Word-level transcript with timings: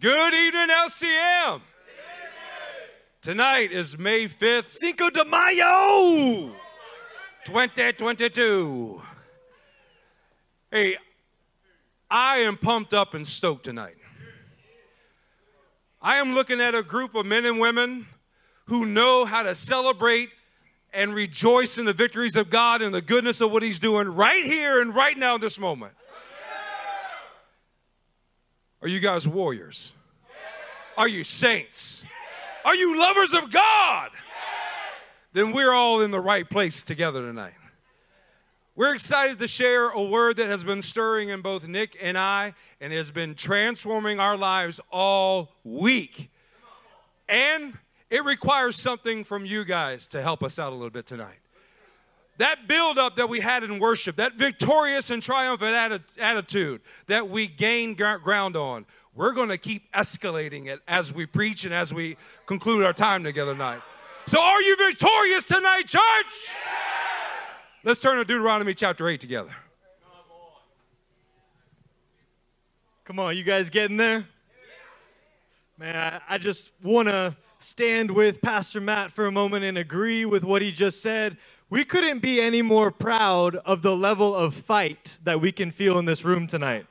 Good 0.00 0.32
evening, 0.32 0.68
LCM. 0.68 1.60
Tonight 3.20 3.72
is 3.72 3.98
May 3.98 4.28
5th, 4.28 4.70
Cinco 4.70 5.10
de 5.10 5.24
Mayo! 5.24 6.52
2022. 7.44 9.02
Hey, 10.70 10.96
I 12.08 12.38
am 12.38 12.56
pumped 12.56 12.94
up 12.94 13.14
and 13.14 13.26
stoked 13.26 13.64
tonight. 13.64 13.96
I 16.00 16.18
am 16.18 16.32
looking 16.32 16.60
at 16.60 16.76
a 16.76 16.84
group 16.84 17.16
of 17.16 17.26
men 17.26 17.44
and 17.44 17.58
women 17.58 18.06
who 18.66 18.86
know 18.86 19.24
how 19.24 19.42
to 19.42 19.56
celebrate 19.56 20.28
and 20.92 21.12
rejoice 21.12 21.76
in 21.76 21.86
the 21.86 21.92
victories 21.92 22.36
of 22.36 22.50
God 22.50 22.82
and 22.82 22.94
the 22.94 23.02
goodness 23.02 23.40
of 23.40 23.50
what 23.50 23.64
He's 23.64 23.80
doing 23.80 24.06
right 24.06 24.44
here 24.44 24.80
and 24.80 24.94
right 24.94 25.18
now 25.18 25.34
in 25.34 25.40
this 25.40 25.58
moment. 25.58 25.92
Are 28.80 28.88
you 28.88 29.00
guys 29.00 29.26
warriors? 29.26 29.92
Are 30.96 31.08
you 31.08 31.24
saints? 31.24 32.02
Are 32.64 32.74
you 32.74 32.98
lovers 32.98 33.34
of 33.34 33.50
God? 33.50 34.10
Then 35.32 35.52
we're 35.52 35.72
all 35.72 36.00
in 36.00 36.10
the 36.10 36.20
right 36.20 36.48
place 36.48 36.82
together 36.82 37.20
tonight. 37.22 37.54
We're 38.76 38.94
excited 38.94 39.40
to 39.40 39.48
share 39.48 39.88
a 39.88 40.00
word 40.00 40.36
that 40.36 40.46
has 40.46 40.62
been 40.62 40.82
stirring 40.82 41.30
in 41.30 41.42
both 41.42 41.66
Nick 41.66 41.96
and 42.00 42.16
I 42.16 42.54
and 42.80 42.92
has 42.92 43.10
been 43.10 43.34
transforming 43.34 44.20
our 44.20 44.36
lives 44.36 44.80
all 44.92 45.50
week. 45.64 46.30
And 47.28 47.76
it 48.08 48.24
requires 48.24 48.76
something 48.76 49.24
from 49.24 49.44
you 49.44 49.64
guys 49.64 50.06
to 50.08 50.22
help 50.22 50.44
us 50.44 50.60
out 50.60 50.72
a 50.72 50.76
little 50.76 50.90
bit 50.90 51.06
tonight. 51.06 51.38
That 52.38 52.68
buildup 52.68 53.16
that 53.16 53.28
we 53.28 53.40
had 53.40 53.64
in 53.64 53.78
worship, 53.80 54.16
that 54.16 54.34
victorious 54.34 55.10
and 55.10 55.22
triumphant 55.22 55.74
atti- 55.74 56.20
attitude 56.20 56.80
that 57.08 57.28
we 57.28 57.48
gained 57.48 57.96
gr- 57.96 58.16
ground 58.16 58.56
on, 58.56 58.86
we're 59.14 59.32
going 59.32 59.48
to 59.48 59.58
keep 59.58 59.92
escalating 59.92 60.66
it 60.66 60.80
as 60.86 61.12
we 61.12 61.26
preach 61.26 61.64
and 61.64 61.74
as 61.74 61.92
we 61.92 62.16
conclude 62.46 62.84
our 62.84 62.92
time 62.92 63.24
together 63.24 63.52
tonight. 63.52 63.80
So, 64.28 64.40
are 64.40 64.62
you 64.62 64.76
victorious 64.76 65.46
tonight, 65.46 65.86
church? 65.86 66.48
Let's 67.82 68.00
turn 68.00 68.18
to 68.18 68.24
Deuteronomy 68.24 68.74
chapter 68.74 69.08
8 69.08 69.20
together. 69.20 69.50
Come 73.04 73.18
on, 73.18 73.36
you 73.36 73.42
guys 73.42 73.70
getting 73.70 73.96
there? 73.96 74.26
Man, 75.78 75.96
I, 75.96 76.20
I 76.34 76.38
just 76.38 76.70
want 76.82 77.08
to 77.08 77.36
stand 77.58 78.10
with 78.10 78.40
Pastor 78.42 78.80
Matt 78.80 79.10
for 79.10 79.26
a 79.26 79.32
moment 79.32 79.64
and 79.64 79.78
agree 79.78 80.24
with 80.24 80.44
what 80.44 80.62
he 80.62 80.70
just 80.70 81.02
said. 81.02 81.36
We 81.70 81.84
couldn't 81.84 82.20
be 82.20 82.40
any 82.40 82.62
more 82.62 82.90
proud 82.90 83.56
of 83.56 83.82
the 83.82 83.94
level 83.94 84.34
of 84.34 84.54
fight 84.54 85.18
that 85.24 85.40
we 85.40 85.52
can 85.52 85.70
feel 85.70 85.98
in 85.98 86.06
this 86.06 86.24
room 86.24 86.46
tonight. 86.46 86.86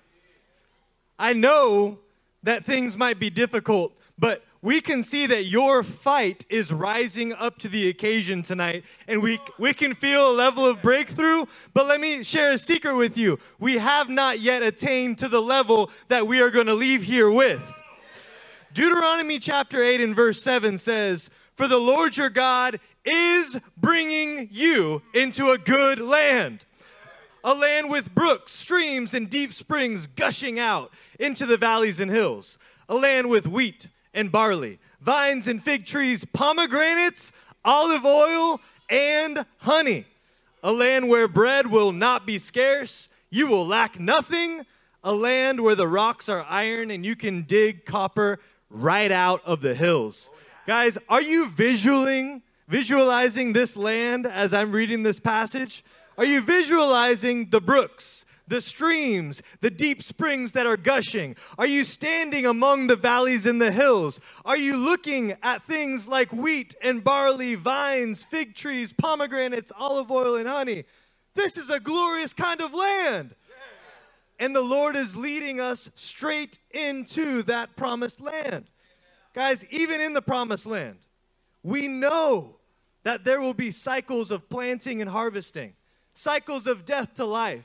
I 1.18 1.34
know 1.34 1.98
that 2.44 2.64
things 2.64 2.96
might 2.96 3.20
be 3.20 3.32
difficult, 3.32 3.94
but 4.20 4.46
we 4.62 4.82
can 4.82 5.02
see 5.02 5.26
that 5.28 5.46
your 5.46 5.82
fight 5.82 6.46
is 6.50 6.72
rising 6.72 7.34
up 7.34 7.58
to 7.60 7.70
the 7.70 7.90
occasion 7.90 8.44
tonight, 8.44 8.86
and 9.08 9.22
we, 9.22 9.40
we 9.58 9.74
can 9.74 9.96
feel 9.96 10.32
a 10.32 10.34
level 10.34 10.66
of 10.66 10.82
breakthrough. 10.84 11.46
But 11.74 11.88
let 11.88 12.00
me 12.00 12.24
share 12.24 12.52
a 12.52 12.58
secret 12.58 12.96
with 12.96 13.18
you. 13.18 13.40
We 13.60 13.78
have 13.78 14.10
not 14.10 14.42
yet 14.42 14.62
attained 14.62 15.18
to 15.20 15.28
the 15.28 15.42
level 15.42 15.90
that 16.08 16.28
we 16.28 16.40
are 16.42 16.52
going 16.52 16.68
to 16.68 16.74
leave 16.76 17.02
here 17.02 17.32
with. 17.32 17.62
Deuteronomy 18.74 19.40
chapter 19.40 19.84
8 19.84 20.02
and 20.02 20.16
verse 20.16 20.42
7 20.44 20.78
says, 20.78 21.32
For 21.56 21.68
the 21.68 21.78
Lord 21.78 22.16
your 22.16 22.30
God 22.30 22.80
is 23.08 23.60
bringing 23.78 24.50
you 24.52 25.02
into 25.14 25.52
a 25.52 25.58
good 25.58 26.00
land, 26.00 26.66
a 27.44 27.54
land 27.54 27.90
with 27.90 28.14
brooks, 28.14 28.52
streams, 28.52 29.14
and 29.14 29.30
deep 29.30 29.54
springs 29.54 30.08
gushing 30.08 30.60
out 30.60 30.92
into 31.18 31.46
the 31.46 31.58
valleys 31.58 32.02
and 32.02 32.12
hills, 32.12 32.60
a 32.90 32.96
land 32.96 33.30
with 33.30 33.48
wheat 33.48 33.88
and 34.14 34.32
barley, 34.32 34.78
vines 35.00 35.48
and 35.48 35.64
fig 35.64 35.86
trees, 35.86 36.26
pomegranates, 36.26 37.32
olive 37.64 38.06
oil, 38.06 38.60
and 38.90 39.46
honey, 39.60 40.06
a 40.62 40.72
land 40.72 41.08
where 41.08 41.28
bread 41.28 41.68
will 41.68 41.94
not 41.94 42.26
be 42.26 42.38
scarce, 42.38 43.08
you 43.30 43.48
will 43.48 43.66
lack 43.66 44.00
nothing, 44.00 44.66
a 45.04 45.14
land 45.14 45.62
where 45.62 45.76
the 45.76 45.88
rocks 45.88 46.28
are 46.28 46.46
iron 46.50 46.92
and 46.92 47.06
you 47.06 47.16
can 47.16 47.44
dig 47.44 47.86
copper 47.86 48.40
right 48.70 49.12
out 49.12 49.42
of 49.46 49.62
the 49.62 49.74
hills. 49.74 50.30
Guys, 50.66 50.98
are 51.08 51.22
you 51.22 51.48
visualing 51.48 52.42
visualizing 52.68 53.54
this 53.54 53.78
land 53.78 54.26
as 54.26 54.54
I'm 54.54 54.72
reading 54.72 55.04
this 55.04 55.20
passage? 55.20 55.84
Are 56.18 56.26
you 56.26 56.42
visualizing 56.42 57.50
the 57.50 57.62
brooks, 57.62 58.26
the 58.48 58.62
streams, 58.62 59.42
the 59.62 59.70
deep 59.70 60.02
springs 60.02 60.54
that 60.54 60.66
are 60.66 60.78
gushing? 60.78 61.36
Are 61.58 61.68
you 61.68 61.84
standing 61.84 62.46
among 62.46 62.88
the 62.88 62.96
valleys 62.96 63.46
and 63.46 63.62
the 63.62 63.72
hills? 63.72 64.20
Are 64.46 64.58
you 64.58 64.76
looking 64.76 65.36
at 65.44 65.64
things 65.64 66.08
like 66.08 66.32
wheat 66.34 66.76
and 66.82 67.04
barley, 67.04 67.56
vines, 67.56 68.24
fig 68.24 68.56
trees, 68.56 68.94
pomegranates, 68.94 69.72
olive 69.78 70.12
oil, 70.12 70.36
and 70.36 70.48
honey? 70.48 70.86
This 71.36 71.56
is 71.56 71.70
a 71.70 71.80
glorious 71.80 72.34
kind 72.34 72.62
of 72.62 72.74
land. 72.74 73.36
And 74.40 74.56
the 74.56 74.62
Lord 74.62 74.96
is 74.96 75.16
leading 75.16 75.60
us 75.60 75.90
straight 75.96 76.60
into 76.72 77.42
that 77.44 77.76
promised 77.76 78.22
land. 78.22 78.66
Guys, 79.34 79.66
even 79.72 80.00
in 80.00 80.14
the 80.14 80.22
promised 80.22 80.68
land, 80.68 80.98
we 81.64 81.88
know 81.88 82.57
that 83.08 83.24
there 83.24 83.40
will 83.40 83.54
be 83.54 83.72
cycles 83.72 84.32
of 84.32 84.50
planting 84.50 85.00
and 85.00 85.10
harvesting, 85.10 85.72
cycles 86.14 86.68
of 86.68 86.84
death 86.84 87.14
to 87.14 87.24
life, 87.24 87.64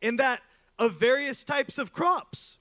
and 0.00 0.18
that 0.18 0.40
of 0.78 0.94
various 0.94 1.44
types 1.44 1.76
of 1.76 1.92
crops. 1.92 2.56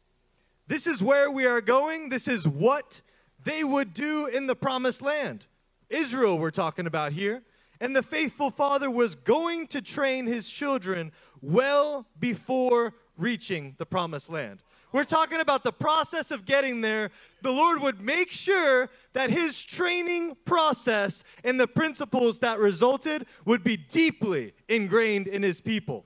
This 0.68 0.88
is 0.88 1.02
where 1.02 1.32
we 1.32 1.46
are 1.46 1.62
going. 1.62 2.10
This 2.10 2.28
is 2.28 2.46
what 2.46 3.00
they 3.46 3.64
would 3.64 3.94
do 3.94 4.26
in 4.26 4.46
the 4.46 4.58
promised 4.58 5.02
land. 5.02 5.46
Israel, 5.90 6.38
we're 6.38 6.52
talking 6.52 6.86
about 6.86 7.14
here. 7.14 7.44
And 7.80 7.96
the 7.96 8.04
faithful 8.04 8.52
father 8.52 8.92
was 8.92 9.16
going 9.16 9.68
to 9.68 9.82
train 9.82 10.26
his 10.26 10.50
children 10.50 11.14
well 11.42 12.06
before 12.20 12.94
reaching 13.18 13.74
the 13.78 13.86
promised 13.86 14.30
land. 14.30 14.62
We're 14.98 15.04
talking 15.04 15.42
about 15.42 15.64
the 15.64 15.72
process 15.72 16.32
of 16.32 16.44
getting 16.44 16.82
there. 16.82 17.12
The 17.44 17.52
Lord 17.52 17.84
would 17.84 18.02
make 18.02 18.32
sure 18.32 18.90
that 19.14 19.30
his 19.30 19.62
training 19.62 20.36
process 20.44 21.24
and 21.44 21.60
the 21.60 21.68
principles 21.68 22.40
that 22.40 22.58
resulted 22.58 23.28
would 23.46 23.64
be 23.64 23.78
deeply 23.78 24.56
ingrained 24.68 25.28
in 25.28 25.44
his 25.44 25.62
people. 25.62 26.04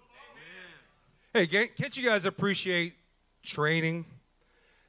Hey, 1.34 1.48
can't 1.48 1.96
you 1.96 2.04
guys 2.04 2.26
appreciate 2.26 2.96
training? 3.44 4.08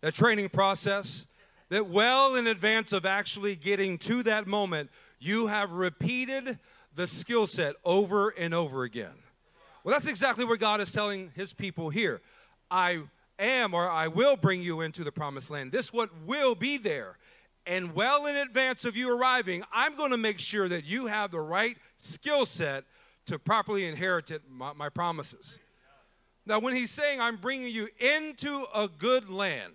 That 0.00 0.14
training 0.14 0.48
process? 0.48 1.26
That 1.68 1.86
well 1.86 2.34
in 2.34 2.48
advance 2.48 2.92
of 2.92 3.06
actually 3.06 3.54
getting 3.54 3.98
to 3.98 4.24
that 4.24 4.48
moment, 4.48 4.90
you 5.20 5.46
have 5.46 5.70
repeated 5.70 6.58
the 6.96 7.06
skill 7.06 7.46
set 7.46 7.76
over 7.84 8.30
and 8.30 8.52
over 8.52 8.82
again. 8.82 9.14
Well, 9.84 9.94
that's 9.94 10.08
exactly 10.08 10.44
what 10.44 10.58
God 10.58 10.80
is 10.80 10.90
telling 10.90 11.30
his 11.36 11.52
people 11.52 11.88
here. 11.88 12.20
I 12.68 13.02
am 13.44 13.74
or 13.74 13.88
I 13.88 14.08
will 14.08 14.36
bring 14.36 14.62
you 14.62 14.80
into 14.80 15.04
the 15.04 15.12
promised 15.12 15.50
land. 15.50 15.72
This 15.72 15.92
what 15.92 16.10
will 16.26 16.54
be 16.54 16.78
there. 16.78 17.18
And 17.66 17.94
well 17.94 18.26
in 18.26 18.36
advance 18.36 18.84
of 18.84 18.96
you 18.96 19.10
arriving, 19.10 19.62
I'm 19.72 19.94
going 19.96 20.10
to 20.10 20.16
make 20.16 20.38
sure 20.38 20.68
that 20.68 20.84
you 20.84 21.06
have 21.06 21.30
the 21.30 21.40
right 21.40 21.76
skill 21.96 22.44
set 22.44 22.84
to 23.26 23.38
properly 23.38 23.86
inherit 23.86 24.30
it, 24.30 24.42
my, 24.50 24.72
my 24.72 24.88
promises. 24.88 25.58
Now, 26.44 26.58
when 26.58 26.74
he's 26.74 26.90
saying, 26.90 27.20
I'm 27.20 27.36
bringing 27.36 27.72
you 27.72 27.88
into 28.00 28.64
a 28.74 28.88
good 28.88 29.30
land, 29.30 29.74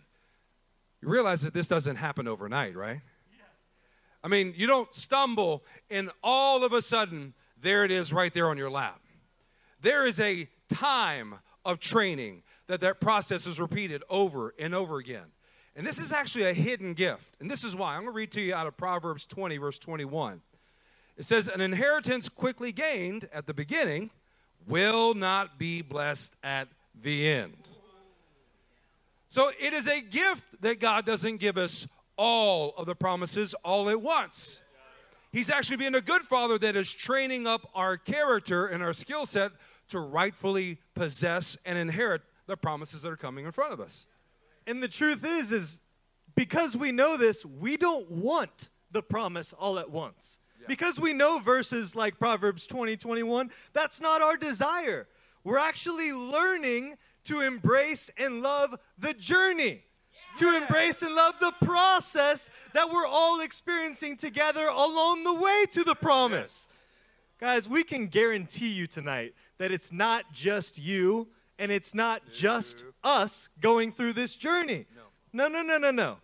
you 1.01 1.07
realize 1.07 1.41
that 1.43 1.53
this 1.53 1.67
doesn't 1.67 1.95
happen 1.95 2.27
overnight, 2.27 2.75
right? 2.75 2.99
I 4.23 4.27
mean, 4.27 4.53
you 4.57 4.67
don't 4.67 4.93
stumble 4.93 5.63
and 5.89 6.09
all 6.21 6.65
of 6.65 6.73
a 6.73 6.81
sudden, 6.81 7.33
there 7.61 7.85
it 7.85 7.91
is 7.91 8.11
right 8.11 8.33
there 8.33 8.49
on 8.49 8.57
your 8.57 8.69
lap. 8.69 8.99
There 9.81 10.05
is 10.05 10.19
a 10.19 10.49
time 10.67 11.35
of 11.63 11.79
training 11.79 12.43
that 12.67 12.81
that 12.81 12.99
process 12.99 13.47
is 13.47 13.59
repeated 13.59 14.03
over 14.09 14.53
and 14.59 14.75
over 14.75 14.97
again. 14.97 15.25
And 15.75 15.85
this 15.85 15.99
is 15.99 16.11
actually 16.11 16.45
a 16.45 16.53
hidden 16.53 16.93
gift. 16.93 17.37
And 17.39 17.49
this 17.49 17.63
is 17.63 17.75
why. 17.75 17.95
I'm 17.95 18.01
going 18.01 18.13
to 18.13 18.17
read 18.17 18.31
to 18.31 18.41
you 18.41 18.53
out 18.53 18.67
of 18.67 18.75
Proverbs 18.77 19.25
20, 19.25 19.57
verse 19.57 19.77
21. 19.79 20.41
It 21.17 21.25
says, 21.25 21.47
An 21.47 21.61
inheritance 21.61 22.29
quickly 22.29 22.71
gained 22.71 23.29
at 23.31 23.45
the 23.45 23.53
beginning 23.53 24.09
will 24.67 25.13
not 25.13 25.59
be 25.59 25.81
blessed 25.81 26.33
at 26.43 26.67
the 27.01 27.29
end. 27.29 27.53
So 29.29 29.51
it 29.59 29.73
is 29.73 29.87
a 29.87 30.01
gift 30.01 30.43
that 30.61 30.79
God 30.79 31.05
doesn't 31.05 31.37
give 31.37 31.57
us 31.57 31.87
all 32.17 32.73
of 32.77 32.85
the 32.85 32.95
promises 32.95 33.53
all 33.63 33.89
at 33.89 34.01
once. 34.01 34.61
He's 35.31 35.49
actually 35.49 35.77
being 35.77 35.95
a 35.95 36.01
good 36.01 36.23
father 36.23 36.57
that 36.57 36.75
is 36.75 36.91
training 36.91 37.45
up 37.45 37.69
our 37.75 37.97
character 37.97 38.65
and 38.65 38.81
our 38.81 38.93
skill 38.93 39.25
set 39.25 39.51
to 39.89 39.99
rightfully 39.99 40.79
possess 40.95 41.57
and 41.65 41.77
inherit 41.77 42.21
the 42.47 42.57
promises 42.57 43.03
that 43.03 43.09
are 43.09 43.17
coming 43.17 43.45
in 43.45 43.51
front 43.51 43.73
of 43.73 43.79
us. 43.79 44.05
And 44.65 44.81
the 44.81 44.87
truth 44.87 45.23
is 45.23 45.51
is 45.51 45.81
because 46.35 46.75
we 46.75 46.91
know 46.91 47.17
this, 47.17 47.45
we 47.45 47.77
don't 47.77 48.09
want 48.09 48.69
the 48.91 49.03
promise 49.03 49.53
all 49.53 49.79
at 49.79 49.89
once. 49.89 50.39
Because 50.67 50.99
we 50.99 51.13
know 51.13 51.39
verses 51.39 51.95
like 51.95 52.19
Proverbs 52.19 52.67
20, 52.67 52.97
21, 52.97 53.51
that's 53.71 54.01
not 54.01 54.21
our 54.21 54.35
desire. 54.35 55.07
We're 55.45 55.59
actually 55.59 56.11
learning 56.11 56.95
to 57.25 57.41
embrace 57.41 58.09
and 58.17 58.41
love 58.41 58.75
the 58.97 59.13
journey. 59.13 59.83
to 60.37 60.55
embrace 60.55 61.01
and 61.01 61.15
love 61.15 61.33
the 61.39 61.53
process 61.65 62.51
that 62.73 62.91
we're 62.91 63.07
all 63.07 63.41
experiencing 63.41 64.15
together 64.15 64.67
along 64.67 65.23
the 65.23 65.33
way 65.33 65.65
to 65.71 65.83
the 65.83 65.95
promise. 65.95 66.67
Guys, 67.39 67.67
we 67.67 67.83
can 67.83 68.05
guarantee 68.07 68.69
you 68.69 68.85
tonight 68.85 69.33
that 69.57 69.71
it's 69.71 69.91
not 69.91 70.31
just 70.33 70.77
you 70.77 71.27
and 71.59 71.71
it's 71.71 71.93
not 71.93 72.21
just 72.31 72.83
us 73.03 73.49
going 73.61 73.91
through 73.91 74.13
this 74.13 74.35
journey. 74.35 74.85
No, 75.33 75.47
no, 75.47 75.61
no, 75.61 75.77
no, 75.77 75.91
no. 75.91 76.17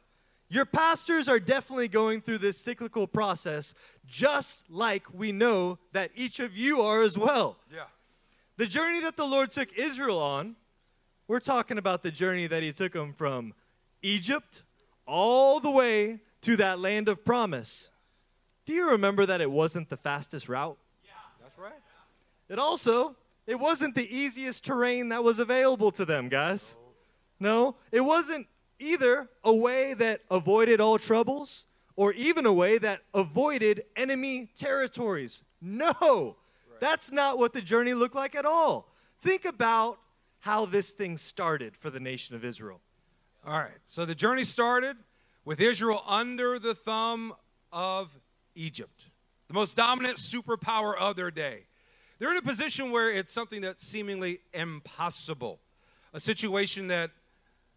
Your 0.49 0.65
pastors 0.65 1.27
are 1.27 1.39
definitely 1.39 1.87
going 1.87 2.21
through 2.21 2.37
this 2.37 2.57
cyclical 2.57 3.07
process, 3.07 3.73
just 4.05 4.69
like 4.69 5.03
we 5.13 5.31
know 5.31 5.79
that 5.93 6.11
each 6.15 6.39
of 6.39 6.55
you 6.55 6.81
are 6.81 7.01
as 7.01 7.17
well. 7.17 7.57
Yeah. 7.73 7.85
The 8.57 8.67
journey 8.67 9.01
that 9.01 9.17
the 9.17 9.25
Lord 9.25 9.51
took 9.51 9.73
Israel 9.73 10.19
on, 10.19 10.55
we're 11.27 11.39
talking 11.39 11.77
about 11.79 12.03
the 12.03 12.11
journey 12.11 12.45
that 12.47 12.61
He 12.61 12.71
took 12.71 12.93
them 12.93 13.13
from 13.13 13.53
Egypt 14.03 14.61
all 15.07 15.59
the 15.59 15.71
way 15.71 16.19
to 16.41 16.55
that 16.57 16.79
land 16.79 17.09
of 17.09 17.25
promise. 17.25 17.89
Do 18.65 18.73
you 18.73 18.91
remember 18.91 19.25
that 19.25 19.41
it 19.41 19.49
wasn't 19.49 19.89
the 19.89 19.97
fastest 19.97 20.47
route? 20.47 20.77
Yeah, 21.03 21.11
that's 21.41 21.57
right. 21.57 21.73
It 22.49 22.59
also, 22.59 23.15
it 23.45 23.59
wasn't 23.59 23.95
the 23.95 24.15
easiest 24.15 24.63
terrain 24.63 25.09
that 25.09 25.23
was 25.23 25.39
available 25.39 25.91
to 25.91 26.05
them, 26.05 26.29
guys. 26.29 26.77
No, 27.39 27.75
it 27.91 28.01
wasn't 28.01 28.47
either 28.79 29.29
a 29.43 29.53
way 29.53 29.93
that 29.95 30.21
avoided 30.31 30.79
all 30.79 30.97
troubles 30.97 31.65
or 31.95 32.13
even 32.13 32.45
a 32.45 32.53
way 32.53 32.77
that 32.77 33.01
avoided 33.13 33.83
enemy 33.95 34.49
territories. 34.55 35.43
No, 35.61 36.35
that's 36.79 37.11
not 37.11 37.37
what 37.37 37.53
the 37.53 37.61
journey 37.61 37.93
looked 37.93 38.15
like 38.15 38.35
at 38.35 38.45
all. 38.45 38.89
Think 39.21 39.45
about 39.45 39.99
how 40.39 40.65
this 40.65 40.91
thing 40.91 41.17
started 41.17 41.75
for 41.77 41.89
the 41.89 41.99
nation 41.99 42.35
of 42.35 42.43
Israel. 42.43 42.81
All 43.45 43.59
right. 43.59 43.71
So 43.87 44.05
the 44.05 44.15
journey 44.15 44.43
started 44.43 44.97
with 45.45 45.61
Israel 45.61 46.03
under 46.07 46.59
the 46.59 46.75
thumb 46.75 47.33
of 47.71 48.09
Egypt, 48.55 49.07
the 49.47 49.53
most 49.53 49.75
dominant 49.75 50.17
superpower 50.17 50.97
of 50.97 51.15
their 51.15 51.31
day. 51.31 51.63
They're 52.23 52.31
in 52.31 52.37
a 52.37 52.41
position 52.41 52.91
where 52.91 53.11
it's 53.11 53.33
something 53.33 53.59
that's 53.59 53.85
seemingly 53.85 54.39
impossible, 54.53 55.59
a 56.13 56.21
situation 56.21 56.87
that 56.87 57.11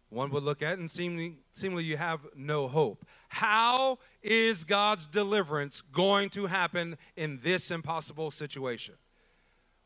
one 0.07 0.31
would 0.31 0.43
look 0.43 0.61
at 0.61 0.77
and 0.79 0.89
seemingly, 0.89 1.35
seemingly 1.51 1.83
you 1.83 1.97
have 1.97 2.21
no 2.33 2.69
hope. 2.69 3.05
How 3.27 3.99
is 4.23 4.63
God's 4.63 5.05
deliverance 5.05 5.81
going 5.81 6.29
to 6.29 6.45
happen 6.45 6.97
in 7.17 7.41
this 7.43 7.71
impossible 7.71 8.31
situation? 8.31 8.95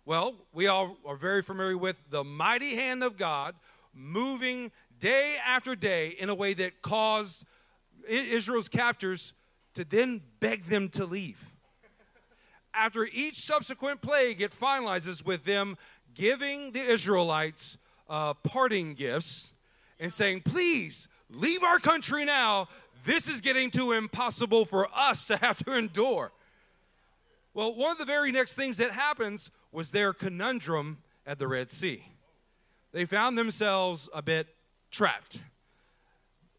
Well, 0.05 0.35
we 0.53 0.67
all 0.67 0.95
are 1.07 1.15
very 1.15 1.41
familiar 1.41 1.75
with 1.75 1.95
the 2.11 2.23
mighty 2.23 2.75
hand 2.75 3.03
of 3.03 3.17
God 3.17 3.55
moving 3.95 4.71
day 4.99 5.37
after 5.43 5.75
day 5.75 6.09
in 6.09 6.29
a 6.29 6.35
way 6.35 6.53
that 6.53 6.83
caused 6.83 7.45
Israel's 8.07 8.69
captors 8.69 9.33
to 9.73 9.83
then 9.83 10.21
beg 10.39 10.65
them 10.67 10.87
to 10.89 11.05
leave. 11.05 11.50
After 12.73 13.05
each 13.05 13.39
subsequent 13.39 14.01
plague, 14.01 14.41
it 14.41 14.57
finalizes 14.57 15.25
with 15.25 15.43
them 15.43 15.77
giving 16.13 16.71
the 16.71 16.81
Israelites 16.81 17.77
uh, 18.09 18.33
parting 18.33 18.93
gifts 18.93 19.53
and 19.99 20.11
saying, 20.11 20.41
Please 20.41 21.07
leave 21.29 21.63
our 21.63 21.79
country 21.79 22.25
now. 22.25 22.67
This 23.05 23.27
is 23.27 23.41
getting 23.41 23.71
too 23.71 23.93
impossible 23.93 24.65
for 24.65 24.87
us 24.95 25.25
to 25.25 25.37
have 25.37 25.57
to 25.65 25.73
endure. 25.73 26.31
Well, 27.53 27.73
one 27.75 27.91
of 27.91 27.97
the 27.97 28.05
very 28.05 28.31
next 28.31 28.55
things 28.55 28.77
that 28.77 28.91
happens 28.91 29.49
was 29.71 29.91
their 29.91 30.13
conundrum 30.13 30.99
at 31.25 31.39
the 31.39 31.47
Red 31.47 31.69
Sea. 31.69 32.03
They 32.91 33.05
found 33.05 33.37
themselves 33.37 34.07
a 34.13 34.21
bit 34.21 34.47
trapped. 34.91 35.41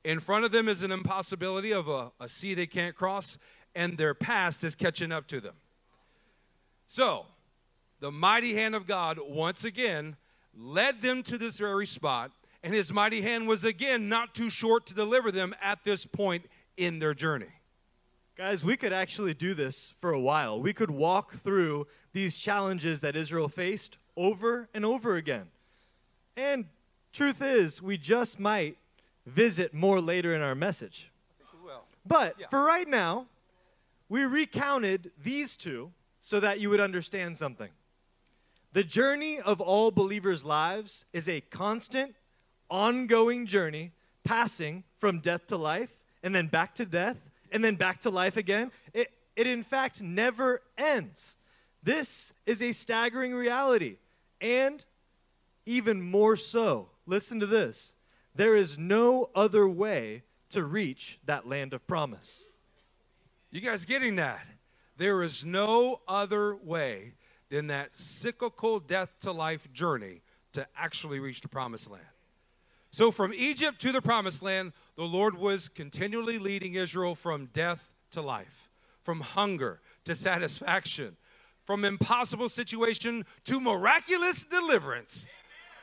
In 0.05 0.19
front 0.20 0.44
of 0.44 0.53
them 0.53 0.69
is 0.69 0.82
an 0.82 0.91
impossibility 0.91 1.73
of 1.73 1.88
a, 1.88 2.11
a 2.19 2.29
sea 2.29 2.55
they 2.55 2.67
can't 2.67 2.97
cross, 2.97 3.38
and 3.75 3.97
their 3.97 4.14
past 4.14 4.64
is 4.64 4.75
catching 4.75 5.12
up 5.12 5.26
to 5.29 5.41
them. 5.41 5.55
So, 6.94 7.25
the 8.00 8.12
mighty 8.12 8.53
hand 8.53 8.75
of 8.75 8.87
God 8.87 9.19
once 9.19 9.65
again 9.65 10.15
led 10.55 11.00
them 11.00 11.23
to 11.23 11.39
this 11.39 11.56
very 11.56 11.87
spot, 11.87 12.33
and 12.62 12.75
his 12.75 12.93
mighty 12.93 13.23
hand 13.23 13.49
was 13.49 13.65
again 13.65 14.11
not 14.11 14.35
too 14.35 14.50
short 14.50 14.85
to 14.89 14.94
deliver 14.94 15.33
them 15.33 15.55
at 15.62 15.85
this 15.85 16.05
point 16.05 16.44
in 16.77 16.99
their 16.99 17.15
journey. 17.15 17.49
Guys, 18.37 18.62
we 18.62 18.77
could 18.77 18.93
actually 18.93 19.33
do 19.33 19.55
this 19.55 19.94
for 20.03 20.12
a 20.12 20.21
while. 20.21 20.61
We 20.61 20.75
could 20.75 20.91
walk 20.91 21.33
through 21.37 21.87
these 22.12 22.37
challenges 22.37 23.00
that 23.00 23.17
Israel 23.17 23.49
faced 23.49 23.97
over 24.15 24.69
and 24.75 24.85
over 24.85 25.17
again. 25.17 25.47
And 26.37 26.67
truth 27.15 27.41
is, 27.41 27.81
we 27.81 27.97
just 27.97 28.38
might 28.38 28.77
visit 29.25 29.73
more 29.73 29.99
later 29.99 30.35
in 30.35 30.43
our 30.43 30.55
message. 30.55 31.11
But 32.05 32.38
Yeah. 32.38 32.49
for 32.49 32.62
right 32.62 32.87
now, 32.87 33.29
we 34.11 34.27
recounted 34.27 35.11
these 35.17 35.56
two 35.56 35.91
so 36.23 36.39
that 36.41 36.61
you 36.61 36.71
would 36.71 36.81
understand 36.81 37.37
something. 37.37 37.69
The 38.73 38.85
journey 38.85 39.41
of 39.41 39.61
all 39.61 39.91
believers' 39.91 40.45
lives 40.45 41.05
is 41.13 41.29
a 41.29 41.43
constant, 41.43 42.15
ongoing 42.71 43.45
journey 43.45 43.91
passing 44.25 44.85
from 44.99 45.19
death 45.19 45.49
to 45.49 45.57
life 45.57 45.91
and 46.23 46.35
then 46.35 46.47
back 46.47 46.77
to 46.77 46.87
death 46.87 47.19
and 47.51 47.63
then 47.63 47.75
back 47.75 47.99
to 48.03 48.11
life 48.11 48.37
again. 48.37 48.71
It, 48.95 49.11
it 49.37 49.49
in 49.49 49.65
fact 49.65 50.01
never 50.01 50.63
ends. 50.79 51.37
This 51.83 52.33
is 52.47 52.63
a 52.63 52.71
staggering 52.71 53.35
reality. 53.35 53.97
And 54.41 54.83
even 55.67 56.01
more 56.01 56.37
so, 56.37 56.89
listen 57.05 57.41
to 57.41 57.47
this 57.47 57.95
there 58.35 58.55
is 58.55 58.79
no 58.79 59.29
other 59.35 59.69
way 59.69 60.23
to 60.51 60.63
reach 60.63 61.19
that 61.27 61.49
land 61.49 61.75
of 61.75 61.87
promise. 61.87 62.43
You 63.51 63.61
guys 63.61 63.85
getting 63.85 64.17
that? 64.17 64.41
There 65.02 65.25
is 65.25 65.44
no 65.44 66.00
other 66.06 66.54
way 66.54 67.14
than 67.50 67.66
that 67.66 67.93
cyclical 67.93 68.78
death 68.78 69.08
to 69.22 69.32
life 69.32 69.66
journey 69.72 70.22
to 70.52 70.64
actually 70.76 71.19
reach 71.19 71.40
the 71.40 71.49
promised 71.49 71.90
land. 71.90 72.04
So, 72.93 73.10
from 73.10 73.34
Egypt 73.34 73.81
to 73.81 73.90
the 73.90 74.00
promised 74.00 74.44
land, 74.44 74.72
the 74.94 75.02
Lord 75.02 75.37
was 75.37 75.69
continually 75.69 76.38
leading 76.38 76.75
Israel 76.75 77.16
from 77.16 77.46
death 77.46 77.90
to 78.12 78.22
life, 78.22 78.70
from 79.02 79.22
hunger 79.22 79.81
to 80.04 80.14
satisfaction, 80.14 81.16
from 81.64 81.84
impossible 81.84 82.49
situation 82.49 83.25
to 83.46 83.60
miraculous 83.60 84.44
deliverance, 84.44 85.26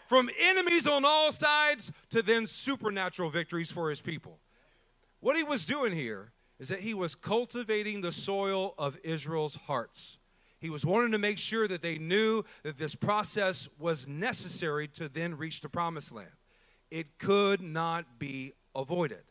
from 0.07 0.29
enemies 0.39 0.87
on 0.87 1.03
all 1.03 1.33
sides 1.33 1.91
to 2.11 2.21
then 2.21 2.47
supernatural 2.47 3.29
victories 3.29 3.69
for 3.69 3.89
his 3.89 3.99
people. 3.99 4.39
What 5.19 5.35
he 5.35 5.43
was 5.43 5.65
doing 5.65 5.91
here 5.91 6.31
is 6.59 6.69
that 6.69 6.81
he 6.81 6.93
was 6.93 7.15
cultivating 7.15 8.01
the 8.01 8.11
soil 8.11 8.73
of 8.77 8.97
Israel's 9.03 9.55
hearts. 9.55 10.17
He 10.59 10.69
was 10.69 10.85
wanting 10.85 11.13
to 11.13 11.17
make 11.17 11.37
sure 11.37 11.67
that 11.67 11.81
they 11.81 11.97
knew 11.97 12.43
that 12.63 12.77
this 12.77 12.95
process 12.95 13.69
was 13.79 14.07
necessary 14.07 14.87
to 14.89 15.07
then 15.07 15.37
reach 15.37 15.61
the 15.61 15.69
promised 15.69 16.11
land. 16.11 16.29
It 16.91 17.17
could 17.17 17.61
not 17.61 18.19
be 18.19 18.53
avoided. 18.75 19.23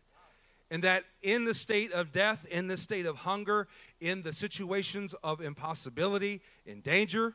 And 0.70 0.84
that 0.84 1.04
in 1.22 1.44
the 1.44 1.54
state 1.54 1.92
of 1.92 2.12
death, 2.12 2.46
in 2.50 2.68
the 2.68 2.76
state 2.76 3.06
of 3.06 3.16
hunger, 3.16 3.68
in 4.00 4.22
the 4.22 4.32
situations 4.32 5.14
of 5.22 5.40
impossibility, 5.40 6.40
in 6.66 6.80
danger, 6.80 7.34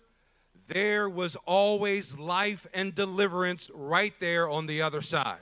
there 0.68 1.10
was 1.10 1.36
always 1.46 2.18
life 2.18 2.66
and 2.74 2.96
deliverance 2.96 3.70
right 3.74 4.14
there 4.20 4.50
on 4.50 4.66
the 4.66 4.82
other 4.82 5.02
side 5.02 5.40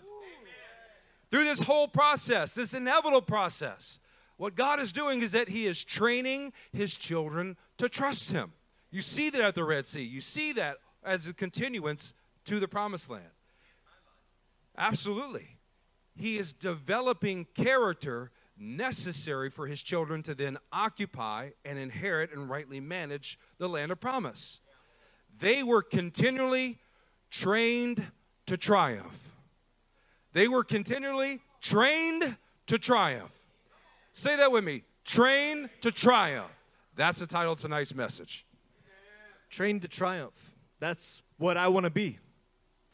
through 1.31 1.45
this 1.45 1.61
whole 1.61 1.87
process, 1.87 2.53
this 2.53 2.73
inevitable 2.73 3.21
process, 3.21 3.99
what 4.41 4.55
God 4.55 4.79
is 4.79 4.91
doing 4.91 5.21
is 5.21 5.33
that 5.33 5.49
He 5.49 5.67
is 5.67 5.83
training 5.83 6.51
His 6.73 6.95
children 6.95 7.57
to 7.77 7.87
trust 7.87 8.31
Him. 8.31 8.53
You 8.89 9.01
see 9.01 9.29
that 9.29 9.39
at 9.39 9.53
the 9.53 9.63
Red 9.63 9.85
Sea. 9.85 10.01
You 10.01 10.19
see 10.19 10.51
that 10.53 10.77
as 11.03 11.27
a 11.27 11.33
continuance 11.33 12.15
to 12.45 12.59
the 12.59 12.67
promised 12.67 13.07
land. 13.07 13.35
Absolutely. 14.75 15.59
He 16.15 16.39
is 16.39 16.53
developing 16.53 17.45
character 17.53 18.31
necessary 18.57 19.51
for 19.51 19.67
His 19.67 19.83
children 19.83 20.23
to 20.23 20.33
then 20.33 20.57
occupy 20.71 21.51
and 21.63 21.77
inherit 21.77 22.33
and 22.33 22.49
rightly 22.49 22.79
manage 22.79 23.37
the 23.59 23.69
land 23.69 23.91
of 23.91 23.99
promise. 23.99 24.59
They 25.37 25.61
were 25.61 25.83
continually 25.83 26.79
trained 27.29 28.07
to 28.47 28.57
triumph. 28.57 29.35
They 30.33 30.47
were 30.47 30.63
continually 30.63 31.41
trained 31.61 32.37
to 32.65 32.79
triumph. 32.79 33.40
Say 34.13 34.35
that 34.35 34.51
with 34.51 34.63
me 34.63 34.83
train 35.05 35.69
to 35.81 35.91
triumph. 35.91 36.51
That's 36.95 37.19
the 37.19 37.27
title 37.27 37.53
of 37.53 37.59
tonight's 37.59 37.95
message. 37.95 38.45
Trained 39.49 39.81
to 39.81 39.87
triumph. 39.87 40.55
That's 40.79 41.21
what 41.37 41.57
I 41.57 41.67
want 41.67 41.85
to 41.85 41.89
be. 41.89 42.19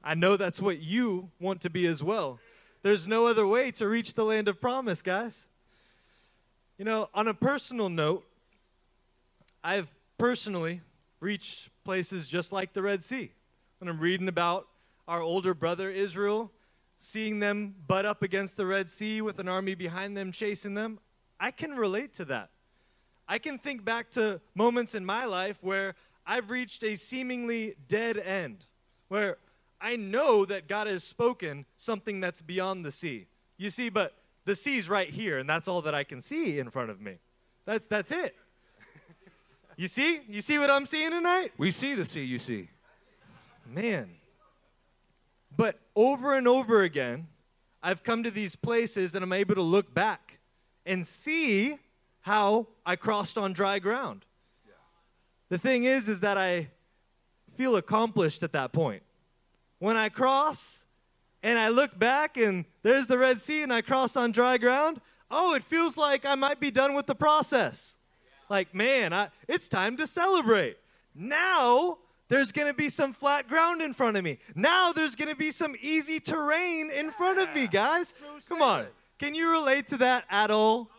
I 0.03 0.13
know 0.13 0.37
that's 0.37 0.61
what 0.61 0.79
you 0.79 1.29
want 1.39 1.61
to 1.61 1.69
be 1.69 1.85
as 1.85 2.03
well. 2.03 2.39
There's 2.83 3.07
no 3.07 3.27
other 3.27 3.45
way 3.45 3.71
to 3.71 3.87
reach 3.87 4.13
the 4.13 4.23
land 4.23 4.47
of 4.47 4.61
promise, 4.61 5.01
guys. 5.01 5.47
You 6.77 6.85
know, 6.85 7.09
on 7.13 7.27
a 7.27 7.33
personal 7.33 7.89
note, 7.89 8.25
I've 9.63 9.89
personally 10.17 10.81
reached 11.19 11.69
places 11.83 12.27
just 12.27 12.51
like 12.51 12.73
the 12.73 12.81
Red 12.81 13.03
Sea. 13.03 13.31
When 13.79 13.89
I'm 13.89 13.99
reading 13.99 14.27
about 14.27 14.67
our 15.07 15.21
older 15.21 15.53
brother 15.53 15.89
Israel, 15.89 16.51
seeing 16.97 17.39
them 17.39 17.75
butt 17.87 18.05
up 18.05 18.21
against 18.21 18.57
the 18.57 18.65
Red 18.65 18.89
Sea 18.89 19.21
with 19.21 19.39
an 19.39 19.47
army 19.47 19.75
behind 19.75 20.15
them 20.15 20.31
chasing 20.31 20.73
them, 20.73 20.99
I 21.39 21.51
can 21.51 21.75
relate 21.75 22.13
to 22.15 22.25
that. 22.25 22.49
I 23.27 23.39
can 23.39 23.57
think 23.57 23.83
back 23.83 24.09
to 24.11 24.39
moments 24.55 24.95
in 24.95 25.05
my 25.05 25.25
life 25.25 25.57
where 25.61 25.95
I've 26.25 26.49
reached 26.49 26.83
a 26.83 26.95
seemingly 26.95 27.75
dead 27.87 28.17
end, 28.17 28.65
where 29.09 29.37
I 29.79 29.95
know 29.95 30.45
that 30.45 30.67
God 30.67 30.87
has 30.87 31.03
spoken 31.03 31.65
something 31.77 32.19
that's 32.19 32.41
beyond 32.41 32.85
the 32.85 32.91
sea. 32.91 33.27
You 33.57 33.69
see, 33.69 33.89
but 33.89 34.13
the 34.45 34.55
sea's 34.55 34.89
right 34.89 35.09
here, 35.09 35.39
and 35.39 35.49
that's 35.49 35.67
all 35.67 35.81
that 35.83 35.93
I 35.93 36.03
can 36.03 36.21
see 36.21 36.59
in 36.59 36.69
front 36.69 36.89
of 36.89 37.01
me. 37.01 37.17
That's, 37.65 37.87
that's 37.87 38.11
it. 38.11 38.35
you 39.75 39.87
see? 39.87 40.21
You 40.27 40.41
see 40.41 40.57
what 40.57 40.69
I'm 40.69 40.85
seeing 40.85 41.11
tonight? 41.11 41.51
We 41.57 41.71
see 41.71 41.95
the 41.95 42.05
sea 42.05 42.23
you 42.23 42.39
see. 42.39 42.69
Man. 43.65 44.09
But 45.55 45.79
over 45.95 46.35
and 46.35 46.47
over 46.47 46.83
again, 46.83 47.27
I've 47.81 48.03
come 48.03 48.23
to 48.23 48.31
these 48.31 48.55
places 48.55 49.15
and 49.15 49.23
I'm 49.23 49.33
able 49.33 49.55
to 49.55 49.61
look 49.61 49.93
back 49.93 50.26
and 50.87 51.05
see 51.05 51.77
how 52.21 52.67
I 52.85 52.95
crossed 52.95 53.37
on 53.37 53.53
dry 53.53 53.77
ground. 53.79 54.25
Yeah. 54.65 54.73
The 55.49 55.57
thing 55.57 55.83
is, 55.83 56.09
is 56.09 56.21
that 56.21 56.37
I 56.37 56.69
feel 57.55 57.75
accomplished 57.75 58.41
at 58.43 58.53
that 58.53 58.71
point. 58.73 59.03
When 59.79 59.97
I 59.97 60.09
cross 60.09 60.83
and 61.43 61.59
I 61.59 61.69
look 61.69 61.97
back 61.99 62.37
and 62.37 62.65
there's 62.81 63.07
the 63.07 63.17
Red 63.17 63.39
Sea 63.39 63.61
and 63.61 63.71
I 63.71 63.81
cross 63.81 64.15
on 64.15 64.31
dry 64.31 64.57
ground, 64.57 65.01
oh, 65.29 65.53
it 65.53 65.63
feels 65.63 65.97
like 65.97 66.25
I 66.25 66.35
might 66.35 66.59
be 66.59 66.71
done 66.71 66.95
with 66.95 67.05
the 67.05 67.15
process. 67.15 67.95
Like, 68.49 68.73
man, 68.73 69.13
I, 69.13 69.29
it's 69.47 69.67
time 69.67 69.97
to 69.97 70.07
celebrate. 70.07 70.77
Now 71.13 71.97
there's 72.29 72.51
going 72.51 72.67
to 72.67 72.73
be 72.73 72.89
some 72.89 73.13
flat 73.13 73.47
ground 73.47 73.81
in 73.81 73.93
front 73.93 74.17
of 74.17 74.23
me. 74.23 74.39
Now 74.55 74.91
there's 74.91 75.15
going 75.15 75.29
to 75.29 75.35
be 75.35 75.51
some 75.51 75.75
easy 75.81 76.19
terrain 76.19 76.91
in 76.91 77.11
front 77.11 77.39
of 77.39 77.53
me, 77.53 77.67
guys. 77.67 78.13
Come 78.47 78.61
on. 78.61 78.87
Can 79.19 79.35
you 79.35 79.49
relate 79.49 79.87
to 79.87 79.97
that 79.97 80.25
at 80.29 80.51
all? 80.51 80.89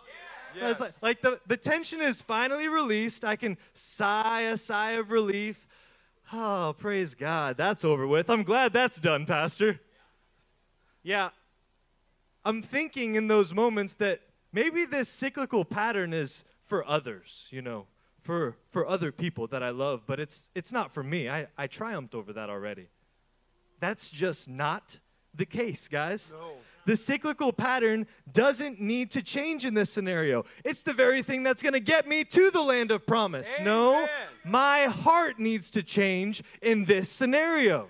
Yes. 0.57 0.81
Like, 0.81 1.03
like 1.03 1.21
the, 1.21 1.41
the 1.47 1.57
tension 1.57 2.01
is 2.01 2.21
finally 2.21 2.69
released. 2.69 3.25
I 3.25 3.37
can 3.37 3.57
sigh 3.75 4.43
a 4.43 4.57
sigh 4.57 4.93
of 4.93 5.11
relief. 5.11 5.67
Oh, 6.33 6.75
praise 6.79 7.15
God. 7.15 7.57
That's 7.57 7.85
over 7.85 8.07
with. 8.07 8.29
I'm 8.29 8.43
glad 8.43 8.73
that's 8.73 8.99
done, 8.99 9.25
Pastor. 9.25 9.81
Yeah. 11.03 11.31
I'm 12.45 12.63
thinking 12.63 13.15
in 13.15 13.29
those 13.29 13.55
moments 13.55 13.95
that 13.95 14.21
maybe 14.53 14.85
this 14.85 15.09
cyclical 15.09 15.65
pattern 15.65 16.13
is 16.13 16.45
for 16.67 16.87
others, 16.87 17.47
you 17.51 17.63
know, 17.63 17.87
for, 18.23 18.57
for 18.71 18.87
other 18.87 19.13
people 19.13 19.47
that 19.49 19.63
I 19.63 19.71
love, 19.71 20.03
but 20.07 20.21
it's, 20.21 20.51
it's 20.55 20.73
not 20.73 20.93
for 20.93 21.03
me. 21.03 21.29
I, 21.29 21.47
I 21.57 21.67
triumphed 21.67 22.15
over 22.15 22.33
that 22.35 22.51
already. 22.51 22.89
That's 23.81 24.11
just 24.11 24.49
not 24.49 24.99
the 25.35 25.47
case, 25.47 25.89
guys. 25.89 26.33
No. 26.33 26.53
The 26.89 26.97
cyclical 26.97 27.53
pattern 27.53 28.07
doesn't 28.33 28.81
need 28.81 29.11
to 29.11 29.21
change 29.21 29.67
in 29.67 29.75
this 29.75 29.91
scenario. 29.91 30.47
It's 30.65 30.83
the 30.83 30.95
very 30.95 31.21
thing 31.21 31.43
that's 31.43 31.61
going 31.61 31.75
to 31.75 31.81
get 31.81 32.09
me 32.09 32.25
to 32.25 32.51
the 32.51 32.63
land 32.63 32.93
of 32.93 33.07
promise. 33.07 33.47
Amen. 33.57 33.65
No, 33.67 34.07
my 34.47 34.85
heart 34.85 35.39
needs 35.39 35.71
to 35.73 35.83
change 35.83 36.43
in 36.63 36.87
this 36.87 37.11
scenario. 37.11 37.89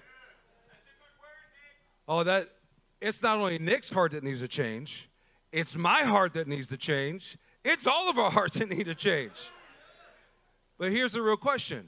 Oh, 2.09 2.25
that 2.25 2.49
it's 3.01 3.23
not 3.23 3.39
only 3.39 3.61
Nick's 3.61 3.89
heart 3.89 4.11
that 4.11 4.25
needs 4.25 4.41
to 4.41 4.49
change, 4.49 5.09
it's 5.53 5.77
my 5.77 6.03
heart 6.03 6.35
that 6.35 6.49
needs 6.49 6.67
to 6.67 6.77
change. 6.77 7.39
It's 7.65 7.87
all 7.87 8.11
of 8.11 8.19
our 8.19 8.31
hearts 8.33 8.55
that 8.55 8.69
need 8.69 8.87
to 8.87 8.97
change. 8.97 9.53
But 10.77 10.91
here's 10.91 11.13
the 11.13 11.23
real 11.23 11.37
question 11.37 11.87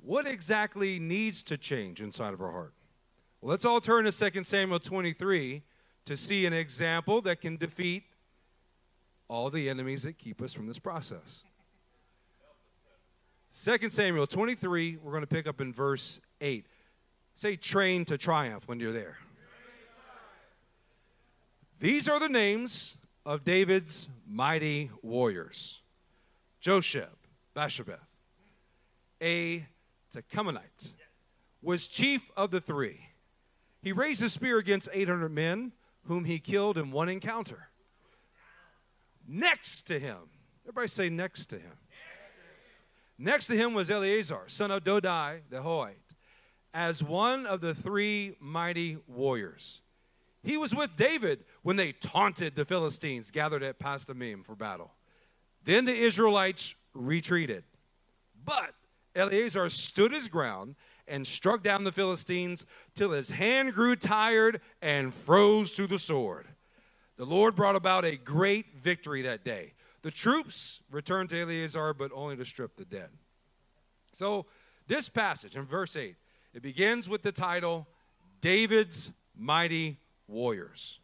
What 0.00 0.24
exactly 0.24 1.00
needs 1.00 1.42
to 1.42 1.58
change 1.58 2.00
inside 2.00 2.32
of 2.32 2.40
our 2.40 2.52
heart? 2.52 2.74
Well, 3.40 3.50
let's 3.50 3.64
all 3.64 3.80
turn 3.80 4.04
to 4.04 4.30
2 4.30 4.44
Samuel 4.44 4.78
23 4.78 5.64
to 6.08 6.16
see 6.16 6.46
an 6.46 6.54
example 6.54 7.20
that 7.20 7.38
can 7.42 7.58
defeat 7.58 8.02
all 9.28 9.50
the 9.50 9.68
enemies 9.68 10.04
that 10.04 10.16
keep 10.16 10.40
us 10.40 10.54
from 10.54 10.66
this 10.66 10.78
process. 10.78 11.44
2 13.62 13.90
Samuel 13.90 14.26
23, 14.26 14.96
we're 15.02 15.10
going 15.10 15.22
to 15.22 15.26
pick 15.26 15.46
up 15.46 15.60
in 15.60 15.70
verse 15.70 16.18
8. 16.40 16.64
Say 17.34 17.56
train 17.56 18.06
to 18.06 18.16
triumph 18.16 18.66
when 18.66 18.80
you're 18.80 18.92
there. 18.94 19.18
These 21.78 22.08
are 22.08 22.18
the 22.18 22.30
names 22.30 22.96
of 23.26 23.44
David's 23.44 24.08
mighty 24.26 24.90
warriors 25.02 25.82
Josheb, 26.62 27.08
Basshebeth, 27.54 27.98
a 29.20 29.66
Tahkemonite, 30.14 30.94
was 31.60 31.86
chief 31.86 32.30
of 32.34 32.50
the 32.50 32.62
three. 32.62 33.00
He 33.82 33.92
raised 33.92 34.22
his 34.22 34.32
spear 34.32 34.56
against 34.56 34.88
800 34.90 35.28
men 35.28 35.72
whom 36.08 36.24
he 36.24 36.38
killed 36.38 36.78
in 36.78 36.90
one 36.90 37.08
encounter. 37.08 37.68
Next 39.26 39.86
to 39.86 40.00
him, 40.00 40.16
everybody 40.64 40.88
say 40.88 41.10
next 41.10 41.46
to 41.46 41.56
him. 41.56 41.74
Next 43.18 43.46
to 43.48 43.56
him 43.56 43.74
was 43.74 43.90
Eleazar, 43.90 44.44
son 44.46 44.70
of 44.70 44.84
Dodai 44.84 45.40
the 45.50 45.60
Hoite, 45.60 46.14
as 46.72 47.02
one 47.02 47.44
of 47.46 47.60
the 47.60 47.74
three 47.74 48.36
mighty 48.40 48.96
warriors. 49.06 49.82
He 50.42 50.56
was 50.56 50.74
with 50.74 50.96
David 50.96 51.44
when 51.62 51.76
they 51.76 51.92
taunted 51.92 52.56
the 52.56 52.64
Philistines 52.64 53.30
gathered 53.30 53.62
at 53.62 53.78
Pasdamim 53.78 54.46
for 54.46 54.54
battle. 54.54 54.92
Then 55.64 55.84
the 55.84 55.94
Israelites 55.94 56.74
retreated. 56.94 57.64
But 58.44 58.72
Eleazar 59.14 59.68
stood 59.68 60.12
his 60.12 60.28
ground 60.28 60.76
and 61.08 61.26
struck 61.26 61.62
down 61.62 61.84
the 61.84 61.92
Philistines 61.92 62.66
till 62.94 63.12
his 63.12 63.30
hand 63.30 63.74
grew 63.74 63.96
tired 63.96 64.60
and 64.82 65.14
froze 65.14 65.72
to 65.72 65.86
the 65.86 65.98
sword. 65.98 66.46
The 67.16 67.24
Lord 67.24 67.56
brought 67.56 67.76
about 67.76 68.04
a 68.04 68.16
great 68.16 68.66
victory 68.76 69.22
that 69.22 69.44
day. 69.44 69.72
The 70.02 70.10
troops 70.10 70.80
returned 70.90 71.30
to 71.30 71.40
Eleazar, 71.40 71.94
but 71.94 72.12
only 72.14 72.36
to 72.36 72.44
strip 72.44 72.76
the 72.76 72.84
dead. 72.84 73.08
So, 74.12 74.46
this 74.86 75.08
passage 75.08 75.56
in 75.56 75.64
verse 75.64 75.96
8, 75.96 76.16
it 76.54 76.62
begins 76.62 77.08
with 77.08 77.22
the 77.22 77.32
title 77.32 77.86
David's 78.40 79.10
Mighty 79.36 79.98
Warriors. 80.28 81.00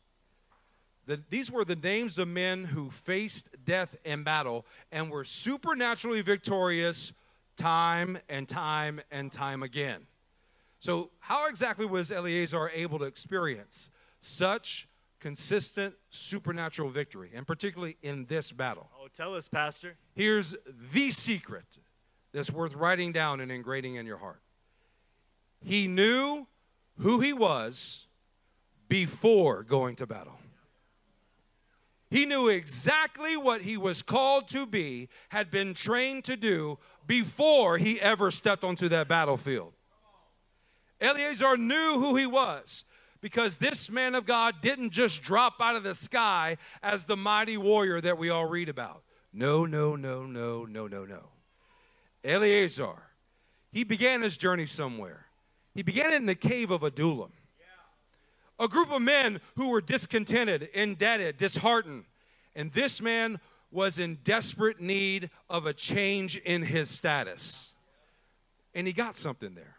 The, 1.06 1.20
these 1.28 1.50
were 1.50 1.64
the 1.64 1.76
names 1.76 2.18
of 2.18 2.28
men 2.28 2.64
who 2.64 2.90
faced 2.90 3.50
death 3.64 3.94
in 4.04 4.22
battle 4.24 4.64
and 4.90 5.10
were 5.10 5.24
supernaturally 5.24 6.22
victorious 6.22 7.12
time 7.56 8.18
and 8.28 8.48
time 8.48 9.00
and 9.10 9.30
time 9.30 9.62
again. 9.62 10.06
So, 10.80 11.10
how 11.18 11.48
exactly 11.48 11.86
was 11.86 12.12
Eleazar 12.12 12.70
able 12.74 12.98
to 12.98 13.04
experience 13.04 13.90
such 14.20 14.88
consistent 15.20 15.94
supernatural 16.10 16.90
victory, 16.90 17.30
and 17.34 17.46
particularly 17.46 17.96
in 18.02 18.26
this 18.26 18.52
battle? 18.52 18.90
Oh, 19.00 19.08
tell 19.14 19.34
us, 19.34 19.48
Pastor. 19.48 19.96
Here's 20.14 20.54
the 20.92 21.10
secret 21.10 21.64
that's 22.32 22.50
worth 22.50 22.74
writing 22.74 23.12
down 23.12 23.40
and 23.40 23.50
engraving 23.50 23.94
in 23.94 24.04
your 24.04 24.18
heart. 24.18 24.42
He 25.64 25.88
knew 25.88 26.46
who 26.98 27.20
he 27.20 27.32
was 27.32 28.06
before 28.88 29.62
going 29.62 29.96
to 29.96 30.06
battle. 30.06 30.38
He 32.10 32.26
knew 32.26 32.48
exactly 32.48 33.36
what 33.36 33.62
he 33.62 33.76
was 33.76 34.02
called 34.02 34.46
to 34.48 34.66
be, 34.66 35.08
had 35.30 35.50
been 35.50 35.74
trained 35.74 36.24
to 36.24 36.36
do 36.36 36.78
before 37.06 37.78
he 37.78 38.00
ever 38.00 38.30
stepped 38.30 38.64
onto 38.64 38.88
that 38.88 39.08
battlefield. 39.08 39.72
Eleazar 41.00 41.56
knew 41.56 41.98
who 41.98 42.16
he 42.16 42.26
was 42.26 42.84
because 43.20 43.56
this 43.56 43.90
man 43.90 44.14
of 44.14 44.26
God 44.26 44.56
didn't 44.60 44.90
just 44.90 45.22
drop 45.22 45.54
out 45.60 45.76
of 45.76 45.82
the 45.82 45.94
sky 45.94 46.56
as 46.82 47.04
the 47.04 47.16
mighty 47.16 47.56
warrior 47.56 48.00
that 48.00 48.18
we 48.18 48.30
all 48.30 48.46
read 48.46 48.68
about. 48.68 49.02
No, 49.32 49.66
no, 49.66 49.96
no, 49.96 50.24
no, 50.24 50.64
no, 50.64 50.86
no, 50.86 51.04
no. 51.04 51.28
Eleazar, 52.22 53.02
he 53.72 53.82
began 53.82 54.22
his 54.22 54.36
journey 54.36 54.66
somewhere. 54.66 55.26
He 55.74 55.82
began 55.82 56.14
in 56.14 56.26
the 56.26 56.34
cave 56.34 56.70
of 56.70 56.82
Adullam. 56.82 57.32
A 58.60 58.68
group 58.68 58.92
of 58.92 59.02
men 59.02 59.40
who 59.56 59.70
were 59.70 59.80
discontented, 59.80 60.68
indebted, 60.74 61.36
disheartened. 61.36 62.04
And 62.54 62.70
this 62.72 63.00
man 63.00 63.40
was 63.74 63.98
in 63.98 64.18
desperate 64.22 64.80
need 64.80 65.30
of 65.50 65.66
a 65.66 65.74
change 65.74 66.36
in 66.36 66.62
his 66.62 66.88
status. 66.88 67.70
And 68.72 68.86
he 68.86 68.92
got 68.92 69.16
something 69.16 69.54
there. 69.54 69.76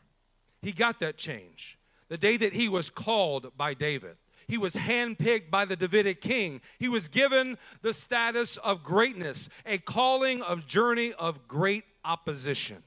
He 0.61 0.73
got 0.73 0.99
that 0.99 1.17
change. 1.17 1.79
The 2.09 2.17
day 2.17 2.37
that 2.37 2.53
he 2.53 2.67
was 2.67 2.89
called 2.89 3.51
by 3.57 3.73
David, 3.73 4.17
he 4.47 4.57
was 4.57 4.75
handpicked 4.75 5.49
by 5.49 5.65
the 5.65 5.75
Davidic 5.75 6.21
king. 6.21 6.61
He 6.77 6.89
was 6.89 7.07
given 7.07 7.57
the 7.81 7.93
status 7.93 8.57
of 8.57 8.83
greatness, 8.83 9.49
a 9.65 9.77
calling 9.77 10.41
of 10.41 10.67
journey 10.67 11.13
of 11.13 11.47
great 11.47 11.85
opposition. 12.03 12.83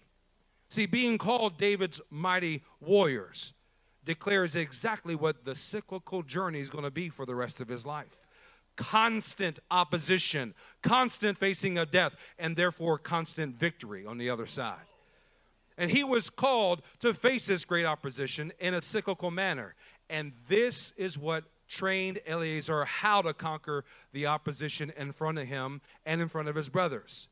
See, 0.69 0.87
being 0.87 1.17
called 1.17 1.57
David's 1.57 2.00
mighty 2.11 2.62
warriors 2.81 3.55
declares 4.05 4.55
exactly 4.55 5.15
what 5.15 5.45
the 5.45 5.55
cyclical 5.55 6.23
journey 6.23 6.61
is 6.61 6.71
going 6.71 6.85
to 6.85 6.91
be 6.91 7.09
for 7.09 7.27
the 7.27 7.35
rest 7.35 7.61
of 7.61 7.69
his 7.69 7.87
life 7.87 8.19
constant 8.79 9.59
opposition, 9.73 10.55
constant 10.83 11.37
facing 11.37 11.77
of 11.79 11.91
death, 11.91 12.13
and 12.39 12.55
therefore 12.55 12.97
constant 12.97 13.57
victory 13.57 14.07
on 14.07 14.19
the 14.19 14.31
other 14.31 14.47
side. 14.47 14.87
And 15.77 15.91
he 15.91 16.05
was 16.05 16.31
called 16.31 16.83
to 17.01 17.13
face 17.13 17.49
this 17.49 17.65
great 17.65 17.85
opposition 17.85 18.53
in 18.61 18.75
a 18.75 18.83
cyclical 18.83 19.33
manner. 19.33 19.75
And 20.09 20.33
this 20.49 20.93
is 20.97 21.19
what 21.19 21.45
trained 21.69 22.21
Eleazar 22.25 22.85
how 22.85 23.21
to 23.21 23.35
conquer 23.35 23.85
the 24.13 24.27
opposition 24.27 24.93
in 24.97 25.13
front 25.13 25.39
of 25.39 25.49
him 25.49 25.81
and 26.07 26.23
in 26.23 26.29
front 26.29 26.49
of 26.49 26.55
his 26.55 26.69
brothers, 26.69 27.29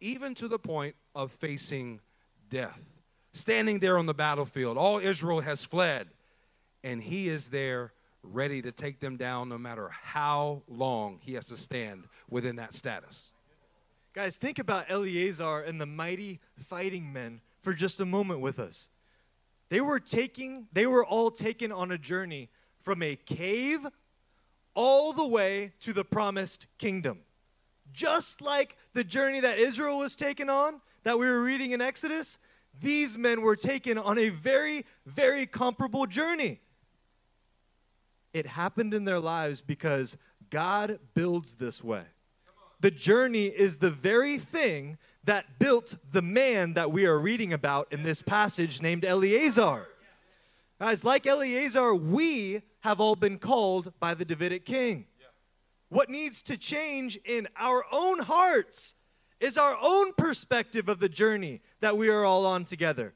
even 0.00 0.34
to 0.34 0.48
the 0.48 0.58
point 0.58 0.96
of 1.14 1.32
facing 1.32 2.00
death. 2.50 2.80
Standing 3.32 3.78
there 3.78 3.98
on 3.98 4.06
the 4.06 4.14
battlefield, 4.14 4.76
all 4.76 4.98
Israel 4.98 5.40
has 5.40 5.64
fled, 5.64 6.08
and 6.84 7.02
he 7.02 7.28
is 7.28 7.48
there 7.48 7.92
ready 8.24 8.62
to 8.62 8.72
take 8.72 9.00
them 9.00 9.16
down 9.16 9.48
no 9.48 9.58
matter 9.58 9.90
how 9.90 10.62
long 10.68 11.18
he 11.20 11.34
has 11.34 11.46
to 11.46 11.56
stand 11.56 12.04
within 12.28 12.56
that 12.56 12.74
status. 12.74 13.32
Guys, 14.14 14.36
think 14.36 14.58
about 14.58 14.86
Eleazar 14.88 15.60
and 15.60 15.80
the 15.80 15.86
mighty 15.86 16.40
fighting 16.56 17.12
men 17.12 17.40
for 17.62 17.72
just 17.72 18.00
a 18.00 18.04
moment 18.04 18.40
with 18.40 18.58
us. 18.58 18.88
They 19.68 19.80
were 19.80 19.98
taking, 19.98 20.68
they 20.72 20.86
were 20.86 21.04
all 21.04 21.30
taken 21.30 21.72
on 21.72 21.90
a 21.90 21.98
journey 21.98 22.48
from 22.82 23.02
a 23.02 23.16
cave 23.16 23.80
all 24.74 25.12
the 25.12 25.26
way 25.26 25.72
to 25.80 25.92
the 25.92 26.04
promised 26.04 26.66
kingdom. 26.78 27.20
Just 27.92 28.40
like 28.40 28.76
the 28.92 29.04
journey 29.04 29.40
that 29.40 29.58
Israel 29.58 29.98
was 29.98 30.16
taken 30.16 30.50
on, 30.50 30.80
that 31.04 31.18
we 31.18 31.26
were 31.26 31.42
reading 31.42 31.72
in 31.72 31.80
Exodus, 31.80 32.38
these 32.80 33.16
men 33.16 33.42
were 33.42 33.56
taken 33.56 33.98
on 33.98 34.18
a 34.18 34.28
very, 34.30 34.84
very 35.06 35.46
comparable 35.46 36.06
journey. 36.06 36.60
It 38.34 38.46
happened 38.46 38.92
in 38.92 39.04
their 39.04 39.20
lives 39.20 39.62
because 39.62 40.18
God 40.50 40.98
builds 41.14 41.56
this 41.56 41.82
way. 41.82 42.02
The 42.80 42.90
journey 42.90 43.46
is 43.46 43.78
the 43.78 43.90
very 43.90 44.38
thing 44.38 44.98
that 45.22 45.58
built 45.58 45.96
the 46.12 46.20
man 46.20 46.74
that 46.74 46.90
we 46.92 47.06
are 47.06 47.18
reading 47.18 47.54
about 47.54 47.90
in 47.92 48.02
this 48.02 48.20
passage 48.20 48.82
named 48.82 49.04
Eleazar. 49.04 49.86
Guys, 50.80 51.04
like 51.04 51.26
Eleazar, 51.26 51.94
we 51.94 52.60
have 52.80 53.00
all 53.00 53.16
been 53.16 53.38
called 53.38 53.92
by 54.00 54.12
the 54.12 54.24
Davidic 54.24 54.64
king. 54.64 55.06
What 55.88 56.10
needs 56.10 56.42
to 56.42 56.56
change 56.56 57.16
in 57.24 57.48
our 57.56 57.84
own 57.92 58.18
hearts 58.18 58.96
is 59.38 59.56
our 59.56 59.78
own 59.80 60.12
perspective 60.14 60.88
of 60.88 60.98
the 60.98 61.08
journey 61.08 61.62
that 61.80 61.96
we 61.96 62.08
are 62.08 62.24
all 62.24 62.44
on 62.44 62.64
together. 62.64 63.14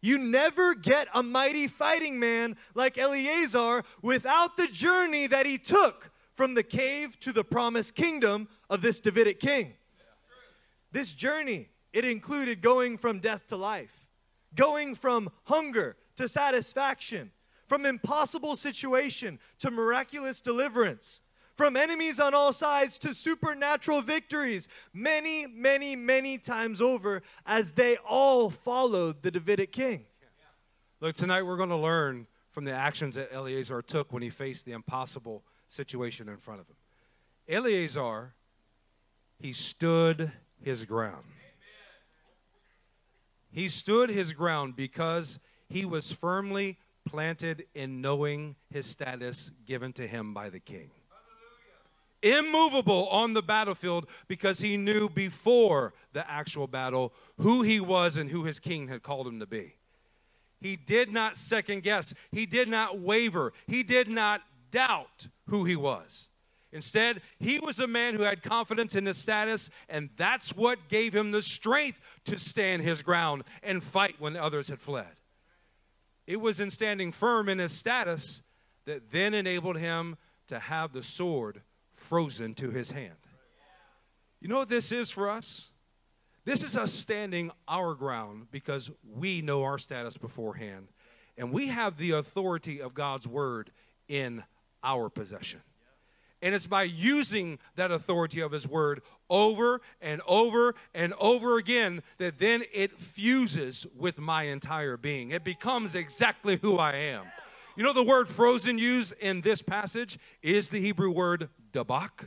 You 0.00 0.18
never 0.18 0.74
get 0.74 1.08
a 1.12 1.22
mighty 1.22 1.66
fighting 1.66 2.18
man 2.18 2.56
like 2.74 2.98
Eleazar 2.98 3.82
without 4.02 4.56
the 4.56 4.68
journey 4.68 5.26
that 5.26 5.46
he 5.46 5.58
took 5.58 6.10
from 6.34 6.54
the 6.54 6.62
cave 6.62 7.18
to 7.20 7.32
the 7.32 7.42
promised 7.42 7.94
kingdom 7.94 8.48
of 8.70 8.80
this 8.80 9.00
Davidic 9.00 9.40
king. 9.40 9.74
This 10.92 11.12
journey, 11.12 11.68
it 11.92 12.04
included 12.04 12.60
going 12.60 12.96
from 12.96 13.18
death 13.18 13.46
to 13.48 13.56
life, 13.56 14.06
going 14.54 14.94
from 14.94 15.30
hunger 15.44 15.96
to 16.16 16.28
satisfaction, 16.28 17.32
from 17.66 17.84
impossible 17.84 18.56
situation 18.56 19.38
to 19.58 19.70
miraculous 19.70 20.40
deliverance, 20.40 21.20
from 21.58 21.76
enemies 21.76 22.20
on 22.20 22.34
all 22.34 22.52
sides 22.52 22.98
to 23.00 23.12
supernatural 23.12 24.00
victories, 24.00 24.68
many, 24.94 25.44
many, 25.48 25.96
many 25.96 26.38
times 26.38 26.80
over, 26.80 27.20
as 27.44 27.72
they 27.72 27.96
all 28.08 28.48
followed 28.48 29.22
the 29.22 29.30
Davidic 29.32 29.72
king. 29.72 30.06
Look, 31.00 31.16
tonight 31.16 31.42
we're 31.42 31.56
going 31.56 31.68
to 31.68 31.76
learn 31.76 32.28
from 32.52 32.64
the 32.64 32.72
actions 32.72 33.16
that 33.16 33.34
Eleazar 33.34 33.82
took 33.82 34.12
when 34.12 34.22
he 34.22 34.30
faced 34.30 34.66
the 34.66 34.72
impossible 34.72 35.42
situation 35.66 36.28
in 36.28 36.36
front 36.36 36.60
of 36.60 36.68
him. 36.68 36.76
Eleazar, 37.48 38.34
he 39.40 39.52
stood 39.52 40.30
his 40.62 40.84
ground. 40.84 41.24
He 43.50 43.68
stood 43.68 44.10
his 44.10 44.32
ground 44.32 44.76
because 44.76 45.40
he 45.68 45.84
was 45.84 46.12
firmly 46.12 46.78
planted 47.04 47.66
in 47.74 48.00
knowing 48.00 48.54
his 48.70 48.86
status 48.86 49.50
given 49.66 49.92
to 49.94 50.06
him 50.06 50.32
by 50.32 50.50
the 50.50 50.60
king. 50.60 50.90
Immovable 52.22 53.08
on 53.08 53.32
the 53.32 53.42
battlefield 53.42 54.08
because 54.26 54.58
he 54.58 54.76
knew 54.76 55.08
before 55.08 55.94
the 56.12 56.28
actual 56.28 56.66
battle 56.66 57.12
who 57.38 57.62
he 57.62 57.78
was 57.80 58.16
and 58.16 58.28
who 58.30 58.44
his 58.44 58.58
king 58.58 58.88
had 58.88 59.02
called 59.02 59.26
him 59.26 59.38
to 59.40 59.46
be. 59.46 59.74
He 60.60 60.74
did 60.74 61.12
not 61.12 61.36
second 61.36 61.84
guess, 61.84 62.12
he 62.32 62.44
did 62.44 62.68
not 62.68 62.98
waver, 62.98 63.52
he 63.66 63.84
did 63.84 64.08
not 64.08 64.42
doubt 64.70 65.28
who 65.46 65.64
he 65.64 65.76
was. 65.76 66.28
Instead, 66.72 67.22
he 67.38 67.58
was 67.60 67.78
a 67.78 67.86
man 67.86 68.14
who 68.14 68.22
had 68.22 68.42
confidence 68.42 68.94
in 68.94 69.06
his 69.06 69.16
status, 69.16 69.70
and 69.88 70.10
that's 70.16 70.54
what 70.54 70.88
gave 70.88 71.14
him 71.14 71.30
the 71.30 71.40
strength 71.40 71.98
to 72.26 72.38
stand 72.38 72.82
his 72.82 73.02
ground 73.02 73.44
and 73.62 73.82
fight 73.82 74.16
when 74.18 74.36
others 74.36 74.68
had 74.68 74.80
fled. 74.80 75.06
It 76.26 76.40
was 76.40 76.60
in 76.60 76.70
standing 76.70 77.10
firm 77.10 77.48
in 77.48 77.58
his 77.58 77.72
status 77.72 78.42
that 78.84 79.10
then 79.10 79.32
enabled 79.32 79.78
him 79.78 80.18
to 80.48 80.58
have 80.58 80.92
the 80.92 81.02
sword 81.02 81.62
frozen 82.08 82.54
to 82.54 82.70
his 82.70 82.90
hand. 82.90 83.14
You 84.40 84.48
know 84.48 84.58
what 84.58 84.68
this 84.68 84.92
is 84.92 85.10
for 85.10 85.28
us? 85.28 85.70
This 86.44 86.62
is 86.62 86.76
us 86.76 86.92
standing 86.92 87.50
our 87.66 87.94
ground 87.94 88.46
because 88.50 88.90
we 89.04 89.42
know 89.42 89.64
our 89.64 89.78
status 89.78 90.16
beforehand, 90.16 90.88
and 91.36 91.52
we 91.52 91.66
have 91.66 91.98
the 91.98 92.12
authority 92.12 92.80
of 92.80 92.94
God's 92.94 93.26
word 93.26 93.70
in 94.08 94.42
our 94.82 95.10
possession. 95.10 95.60
And 96.40 96.54
it's 96.54 96.66
by 96.66 96.84
using 96.84 97.58
that 97.74 97.90
authority 97.90 98.40
of 98.40 98.52
His 98.52 98.66
Word 98.66 99.02
over 99.28 99.80
and 100.00 100.22
over 100.26 100.76
and 100.94 101.12
over 101.18 101.58
again 101.58 102.02
that 102.18 102.38
then 102.38 102.62
it 102.72 102.96
fuses 102.96 103.86
with 103.96 104.18
my 104.18 104.44
entire 104.44 104.96
being. 104.96 105.32
It 105.32 105.42
becomes 105.42 105.96
exactly 105.96 106.56
who 106.56 106.78
I 106.78 106.94
am. 106.94 107.24
You 107.78 107.84
know, 107.84 107.92
the 107.92 108.02
word 108.02 108.26
frozen 108.26 108.76
used 108.76 109.14
in 109.20 109.40
this 109.40 109.62
passage 109.62 110.18
is 110.42 110.68
the 110.68 110.80
Hebrew 110.80 111.12
word 111.12 111.48
dabak. 111.70 112.26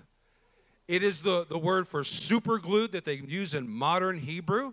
It 0.87 1.03
is 1.03 1.23
the, 1.23 1.45
the 1.45 1.57
word 1.57 1.89
for 1.89 2.05
superglued 2.05 2.93
that 2.93 3.03
they 3.03 3.15
use 3.15 3.53
in 3.53 3.67
modern 3.67 4.17
Hebrew. 4.19 4.71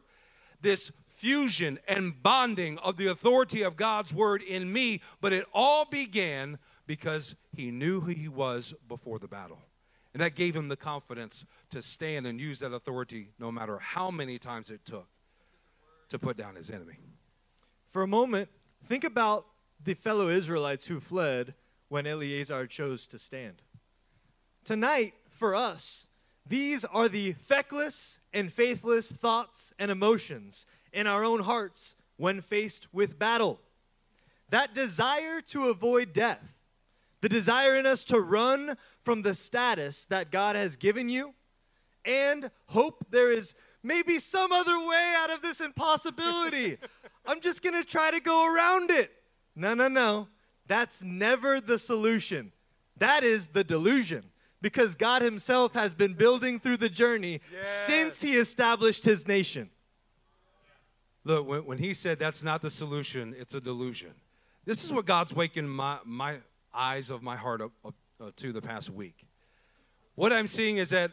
This 0.62 0.92
fusion 1.16 1.80
and 1.88 2.22
bonding 2.22 2.78
of 2.78 2.96
the 2.96 3.08
authority 3.08 3.62
of 3.62 3.76
God's 3.76 4.14
word 4.14 4.40
in 4.40 4.72
me, 4.72 5.00
but 5.20 5.32
it 5.32 5.46
all 5.52 5.84
began 5.84 6.58
because 6.86 7.34
he 7.56 7.72
knew 7.72 8.00
who 8.00 8.12
he 8.12 8.28
was 8.28 8.72
before 8.86 9.18
the 9.18 9.26
battle. 9.26 9.58
And 10.14 10.22
that 10.22 10.36
gave 10.36 10.54
him 10.54 10.68
the 10.68 10.76
confidence 10.76 11.44
to 11.70 11.82
stand 11.82 12.24
and 12.24 12.38
use 12.38 12.60
that 12.60 12.72
authority 12.72 13.30
no 13.40 13.50
matter 13.50 13.80
how 13.80 14.12
many 14.12 14.38
times 14.38 14.70
it 14.70 14.84
took 14.84 15.08
to 16.10 16.20
put 16.20 16.36
down 16.36 16.54
his 16.54 16.70
enemy. 16.70 16.98
For 17.90 18.04
a 18.04 18.06
moment, 18.06 18.48
think 18.86 19.02
about 19.02 19.44
the 19.82 19.94
fellow 19.94 20.28
Israelites 20.28 20.86
who 20.86 21.00
fled 21.00 21.54
when 21.88 22.06
Eleazar 22.06 22.66
chose 22.66 23.06
to 23.08 23.18
stand. 23.18 23.62
Tonight, 24.64 25.14
for 25.30 25.54
us, 25.54 26.06
these 26.46 26.84
are 26.84 27.08
the 27.08 27.32
feckless 27.32 28.18
and 28.32 28.52
faithless 28.52 29.10
thoughts 29.10 29.72
and 29.78 29.90
emotions 29.90 30.66
in 30.92 31.06
our 31.06 31.24
own 31.24 31.40
hearts 31.40 31.94
when 32.16 32.40
faced 32.40 32.88
with 32.92 33.18
battle. 33.18 33.60
That 34.50 34.74
desire 34.74 35.40
to 35.48 35.68
avoid 35.68 36.12
death, 36.12 36.54
the 37.20 37.28
desire 37.28 37.76
in 37.76 37.86
us 37.86 38.04
to 38.04 38.20
run 38.20 38.76
from 39.04 39.22
the 39.22 39.34
status 39.34 40.06
that 40.06 40.30
God 40.30 40.56
has 40.56 40.76
given 40.76 41.08
you 41.08 41.34
and 42.04 42.50
hope 42.66 43.04
there 43.10 43.30
is 43.30 43.54
maybe 43.82 44.18
some 44.18 44.52
other 44.52 44.78
way 44.78 45.14
out 45.16 45.30
of 45.30 45.42
this 45.42 45.60
impossibility. 45.60 46.78
I'm 47.26 47.40
just 47.40 47.62
going 47.62 47.74
to 47.74 47.84
try 47.84 48.10
to 48.10 48.20
go 48.20 48.52
around 48.52 48.90
it. 48.90 49.12
No, 49.58 49.74
no, 49.74 49.88
no. 49.88 50.28
That's 50.68 51.02
never 51.02 51.60
the 51.60 51.78
solution. 51.78 52.52
That 52.98 53.24
is 53.24 53.48
the 53.48 53.64
delusion 53.64 54.24
because 54.62 54.94
God 54.94 55.20
Himself 55.20 55.72
has 55.74 55.94
been 55.94 56.14
building 56.14 56.60
through 56.60 56.76
the 56.76 56.88
journey 56.88 57.40
yes. 57.52 57.68
since 57.68 58.20
He 58.20 58.36
established 58.36 59.04
His 59.04 59.26
nation. 59.26 59.68
Look, 61.24 61.46
when, 61.46 61.64
when 61.64 61.78
He 61.78 61.92
said 61.92 62.18
that's 62.18 62.44
not 62.44 62.62
the 62.62 62.70
solution, 62.70 63.34
it's 63.36 63.54
a 63.54 63.60
delusion. 63.60 64.12
This 64.64 64.84
is 64.84 64.92
what 64.92 65.06
God's 65.06 65.34
waking 65.34 65.66
my, 65.66 65.98
my, 66.04 66.36
eyes 66.72 67.10
of 67.10 67.22
my 67.22 67.34
heart 67.34 67.62
up, 67.62 67.72
up, 67.84 67.94
uh, 68.20 68.30
to 68.36 68.52
the 68.52 68.60
past 68.60 68.90
week. 68.90 69.26
What 70.14 70.32
I'm 70.32 70.46
seeing 70.46 70.76
is 70.76 70.90
that 70.90 71.12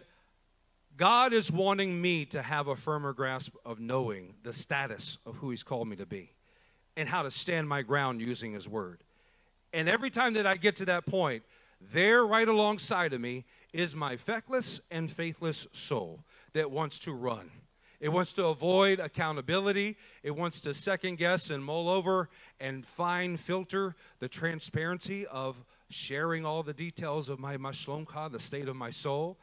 God 0.97 1.33
is 1.33 1.51
wanting 1.51 1.99
me 1.99 2.25
to 2.25 2.41
have 2.41 2.67
a 2.67 2.75
firmer 2.75 3.13
grasp 3.13 3.55
of 3.65 3.79
knowing 3.79 4.35
the 4.43 4.53
status 4.53 5.17
of 5.25 5.37
who 5.37 5.49
He's 5.49 5.63
called 5.63 5.87
me 5.87 5.95
to 5.95 6.05
be 6.05 6.34
and 6.97 7.09
how 7.09 7.23
to 7.23 7.31
stand 7.31 7.67
my 7.67 7.81
ground 7.81 8.21
using 8.21 8.53
His 8.53 8.67
Word. 8.67 8.99
And 9.73 9.89
every 9.89 10.09
time 10.09 10.33
that 10.33 10.47
I 10.47 10.55
get 10.55 10.77
to 10.77 10.85
that 10.85 11.05
point, 11.05 11.43
there 11.81 12.25
right 12.25 12.47
alongside 12.47 13.13
of 13.13 13.21
me 13.21 13.45
is 13.73 13.95
my 13.95 14.15
feckless 14.15 14.79
and 14.89 15.11
faithless 15.11 15.67
soul 15.73 16.21
that 16.53 16.71
wants 16.71 16.99
to 16.99 17.13
run. 17.13 17.51
It 17.99 18.09
wants 18.09 18.33
to 18.33 18.45
avoid 18.45 18.99
accountability. 18.99 19.97
It 20.23 20.31
wants 20.31 20.61
to 20.61 20.73
second 20.73 21.17
guess 21.17 21.49
and 21.49 21.63
mull 21.63 21.89
over 21.89 22.29
and 22.59 22.85
fine 22.85 23.37
filter 23.37 23.95
the 24.19 24.27
transparency 24.27 25.25
of 25.27 25.55
sharing 25.89 26.45
all 26.45 26.63
the 26.63 26.73
details 26.73 27.29
of 27.29 27.39
my 27.39 27.57
mashlomka, 27.57 28.31
the 28.31 28.39
state 28.39 28.67
of 28.67 28.75
my 28.75 28.89
soul. 28.89 29.37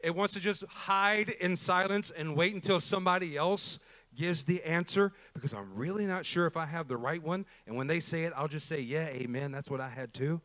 It 0.00 0.14
wants 0.14 0.34
to 0.34 0.40
just 0.40 0.64
hide 0.64 1.30
in 1.40 1.56
silence 1.56 2.12
and 2.16 2.36
wait 2.36 2.54
until 2.54 2.78
somebody 2.78 3.36
else 3.36 3.78
gives 4.16 4.44
the 4.44 4.62
answer 4.64 5.12
because 5.34 5.52
I'm 5.54 5.74
really 5.74 6.06
not 6.06 6.26
sure 6.26 6.46
if 6.46 6.56
I 6.56 6.66
have 6.66 6.88
the 6.88 6.96
right 6.96 7.22
one. 7.22 7.46
And 7.66 7.76
when 7.76 7.86
they 7.86 8.00
say 8.00 8.24
it, 8.24 8.32
I'll 8.36 8.48
just 8.48 8.66
say, 8.66 8.80
Yeah, 8.80 9.06
amen. 9.06 9.52
That's 9.52 9.70
what 9.70 9.80
I 9.80 9.88
had 9.88 10.12
too. 10.12 10.40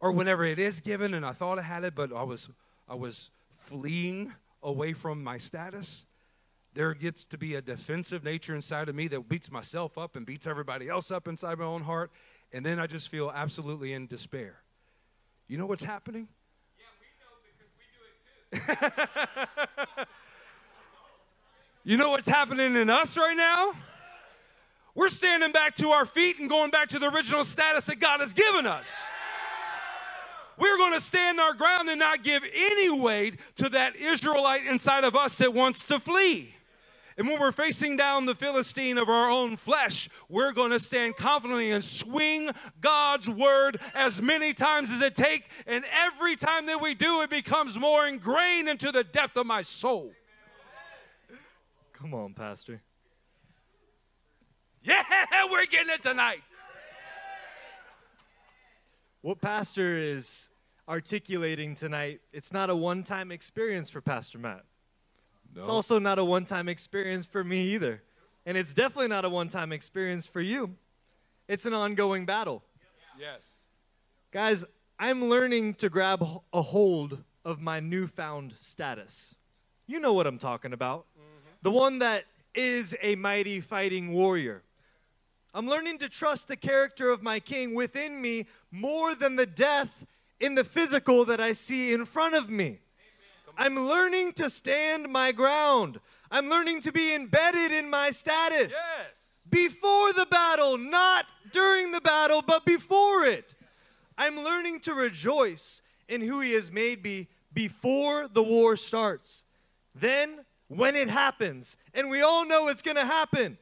or 0.00 0.12
whenever 0.12 0.44
it 0.44 0.58
is 0.58 0.80
given 0.80 1.14
and 1.14 1.24
I 1.26 1.32
thought 1.32 1.58
I 1.58 1.62
had 1.62 1.84
it, 1.84 1.94
but 1.94 2.12
I 2.12 2.22
was, 2.22 2.48
I 2.88 2.94
was 2.94 3.30
fleeing 3.56 4.32
away 4.62 4.92
from 4.92 5.22
my 5.24 5.38
status, 5.38 6.04
there 6.74 6.94
gets 6.94 7.24
to 7.26 7.38
be 7.38 7.54
a 7.56 7.62
defensive 7.62 8.22
nature 8.22 8.54
inside 8.54 8.88
of 8.88 8.94
me 8.94 9.08
that 9.08 9.28
beats 9.28 9.50
myself 9.50 9.98
up 9.98 10.14
and 10.14 10.24
beats 10.26 10.46
everybody 10.46 10.88
else 10.88 11.10
up 11.10 11.26
inside 11.26 11.58
my 11.58 11.64
own 11.64 11.82
heart. 11.82 12.10
And 12.52 12.64
then 12.64 12.78
I 12.78 12.86
just 12.86 13.08
feel 13.08 13.32
absolutely 13.34 13.92
in 13.92 14.06
despair. 14.06 14.60
You 15.48 15.58
know 15.58 15.66
what's 15.66 15.82
happening? 15.82 16.28
Yeah, 16.78 16.84
we 17.00 17.06
know 17.18 17.32
because 18.52 18.66
we 18.66 18.66
do 18.66 18.66
it 18.76 19.98
too. 19.98 20.04
you 21.88 21.96
know 21.96 22.10
what's 22.10 22.28
happening 22.28 22.76
in 22.76 22.90
us 22.90 23.16
right 23.16 23.34
now? 23.34 23.72
We're 24.94 25.08
standing 25.08 25.52
back 25.52 25.74
to 25.76 25.88
our 25.88 26.04
feet 26.04 26.38
and 26.38 26.46
going 26.46 26.70
back 26.70 26.90
to 26.90 26.98
the 26.98 27.08
original 27.08 27.44
status 27.44 27.86
that 27.86 27.98
God 27.98 28.20
has 28.20 28.34
given 28.34 28.66
us. 28.66 29.06
We're 30.58 30.76
going 30.76 30.92
to 30.92 31.00
stand 31.00 31.40
our 31.40 31.54
ground 31.54 31.88
and 31.88 31.98
not 31.98 32.22
give 32.22 32.42
any 32.54 32.90
weight 32.90 33.40
to 33.56 33.70
that 33.70 33.96
Israelite 33.96 34.66
inside 34.66 35.04
of 35.04 35.16
us 35.16 35.38
that 35.38 35.54
wants 35.54 35.82
to 35.84 35.98
flee. 35.98 36.54
And 37.16 37.26
when 37.26 37.40
we're 37.40 37.52
facing 37.52 37.96
down 37.96 38.26
the 38.26 38.34
Philistine 38.34 38.98
of 38.98 39.08
our 39.08 39.30
own 39.30 39.56
flesh, 39.56 40.10
we're 40.28 40.52
going 40.52 40.72
to 40.72 40.80
stand 40.80 41.16
confidently 41.16 41.70
and 41.70 41.82
swing 41.82 42.50
God's 42.82 43.30
word 43.30 43.80
as 43.94 44.20
many 44.20 44.52
times 44.52 44.90
as 44.90 45.00
it 45.00 45.14
takes. 45.14 45.46
And 45.66 45.86
every 45.98 46.36
time 46.36 46.66
that 46.66 46.82
we 46.82 46.92
do, 46.92 47.22
it 47.22 47.30
becomes 47.30 47.78
more 47.78 48.06
ingrained 48.06 48.68
into 48.68 48.92
the 48.92 49.04
depth 49.04 49.38
of 49.38 49.46
my 49.46 49.62
soul. 49.62 50.12
Come 52.00 52.14
on, 52.14 52.32
Pastor. 52.32 52.80
Yeah, 54.82 55.02
we're 55.50 55.66
getting 55.66 55.90
it 55.90 56.00
tonight. 56.00 56.42
What 59.22 59.40
Pastor 59.40 59.98
is 59.98 60.50
articulating 60.88 61.74
tonight, 61.74 62.20
it's 62.32 62.52
not 62.52 62.70
a 62.70 62.76
one 62.76 63.02
time 63.02 63.32
experience 63.32 63.90
for 63.90 64.00
Pastor 64.00 64.38
Matt. 64.38 64.64
No. 65.54 65.60
It's 65.60 65.68
also 65.68 65.98
not 65.98 66.20
a 66.20 66.24
one 66.24 66.44
time 66.44 66.68
experience 66.68 67.26
for 67.26 67.42
me 67.42 67.74
either. 67.74 68.00
And 68.46 68.56
it's 68.56 68.72
definitely 68.72 69.08
not 69.08 69.24
a 69.24 69.28
one 69.28 69.48
time 69.48 69.72
experience 69.72 70.24
for 70.24 70.40
you. 70.40 70.74
It's 71.48 71.66
an 71.66 71.74
ongoing 71.74 72.24
battle. 72.24 72.62
Yes. 73.18 73.48
Guys, 74.30 74.64
I'm 75.00 75.28
learning 75.28 75.74
to 75.74 75.88
grab 75.88 76.24
a 76.52 76.62
hold 76.62 77.24
of 77.44 77.60
my 77.60 77.80
newfound 77.80 78.54
status. 78.56 79.34
You 79.88 79.98
know 79.98 80.12
what 80.12 80.28
I'm 80.28 80.38
talking 80.38 80.72
about. 80.72 81.06
Mm-hmm. 81.18 81.37
The 81.62 81.70
one 81.70 81.98
that 82.00 82.24
is 82.54 82.94
a 83.02 83.14
mighty 83.16 83.60
fighting 83.60 84.12
warrior. 84.12 84.62
I'm 85.54 85.68
learning 85.68 85.98
to 85.98 86.08
trust 86.08 86.48
the 86.48 86.56
character 86.56 87.10
of 87.10 87.22
my 87.22 87.40
king 87.40 87.74
within 87.74 88.20
me 88.20 88.46
more 88.70 89.14
than 89.14 89.36
the 89.36 89.46
death 89.46 90.06
in 90.40 90.54
the 90.54 90.64
physical 90.64 91.24
that 91.24 91.40
I 91.40 91.52
see 91.52 91.92
in 91.92 92.04
front 92.04 92.34
of 92.34 92.48
me. 92.48 92.78
I'm 93.56 93.88
learning 93.88 94.34
to 94.34 94.50
stand 94.50 95.08
my 95.08 95.32
ground. 95.32 95.98
I'm 96.30 96.48
learning 96.48 96.82
to 96.82 96.92
be 96.92 97.14
embedded 97.14 97.72
in 97.72 97.90
my 97.90 98.10
status. 98.10 98.72
Yes. 98.72 99.06
Before 99.50 100.12
the 100.12 100.26
battle, 100.26 100.78
not 100.78 101.26
during 101.50 101.90
the 101.90 102.00
battle, 102.00 102.42
but 102.42 102.64
before 102.64 103.24
it. 103.24 103.54
I'm 104.16 104.38
learning 104.38 104.80
to 104.80 104.94
rejoice 104.94 105.82
in 106.08 106.20
who 106.20 106.40
He 106.40 106.52
has 106.52 106.70
made 106.70 107.02
me 107.02 107.28
before 107.52 108.28
the 108.28 108.42
war 108.42 108.76
starts. 108.76 109.44
Then, 109.94 110.44
when 110.68 110.94
it 110.96 111.08
happens, 111.08 111.76
and 111.94 112.08
we 112.08 112.22
all 112.22 112.46
know 112.46 112.68
it's 112.68 112.82
going 112.82 112.96
to 112.96 113.04
happen, 113.04 113.58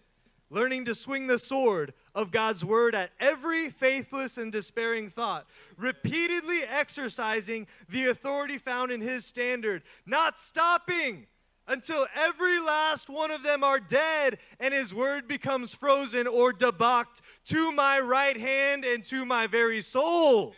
learning 0.51 0.85
to 0.85 0.95
swing 0.95 1.27
the 1.27 1.39
sword 1.39 1.93
of 2.15 2.31
God's 2.31 2.65
word 2.65 2.95
at 2.95 3.11
every 3.21 3.71
faithless 3.71 4.39
and 4.39 4.53
despairing 4.53 5.11
thought, 5.11 5.47
repeatedly 5.77 6.63
exercising 6.63 7.67
the 7.89 8.07
authority 8.07 8.59
found 8.59 8.91
in 8.91 9.01
his 9.01 9.25
standard, 9.25 9.83
not 10.05 10.39
stopping 10.39 11.27
until 11.69 12.07
every 12.15 12.61
last 12.61 13.11
one 13.11 13.31
of 13.31 13.43
them 13.43 13.65
are 13.65 13.81
dead 13.81 14.39
and 14.61 14.73
his 14.73 14.95
word 14.95 15.27
becomes 15.27 15.75
frozen 15.75 16.27
or 16.27 16.53
dabak 16.53 17.07
to 17.45 17.73
my 17.73 17.99
right 17.99 18.39
hand 18.39 18.85
and 18.85 19.05
to 19.05 19.25
my 19.25 19.47
very 19.47 19.81
soul. 19.81 20.55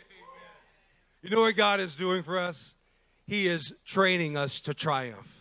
You 1.21 1.29
know 1.29 1.41
what 1.41 1.55
God 1.55 1.79
is 1.79 1.95
doing 1.95 2.23
for 2.23 2.37
us? 2.37 2.75
He 3.25 3.47
is 3.47 3.73
training 3.85 4.37
us 4.37 4.61
to 4.61 4.73
triumph. 4.73 5.38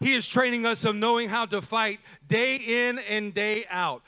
He 0.00 0.14
is 0.14 0.26
training 0.26 0.64
us 0.64 0.84
of 0.84 0.94
knowing 0.94 1.28
how 1.28 1.46
to 1.46 1.60
fight 1.60 2.00
day 2.26 2.56
in 2.56 2.98
and 2.98 3.34
day 3.34 3.64
out. 3.68 4.02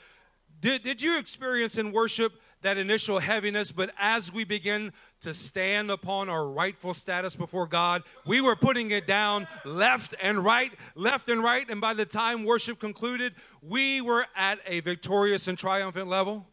Did, 0.61 0.83
did 0.83 1.01
you 1.01 1.17
experience 1.17 1.77
in 1.77 1.91
worship 1.91 2.33
that 2.61 2.77
initial 2.77 3.19
heaviness, 3.19 3.71
but 3.71 3.91
as 3.97 4.31
we 4.31 4.43
begin 4.43 4.93
to 5.21 5.33
stand 5.33 5.89
upon 5.89 6.29
our 6.29 6.47
rightful 6.47 6.93
status 6.93 7.35
before 7.35 7.67
God, 7.67 8.03
we 8.25 8.39
were 8.39 8.55
putting 8.55 8.91
it 8.91 9.07
down 9.07 9.47
left 9.65 10.13
and 10.21 10.43
right, 10.43 10.71
left 10.95 11.29
and 11.29 11.43
right, 11.43 11.67
and 11.69 11.81
by 11.81 11.93
the 11.93 12.05
time 12.05 12.43
worship 12.43 12.79
concluded, 12.79 13.33
we 13.61 14.01
were 14.01 14.27
at 14.35 14.59
a 14.65 14.79
victorious 14.81 15.47
and 15.47 15.57
triumphant 15.57 16.07
level? 16.07 16.45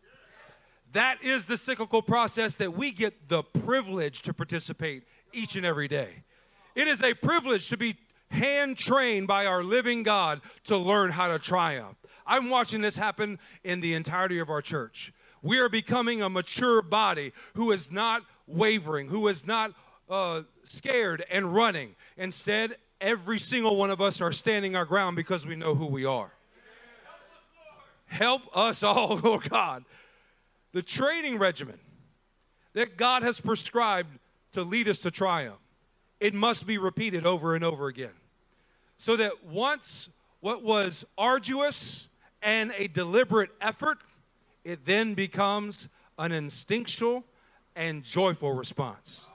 That 0.92 1.22
is 1.22 1.44
the 1.44 1.58
cyclical 1.58 2.00
process 2.00 2.56
that 2.56 2.72
we 2.72 2.92
get 2.92 3.28
the 3.28 3.42
privilege 3.42 4.22
to 4.22 4.32
participate 4.32 5.04
each 5.34 5.56
and 5.56 5.66
every 5.66 5.88
day. 5.88 6.24
It 6.74 6.88
is 6.88 7.02
a 7.02 7.12
privilege 7.12 7.68
to 7.68 7.76
be 7.76 7.96
hand 8.30 8.76
trained 8.78 9.26
by 9.26 9.46
our 9.46 9.62
living 9.62 10.02
God 10.02 10.40
to 10.64 10.76
learn 10.76 11.10
how 11.10 11.28
to 11.28 11.38
triumph. 11.38 11.96
I'm 12.26 12.50
watching 12.50 12.80
this 12.80 12.96
happen 12.96 13.38
in 13.64 13.80
the 13.80 13.94
entirety 13.94 14.38
of 14.38 14.50
our 14.50 14.62
church. 14.62 15.12
We 15.42 15.58
are 15.58 15.68
becoming 15.68 16.20
a 16.20 16.28
mature 16.28 16.82
body 16.82 17.32
who 17.54 17.72
is 17.72 17.90
not 17.90 18.22
wavering, 18.46 19.08
who 19.08 19.28
is 19.28 19.46
not 19.46 19.72
uh, 20.10 20.42
scared 20.64 21.24
and 21.30 21.54
running. 21.54 21.94
Instead, 22.16 22.76
every 23.00 23.38
single 23.38 23.76
one 23.76 23.90
of 23.90 24.00
us 24.00 24.20
are 24.20 24.32
standing 24.32 24.76
our 24.76 24.84
ground 24.84 25.16
because 25.16 25.46
we 25.46 25.56
know 25.56 25.74
who 25.74 25.86
we 25.86 26.04
are. 26.04 26.32
Help 28.06 28.42
us 28.56 28.82
all, 28.82 29.16
Lord 29.22 29.48
God. 29.48 29.84
The 30.72 30.82
training 30.82 31.38
regimen 31.38 31.78
that 32.74 32.96
God 32.96 33.22
has 33.22 33.40
prescribed 33.40 34.18
to 34.52 34.62
lead 34.62 34.88
us 34.88 34.98
to 35.00 35.10
triumph 35.10 35.58
it 36.20 36.34
must 36.34 36.66
be 36.66 36.78
repeated 36.78 37.26
over 37.26 37.54
and 37.54 37.64
over 37.64 37.86
again. 37.86 38.14
So 38.96 39.16
that 39.16 39.44
once 39.44 40.08
what 40.40 40.62
was 40.62 41.04
arduous 41.16 42.08
and 42.42 42.72
a 42.76 42.88
deliberate 42.88 43.50
effort, 43.60 43.98
it 44.64 44.84
then 44.84 45.14
becomes 45.14 45.88
an 46.18 46.32
instinctual 46.32 47.24
and 47.76 48.02
joyful 48.02 48.52
response. 48.52 49.26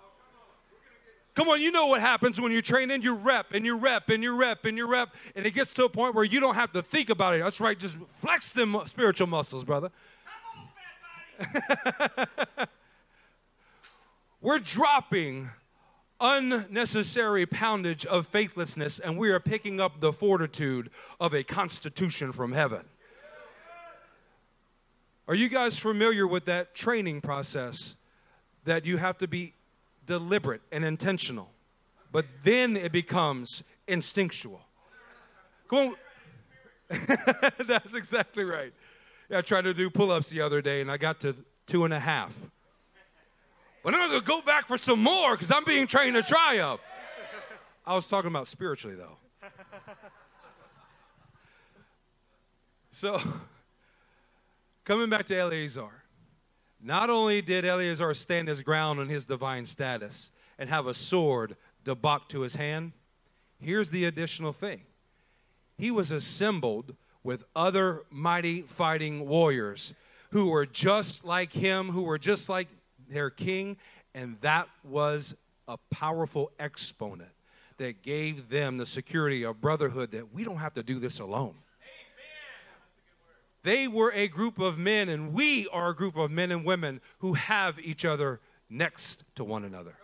Come 1.36 1.50
on, 1.50 1.62
you 1.62 1.72
know 1.72 1.88
what 1.88 2.00
happens 2.02 2.40
when 2.40 2.52
you're 2.52 2.62
training. 2.62 3.02
You 3.02 3.16
rep 3.16 3.54
and 3.54 3.66
you 3.66 3.76
rep 3.78 4.10
and 4.10 4.22
you 4.22 4.36
rep 4.36 4.66
and 4.66 4.78
you 4.78 4.86
rep, 4.86 5.10
and 5.36 5.46
it 5.46 5.52
gets 5.52 5.74
to 5.74 5.86
a 5.86 5.90
point 5.90 6.14
where 6.14 6.24
you 6.24 6.40
don't 6.40 6.54
have 6.54 6.72
to 6.74 6.84
think 6.84 7.10
about 7.10 7.34
it. 7.34 7.44
That's 7.44 7.60
right, 7.60 7.78
just 7.78 7.98
flex 8.18 8.54
them 8.54 8.80
spiritual 8.86 9.28
muscles, 9.28 9.64
brother. 9.64 9.90
We're 14.42 14.60
dropping 14.60 15.50
unnecessary 16.24 17.46
poundage 17.46 18.06
of 18.06 18.26
faithlessness, 18.26 18.98
and 18.98 19.18
we 19.18 19.30
are 19.30 19.40
picking 19.40 19.82
up 19.82 20.00
the 20.00 20.14
fortitude 20.14 20.90
of 21.20 21.34
a 21.34 21.44
constitution 21.44 22.32
from 22.32 22.54
heaven. 22.54 22.86
Are 25.28 25.36
you 25.36 25.50
guys 25.50 25.78
familiar 25.78 26.26
with 26.26 26.46
that 26.46 26.74
training 26.74 27.22
process 27.22 27.96
that 28.64 28.86
you 28.86 28.98
have 28.98 29.18
to 29.20 29.28
be 29.28 29.54
deliberate 30.06 30.62
and 30.72 30.84
intentional, 30.84 31.50
but 32.12 32.26
then 32.44 32.78
it 32.78 32.92
becomes 32.92 33.64
instinctual? 33.88 34.62
Come 35.70 35.96
on. 36.90 37.08
That's 37.68 37.96
exactly 37.96 38.44
right. 38.44 38.74
Yeah, 39.30 39.40
I 39.40 39.42
tried 39.42 39.64
to 39.64 39.74
do 39.74 39.90
pull 39.90 40.12
ups 40.12 40.30
the 40.30 40.42
other 40.42 40.62
day 40.62 40.82
and 40.82 40.92
I 40.92 40.98
got 40.98 41.20
to 41.22 41.36
two 41.68 41.86
and 41.86 41.94
a 41.94 42.00
half. 42.00 42.34
But 43.84 43.94
I'm 43.94 44.10
going 44.10 44.22
to 44.22 44.26
go 44.26 44.42
back 44.42 44.68
for 44.68 44.78
some 44.78 45.04
more 45.04 45.36
because 45.36 45.52
I'm 45.52 45.66
being 45.66 45.88
trained 45.88 46.16
to 46.16 46.24
triumph. 46.24 46.80
I 47.86 47.94
was 47.94 48.08
talking 48.08 48.30
about 48.30 48.48
spiritually, 48.48 48.96
though. 48.96 49.18
So, 52.96 53.20
coming 54.86 55.10
back 55.10 55.26
to 55.26 55.36
Eleazar, 55.36 55.90
not 56.80 57.10
only 57.10 57.42
did 57.42 57.66
Eleazar 57.66 58.14
stand 58.14 58.48
his 58.48 58.62
ground 58.62 59.00
on 59.00 59.10
his 59.10 59.26
divine 59.26 59.66
status 59.66 60.30
and 60.60 60.70
have 60.70 60.86
a 60.86 60.94
sword 60.94 61.58
dabak 61.84 62.28
to 62.28 62.42
his 62.42 62.54
hand, 62.54 62.92
here's 63.60 63.90
the 63.90 64.06
additional 64.06 64.54
thing 64.54 64.82
he 65.76 65.90
was 65.90 66.12
assembled 66.12 66.96
with 67.24 67.44
other 67.56 68.04
mighty 68.12 68.62
fighting 68.62 69.28
warriors 69.28 69.96
who 70.30 70.50
were 70.50 70.68
just 70.68 71.26
like 71.26 71.52
him, 71.52 71.90
who 71.90 72.04
were 72.04 72.20
just 72.20 72.48
like 72.48 72.68
their 73.14 73.30
king, 73.30 73.78
and 74.14 74.38
that 74.42 74.68
was 74.84 75.36
a 75.68 75.78
powerful 75.92 76.52
exponent 76.60 77.30
that 77.78 78.02
gave 78.02 78.50
them 78.50 78.78
the 78.78 78.86
security 78.86 79.44
of 79.44 79.62
brotherhood 79.62 80.12
that 80.12 80.34
we 80.34 80.44
don't 80.44 80.58
have 80.58 80.74
to 80.74 80.84
do 80.84 81.00
this 81.00 81.20
alone. 81.20 81.56
They 83.64 83.88
were 83.88 84.12
a 84.12 84.28
group 84.28 84.60
of 84.60 84.78
men, 84.78 85.08
and 85.08 85.34
we 85.34 85.68
are 85.70 85.90
a 85.90 85.96
group 85.96 86.18
of 86.18 86.30
men 86.30 86.52
and 86.52 86.66
women 86.66 87.00
who 87.20 87.34
have 87.34 87.80
each 87.80 88.04
other 88.04 88.42
next 88.70 89.24
to 89.36 89.44
one 89.44 89.64
another. 89.64 89.96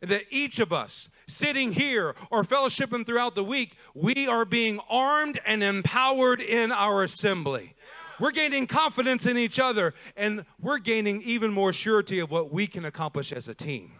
That 0.00 0.24
each 0.30 0.60
of 0.60 0.72
us 0.72 1.08
sitting 1.26 1.72
here 1.72 2.14
or 2.30 2.44
fellowshipping 2.44 3.06
throughout 3.06 3.34
the 3.34 3.42
week, 3.42 3.76
we 3.94 4.28
are 4.28 4.44
being 4.44 4.78
armed 4.88 5.40
and 5.44 5.64
empowered 5.64 6.40
in 6.40 6.70
our 6.70 7.02
assembly. 7.02 7.74
We're 8.18 8.30
gaining 8.30 8.66
confidence 8.66 9.26
in 9.26 9.36
each 9.36 9.58
other 9.58 9.94
and 10.16 10.44
we're 10.60 10.78
gaining 10.78 11.22
even 11.22 11.52
more 11.52 11.72
surety 11.72 12.18
of 12.18 12.30
what 12.30 12.52
we 12.52 12.66
can 12.66 12.84
accomplish 12.84 13.32
as 13.32 13.48
a 13.48 13.54
team. 13.54 13.92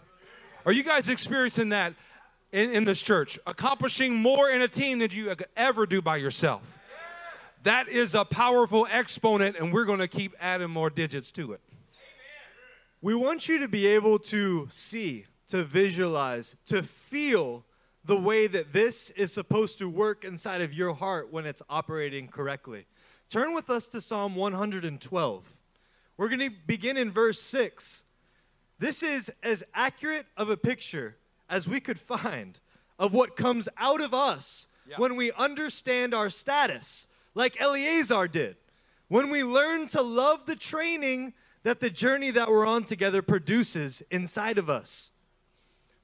Are 0.65 0.73
you 0.73 0.83
guys 0.83 1.09
experiencing 1.09 1.69
that 1.71 1.95
in, 2.53 2.71
in 2.71 2.85
this 2.85 3.01
church? 3.01 3.39
Accomplishing 3.47 4.15
more 4.15 4.51
in 4.51 4.63
a 4.63 4.69
team 4.69 4.99
than 4.99 5.11
you 5.11 5.35
ever 5.57 5.87
do 5.87 6.01
by 6.01 6.17
yourself. 6.17 6.63
That 7.63 7.89
is 7.89 8.15
a 8.15 8.25
powerful 8.25 8.87
exponent, 8.91 9.57
and 9.57 9.73
we're 9.73 9.85
going 9.85 9.99
to 9.99 10.09
keep 10.09 10.35
adding 10.41 10.71
more 10.71 10.89
digits 10.89 11.33
to 11.33 11.53
it. 11.53 11.61
We 13.03 13.15
want 13.15 13.49
you 13.49 13.59
to 13.59 13.69
be 13.69 13.87
able 13.87 14.19
to 14.21 14.69
see, 14.71 15.27
to 15.49 15.65
visualize, 15.65 16.57
to 16.67 16.83
feel 16.83 17.65
the 18.05 18.17
way 18.17 18.47
that 18.47 18.73
this 18.73 19.11
is 19.11 19.33
supposed 19.33 19.79
to 19.81 19.89
work 19.89 20.25
inside 20.25 20.61
of 20.61 20.73
your 20.73 20.95
heart 20.95 21.33
when 21.33 21.45
it's 21.45 21.63
operating 21.69 22.29
correctly. 22.29 22.87
Turn 23.29 23.55
with 23.55 23.71
us 23.71 23.89
to 23.89 24.01
Psalm 24.01 24.37
112. 24.37 25.45
We're 26.17 26.29
going 26.29 26.39
to 26.41 26.51
begin 26.67 26.97
in 26.97 27.11
verse 27.11 27.41
6. 27.41 28.05
This 28.79 29.03
is 29.03 29.31
as 29.43 29.65
accurate 29.75 30.27
of 30.37 30.49
a 30.49 30.57
picture 30.57 31.17
as 31.49 31.69
we 31.69 31.81
could 31.81 31.99
find 31.99 32.59
of 32.99 33.13
what 33.13 33.37
comes 33.37 33.69
out 33.79 34.01
of 34.01 34.15
us 34.15 34.69
yeah. 34.89 34.97
when 34.99 35.17
we 35.17 35.33
understand 35.33 36.15
our 36.15 36.31
status, 36.31 37.07
like 37.35 37.61
Eleazar 37.61 38.29
did. 38.29 38.57
When 39.09 39.31
we 39.31 39.45
learn 39.45 39.87
to 39.89 40.03
love 40.03 40.47
the 40.47 40.57
training 40.57 41.35
that 41.65 41.81
the 41.81 41.91
journey 41.91 42.31
that 42.31 42.49
we're 42.49 42.67
on 42.67 42.85
together 42.85 43.23
produces 43.23 44.03
inside 44.11 44.57
of 44.57 44.71
us. 44.71 45.11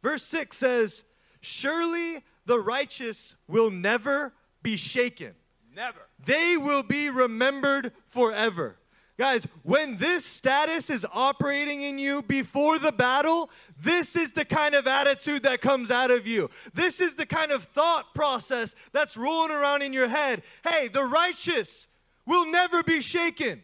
Verse 0.02 0.24
6 0.24 0.56
says, 0.56 1.04
Surely 1.40 2.24
the 2.46 2.58
righteous 2.58 3.37
will 3.46 3.70
never 3.70 4.32
be 4.62 4.76
shaken. 4.76 5.35
Never. 5.74 6.00
They 6.24 6.56
will 6.56 6.82
be 6.82 7.08
remembered 7.08 7.92
forever. 8.08 8.76
Guys, 9.18 9.46
when 9.62 9.98
this 9.98 10.24
status 10.24 10.90
is 10.90 11.06
operating 11.12 11.82
in 11.82 11.98
you 11.98 12.22
before 12.22 12.78
the 12.78 12.92
battle, 12.92 13.50
this 13.80 14.16
is 14.16 14.32
the 14.32 14.44
kind 14.44 14.74
of 14.74 14.87
attitude 14.87 15.42
that 15.42 15.61
comes 15.61 15.90
out 15.90 16.11
of 16.11 16.26
you. 16.26 16.48
This 16.74 17.00
is 17.00 17.14
the 17.14 17.26
kind 17.26 17.52
of 17.52 17.64
thought 17.64 18.14
process 18.14 18.74
that's 18.92 19.16
rolling 19.16 19.52
around 19.52 19.82
in 19.82 19.92
your 19.92 20.08
head. 20.08 20.42
Hey, 20.66 20.88
the 20.88 21.04
righteous 21.04 21.88
will 22.26 22.50
never 22.50 22.82
be 22.82 23.00
shaken. 23.00 23.62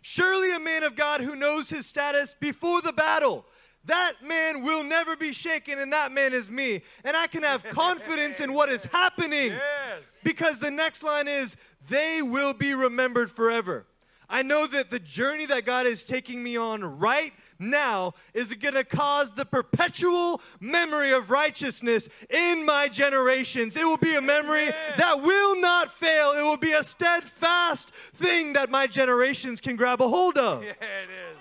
Surely 0.00 0.54
a 0.54 0.58
man 0.58 0.82
of 0.82 0.96
God 0.96 1.20
who 1.20 1.36
knows 1.36 1.68
his 1.68 1.86
status 1.86 2.34
before 2.38 2.80
the 2.80 2.92
battle. 2.92 3.44
That 3.86 4.14
man 4.22 4.62
will 4.62 4.82
never 4.82 5.16
be 5.16 5.32
shaken, 5.32 5.78
and 5.78 5.92
that 5.92 6.12
man 6.12 6.32
is 6.32 6.50
me. 6.50 6.82
And 7.04 7.16
I 7.16 7.26
can 7.28 7.42
have 7.42 7.64
confidence 7.64 8.40
in 8.40 8.52
what 8.52 8.68
is 8.68 8.84
happening. 8.84 9.52
Yes. 9.52 10.02
Because 10.24 10.60
the 10.60 10.70
next 10.70 11.02
line 11.02 11.28
is, 11.28 11.56
they 11.88 12.20
will 12.20 12.52
be 12.52 12.74
remembered 12.74 13.30
forever. 13.30 13.86
I 14.28 14.42
know 14.42 14.66
that 14.66 14.90
the 14.90 14.98
journey 14.98 15.46
that 15.46 15.64
God 15.64 15.86
is 15.86 16.02
taking 16.02 16.42
me 16.42 16.56
on 16.56 16.98
right 16.98 17.32
now 17.60 18.14
is 18.34 18.52
going 18.54 18.74
to 18.74 18.82
cause 18.82 19.32
the 19.32 19.44
perpetual 19.44 20.40
memory 20.58 21.12
of 21.12 21.30
righteousness 21.30 22.08
in 22.28 22.64
my 22.64 22.88
generations. 22.88 23.76
It 23.76 23.84
will 23.84 23.96
be 23.96 24.16
a 24.16 24.20
memory 24.20 24.72
that 24.96 25.22
will 25.22 25.60
not 25.60 25.92
fail. 25.92 26.32
It 26.32 26.42
will 26.42 26.56
be 26.56 26.72
a 26.72 26.82
steadfast 26.82 27.94
thing 28.14 28.52
that 28.54 28.68
my 28.68 28.88
generations 28.88 29.60
can 29.60 29.76
grab 29.76 30.02
a 30.02 30.08
hold 30.08 30.38
of. 30.38 30.64
Yeah, 30.64 30.70
it 30.70 31.08
is. 31.30 31.35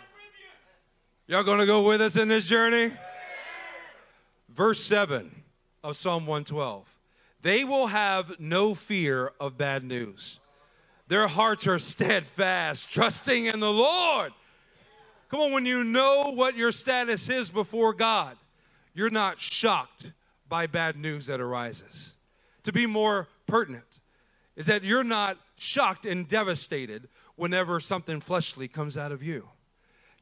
Y'all 1.27 1.43
going 1.43 1.57
to 1.57 1.65
go 1.65 1.81
with 1.81 2.01
us 2.01 2.17
in 2.17 2.27
this 2.27 2.45
journey? 2.45 2.91
Verse 4.47 4.83
7 4.83 5.31
of 5.83 5.97
Psalm 5.97 6.27
112. 6.27 6.87
They 7.41 7.63
will 7.63 7.87
have 7.87 8.39
no 8.39 8.75
fear 8.75 9.31
of 9.39 9.57
bad 9.57 9.83
news. 9.83 10.39
Their 11.07 11.27
hearts 11.27 11.65
are 11.65 11.79
steadfast, 11.79 12.91
trusting 12.91 13.45
in 13.45 13.59
the 13.59 13.71
Lord. 13.71 14.33
Come 15.29 15.39
on, 15.39 15.51
when 15.51 15.65
you 15.65 15.83
know 15.83 16.31
what 16.31 16.55
your 16.55 16.71
status 16.71 17.27
is 17.27 17.49
before 17.49 17.93
God, 17.93 18.37
you're 18.93 19.09
not 19.09 19.39
shocked 19.39 20.11
by 20.47 20.67
bad 20.67 20.95
news 20.95 21.25
that 21.25 21.41
arises. 21.41 22.13
To 22.65 22.71
be 22.71 22.85
more 22.85 23.27
pertinent, 23.47 23.99
is 24.55 24.67
that 24.67 24.83
you're 24.83 25.03
not 25.03 25.39
shocked 25.57 26.05
and 26.05 26.27
devastated 26.27 27.09
whenever 27.35 27.79
something 27.79 28.21
fleshly 28.21 28.67
comes 28.67 28.95
out 28.95 29.11
of 29.11 29.23
you. 29.23 29.49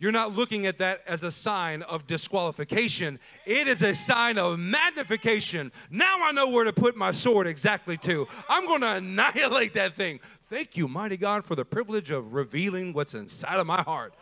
You're 0.03 0.11
not 0.11 0.35
looking 0.35 0.65
at 0.65 0.79
that 0.79 1.01
as 1.07 1.23
a 1.23 1.31
sign 1.31 1.81
of 1.81 2.05
disqualification. 2.05 3.19
It 3.45 3.69
is 3.69 3.83
a 3.83 3.95
sign 3.95 4.37
of 4.37 4.59
magnification. 4.59 5.71
Now 5.89 6.17
I 6.21 6.33
know 6.33 6.49
where 6.49 6.65
to 6.65 6.73
put 6.73 6.97
my 6.97 7.11
sword 7.11 7.47
exactly 7.47 7.95
to. 7.99 8.27
I'm 8.49 8.65
going 8.65 8.81
to 8.81 8.95
annihilate 8.95 9.75
that 9.75 9.93
thing. 9.93 10.19
Thank 10.49 10.75
you, 10.75 10.89
mighty 10.89 11.15
God, 11.15 11.45
for 11.45 11.55
the 11.55 11.63
privilege 11.63 12.11
of 12.11 12.33
revealing 12.33 12.91
what's 12.91 13.13
inside 13.13 13.59
of 13.59 13.65
my 13.65 13.81
heart. 13.81 14.13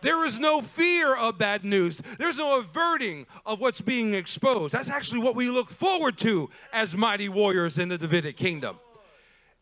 There 0.00 0.24
is 0.24 0.38
no 0.38 0.62
fear 0.62 1.16
of 1.16 1.38
bad 1.38 1.64
news. 1.64 2.00
There's 2.20 2.36
no 2.36 2.60
averting 2.60 3.26
of 3.44 3.58
what's 3.58 3.80
being 3.80 4.14
exposed. 4.14 4.74
That's 4.74 4.90
actually 4.90 5.22
what 5.22 5.34
we 5.34 5.50
look 5.50 5.70
forward 5.70 6.18
to 6.18 6.50
as 6.72 6.96
mighty 6.96 7.28
warriors 7.28 7.80
in 7.80 7.88
the 7.88 7.98
Davidic 7.98 8.36
kingdom. 8.36 8.78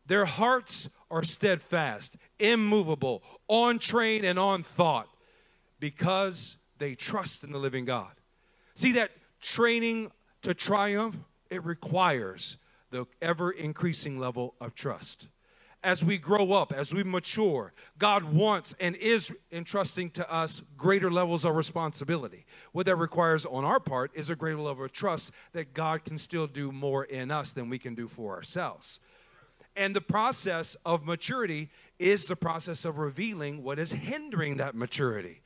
Their 0.09 0.27
hearts 0.27 0.91
are 1.11 1.25
steadfast, 1.25 2.19
immovable, 2.39 3.23
on 3.49 3.79
train 3.79 4.27
and 4.27 4.39
on 4.39 4.63
thought 4.63 5.09
because 5.85 6.57
they 6.79 6.95
trust 6.95 7.45
in 7.45 7.53
the 7.53 7.59
living 7.59 7.85
God. 7.85 8.13
See 8.75 8.93
that 8.93 9.11
training 9.43 10.11
to 10.41 10.55
triumph, 10.55 11.15
it 11.51 11.63
requires 11.63 12.57
the 12.91 13.05
ever 13.21 13.51
increasing 13.51 14.19
level 14.19 14.55
of 14.63 14.75
trust. 14.75 15.29
As 15.83 16.03
we 16.03 16.17
grow 16.17 16.53
up, 16.53 16.73
as 16.73 16.95
we 16.95 17.03
mature, 17.03 17.75
God 17.99 18.25
wants 18.25 18.75
and 18.81 18.97
is 18.97 19.31
entrusting 19.53 20.09
to 20.13 20.33
us 20.33 20.63
greater 20.79 21.11
levels 21.11 21.45
of 21.45 21.55
responsibility. 21.55 22.47
What 22.73 22.87
that 22.87 22.97
requires 22.97 23.45
on 23.45 23.67
our 23.67 23.79
part 23.79 24.11
is 24.15 24.31
a 24.31 24.37
greater 24.37 24.57
level 24.57 24.87
of 24.87 24.93
trust 24.93 25.33
that 25.53 25.75
God 25.75 26.03
can 26.07 26.17
still 26.17 26.47
do 26.47 26.73
more 26.73 27.05
in 27.05 27.31
us 27.31 27.53
than 27.53 27.69
we 27.69 27.79
can 27.79 27.95
do 27.95 28.09
for 28.09 28.35
ourselves. 28.35 29.01
And 29.77 29.95
the 29.95 30.01
process 30.01 30.79
of 30.87 31.05
maturity 31.05 31.69
is 31.99 32.25
the 32.25 32.37
process 32.37 32.87
of 32.87 32.97
revealing 32.97 33.63
what 33.63 33.79
is 33.79 33.93
hindering 33.93 34.57
that 34.57 34.75
maturity. 34.75 35.43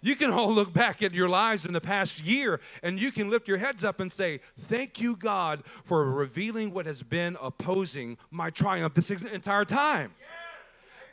You 0.00 0.16
can 0.16 0.30
all 0.30 0.52
look 0.52 0.72
back 0.72 1.02
at 1.02 1.12
your 1.12 1.28
lives 1.28 1.66
in 1.66 1.72
the 1.72 1.80
past 1.80 2.22
year 2.24 2.60
and 2.82 3.00
you 3.00 3.10
can 3.10 3.30
lift 3.30 3.48
your 3.48 3.58
heads 3.58 3.84
up 3.84 4.00
and 4.00 4.12
say, 4.12 4.40
Thank 4.62 5.00
you, 5.00 5.16
God, 5.16 5.62
for 5.84 6.10
revealing 6.10 6.72
what 6.72 6.86
has 6.86 7.02
been 7.02 7.36
opposing 7.40 8.18
my 8.30 8.50
triumph 8.50 8.94
this 8.94 9.10
entire 9.10 9.64
time. 9.64 10.12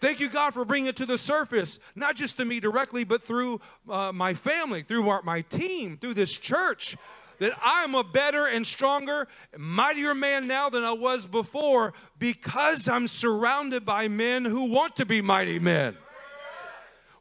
Thank 0.02 0.20
you, 0.20 0.30
God, 0.30 0.54
for 0.54 0.66
bringing 0.66 0.88
it 0.88 0.98
to 0.98 1.06
the 1.06 1.18
surface, 1.18 1.80
not 1.96 2.16
just 2.16 2.38
to 2.38 2.46
me 2.46 2.60
directly, 2.60 3.04
but 3.04 3.24
through 3.24 3.62
uh, 3.90 4.12
my 4.12 4.34
family, 4.34 4.84
through 4.84 5.10
our, 5.10 5.22
my 5.24 5.42
team, 5.42 5.98
through 5.98 6.14
this 6.14 6.38
church. 6.38 6.98
That 7.40 7.58
I'm 7.62 7.96
a 7.96 8.04
better 8.04 8.46
and 8.46 8.66
stronger, 8.66 9.28
mightier 9.58 10.16
man 10.16 10.48
now 10.48 10.70
than 10.70 10.84
I 10.84 10.94
was 10.94 11.26
before 11.26 11.94
because 12.18 12.88
I'm 12.88 13.10
surrounded 13.10 13.86
by 13.86 14.08
men 14.08 14.46
who 14.46 14.66
want 14.66 14.96
to 14.98 15.06
be 15.06 15.22
mighty 15.22 15.60
men. 15.60 15.98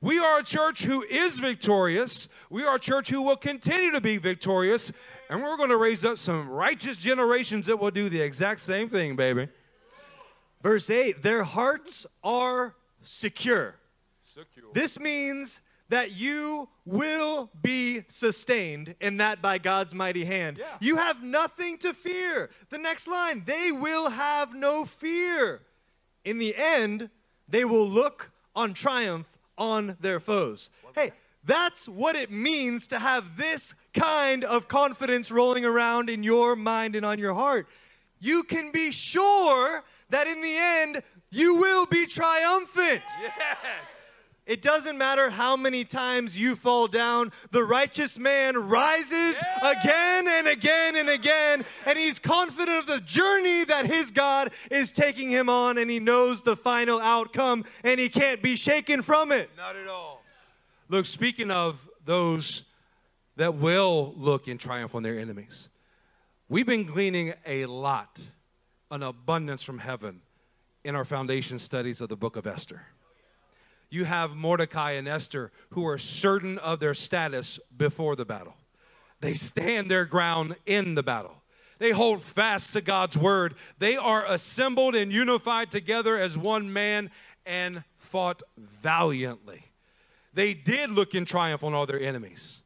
We 0.05 0.19
are 0.19 0.41
a 0.41 0.43
church 0.43 0.85
who 0.85 1.03
is 1.03 1.39
victorious. 1.39 2.29
We 2.51 2.63
are 2.63 2.75
a 2.75 2.79
church 2.79 3.09
who 3.09 3.23
will 3.23 3.39
continue 3.39 3.91
to 3.93 4.03
be 4.03 4.19
victorious. 4.19 4.93
And 5.31 5.43
we're 5.43 5.57
going 5.57 5.71
to 5.71 5.79
raise 5.79 6.05
up 6.05 6.19
some 6.19 6.47
righteous 6.47 6.99
generations 6.99 7.65
that 7.67 7.79
will 7.79 7.91
do 7.91 8.11
the 8.11 8.21
exact 8.21 8.61
same 8.61 8.91
thing, 8.91 9.17
baby. 9.17 9.49
Verse 10.63 10.91
8 10.91 11.23
Their 11.23 11.43
hearts 11.43 12.05
are 12.23 12.75
secure. 13.01 13.77
secure. 14.23 14.67
This 14.75 15.01
means 15.01 15.63
that 15.89 16.13
you 16.13 16.69
will 16.85 17.51
be 17.63 18.03
sustained 18.09 18.97
in 19.01 19.17
that 19.17 19.41
by 19.41 19.57
God's 19.57 19.95
mighty 19.95 20.27
hand. 20.27 20.59
Yeah. 20.59 20.67
You 20.81 20.97
have 20.97 21.23
nothing 21.23 21.79
to 21.79 21.95
fear. 21.95 22.51
The 22.69 22.77
next 22.77 23.09
line, 23.09 23.43
they 23.47 23.73
will 23.73 24.11
have 24.11 24.55
no 24.55 24.85
fear. 24.85 25.63
In 26.27 26.37
the 26.37 26.55
end, 26.55 27.09
they 27.49 27.65
will 27.65 27.89
look 27.89 28.33
on 28.55 28.75
triumph 28.75 29.34
on 29.59 29.97
their 30.01 30.21
foes. 30.21 30.71
Hey, 30.95 31.13
that's 31.45 31.89
what 31.89 32.17
it 32.17 32.31
means 32.31 32.89
to 32.89 32.99
have 32.99 33.37
this 33.37 33.75
kind 33.93 34.45
of 34.45 34.69
confidence 34.69 35.31
rolling 35.31 35.65
around 35.65 36.09
in 36.09 36.23
your 36.23 36.57
mind 36.57 36.97
and 36.97 37.05
on 37.05 37.19
your 37.19 37.35
heart. 37.35 37.67
You 38.19 38.43
can 38.45 38.73
be 38.73 38.91
sure 38.91 39.83
that 40.11 40.27
in 40.27 40.41
the 40.41 40.57
end, 40.57 41.03
you 41.31 41.57
will 41.57 41.87
be 41.87 42.07
triumphant. 42.07 43.03
Yes. 43.21 43.35
It 44.47 44.61
doesn't 44.61 44.99
matter 44.99 45.31
how 45.31 45.57
many 45.57 45.85
times 45.85 46.39
you 46.39 46.55
fall 46.55 46.87
down, 46.87 47.33
the 47.51 47.65
righteous 47.65 48.19
man 48.19 48.57
rises 48.57 49.37
yeah. 49.43 49.71
again 49.71 50.29
and 50.29 50.49
again 50.49 50.97
and 50.97 51.09
again, 51.09 51.65
and 51.87 51.99
he's 51.99 52.19
confident 52.19 52.79
of 52.81 52.87
the 52.87 53.01
journey 53.01 53.65
that 53.65 53.87
his 53.87 54.11
God 54.11 54.53
is 54.71 54.93
taking 54.93 55.31
him 55.31 55.49
on, 55.49 55.79
and 55.79 55.91
he 55.91 55.99
knows 55.99 56.43
the 56.43 56.57
final 56.57 57.01
outcome, 57.01 57.65
and 57.85 57.99
he 57.99 58.11
can't 58.11 58.43
be 58.43 58.55
shaken 58.55 59.01
from 59.01 59.33
it. 59.33 59.49
Not 59.57 59.77
at 59.77 59.89
all. 59.89 60.23
Look, 60.91 61.07
speaking 61.07 61.51
of 61.51 61.79
those 62.05 62.65
that 63.37 63.55
will 63.55 64.15
look 64.17 64.49
in 64.49 64.59
triumph 64.59 64.95
on 64.95 65.03
their 65.03 65.19
enemies. 65.19 65.69
We've 66.49 66.67
been 66.67 66.85
gleaning 66.85 67.35
a 67.47 67.67
lot, 67.67 68.21
an 68.91 69.03
abundance 69.03 69.63
from 69.63 69.79
heaven 69.79 70.21
in 70.85 70.95
our 70.95 71.05
foundation 71.05 71.59
studies 71.59 72.01
of 72.01 72.09
the 72.09 72.17
book 72.17 72.37
of 72.37 72.47
Esther. 72.47 72.83
You 73.91 74.05
have 74.05 74.35
Mordecai 74.35 74.93
and 74.93 75.07
Esther 75.07 75.53
who 75.71 75.87
are 75.87 75.99
certain 75.99 76.59
of 76.59 76.81
their 76.81 76.95
status 76.95 77.59
before 77.77 78.17
the 78.17 78.25
battle. 78.25 78.55
They 79.21 79.35
stand 79.35 79.91
their 79.91 80.05
ground 80.05 80.57
in 80.67 80.95
the 80.95 81.03
battle. 81.03 81.43
They 81.79 81.91
hold 81.91 82.23
fast 82.23 82.73
to 82.73 82.81
God's 82.81 83.17
word. 83.17 83.55
They 83.79 83.97
are 83.97 84.25
assembled 84.27 84.95
and 84.95 85.13
unified 85.13 85.71
together 85.71 86.19
as 86.19 86.37
one 86.37 86.73
man 86.73 87.11
and 87.47 87.85
fought 87.97 88.43
valiantly. 88.57 89.65
They 90.33 90.55
did 90.55 90.91
look 90.91 91.15
in 91.15 91.25
triumph 91.25 91.65
on 91.65 91.75
all 91.75 91.87
their 91.87 92.01
enemies. 92.01 92.63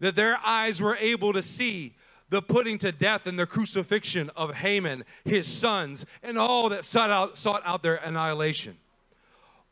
That 0.00 0.16
their 0.16 0.38
eyes 0.44 0.80
were 0.80 0.96
able 0.96 1.32
to 1.32 1.42
see 1.42 1.96
the 2.28 2.42
putting 2.42 2.78
to 2.78 2.92
death 2.92 3.26
and 3.26 3.38
the 3.38 3.46
crucifixion 3.46 4.30
of 4.36 4.56
Haman, 4.56 5.04
his 5.24 5.46
sons, 5.46 6.04
and 6.22 6.36
all 6.36 6.68
that 6.70 6.84
sought 6.84 7.10
out, 7.10 7.38
sought 7.38 7.62
out 7.64 7.82
their 7.82 7.96
annihilation. 7.96 8.76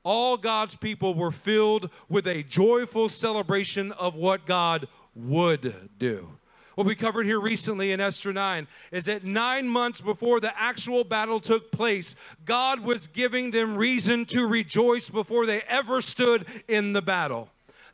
All 0.05 0.37
God's 0.37 0.77
people 0.77 1.15
were 1.15 1.33
filled 1.33 1.91
with 2.09 2.27
a 2.27 2.43
joyful 2.43 3.09
celebration 3.09 3.91
of 3.93 4.15
what 4.15 4.47
God 4.47 4.87
would 5.15 5.91
do. 5.99 6.29
What 6.75 6.87
we 6.87 6.95
covered 6.95 7.25
here 7.25 7.41
recently 7.41 7.93
in 7.93 8.01
Esther 8.01 8.33
9 8.33 8.67
is 8.91 9.05
that 9.05 9.25
nine 9.25 9.69
months 9.69 10.01
before 10.01 10.41
the 10.41 10.53
actual 10.61 11.05
battle 11.05 11.41
took 11.41 11.71
place, 11.71 12.17
God 12.45 12.81
was 12.81 13.07
giving 13.07 13.53
them 13.53 13.77
reason 13.77 14.27
to 14.27 14.47
rejoice 14.47 15.09
before 15.09 15.47
they 15.47 15.63
ever 15.63 16.03
stood 16.03 16.47
in 16.67 16.93
the 16.93 17.03
battle. 17.03 17.49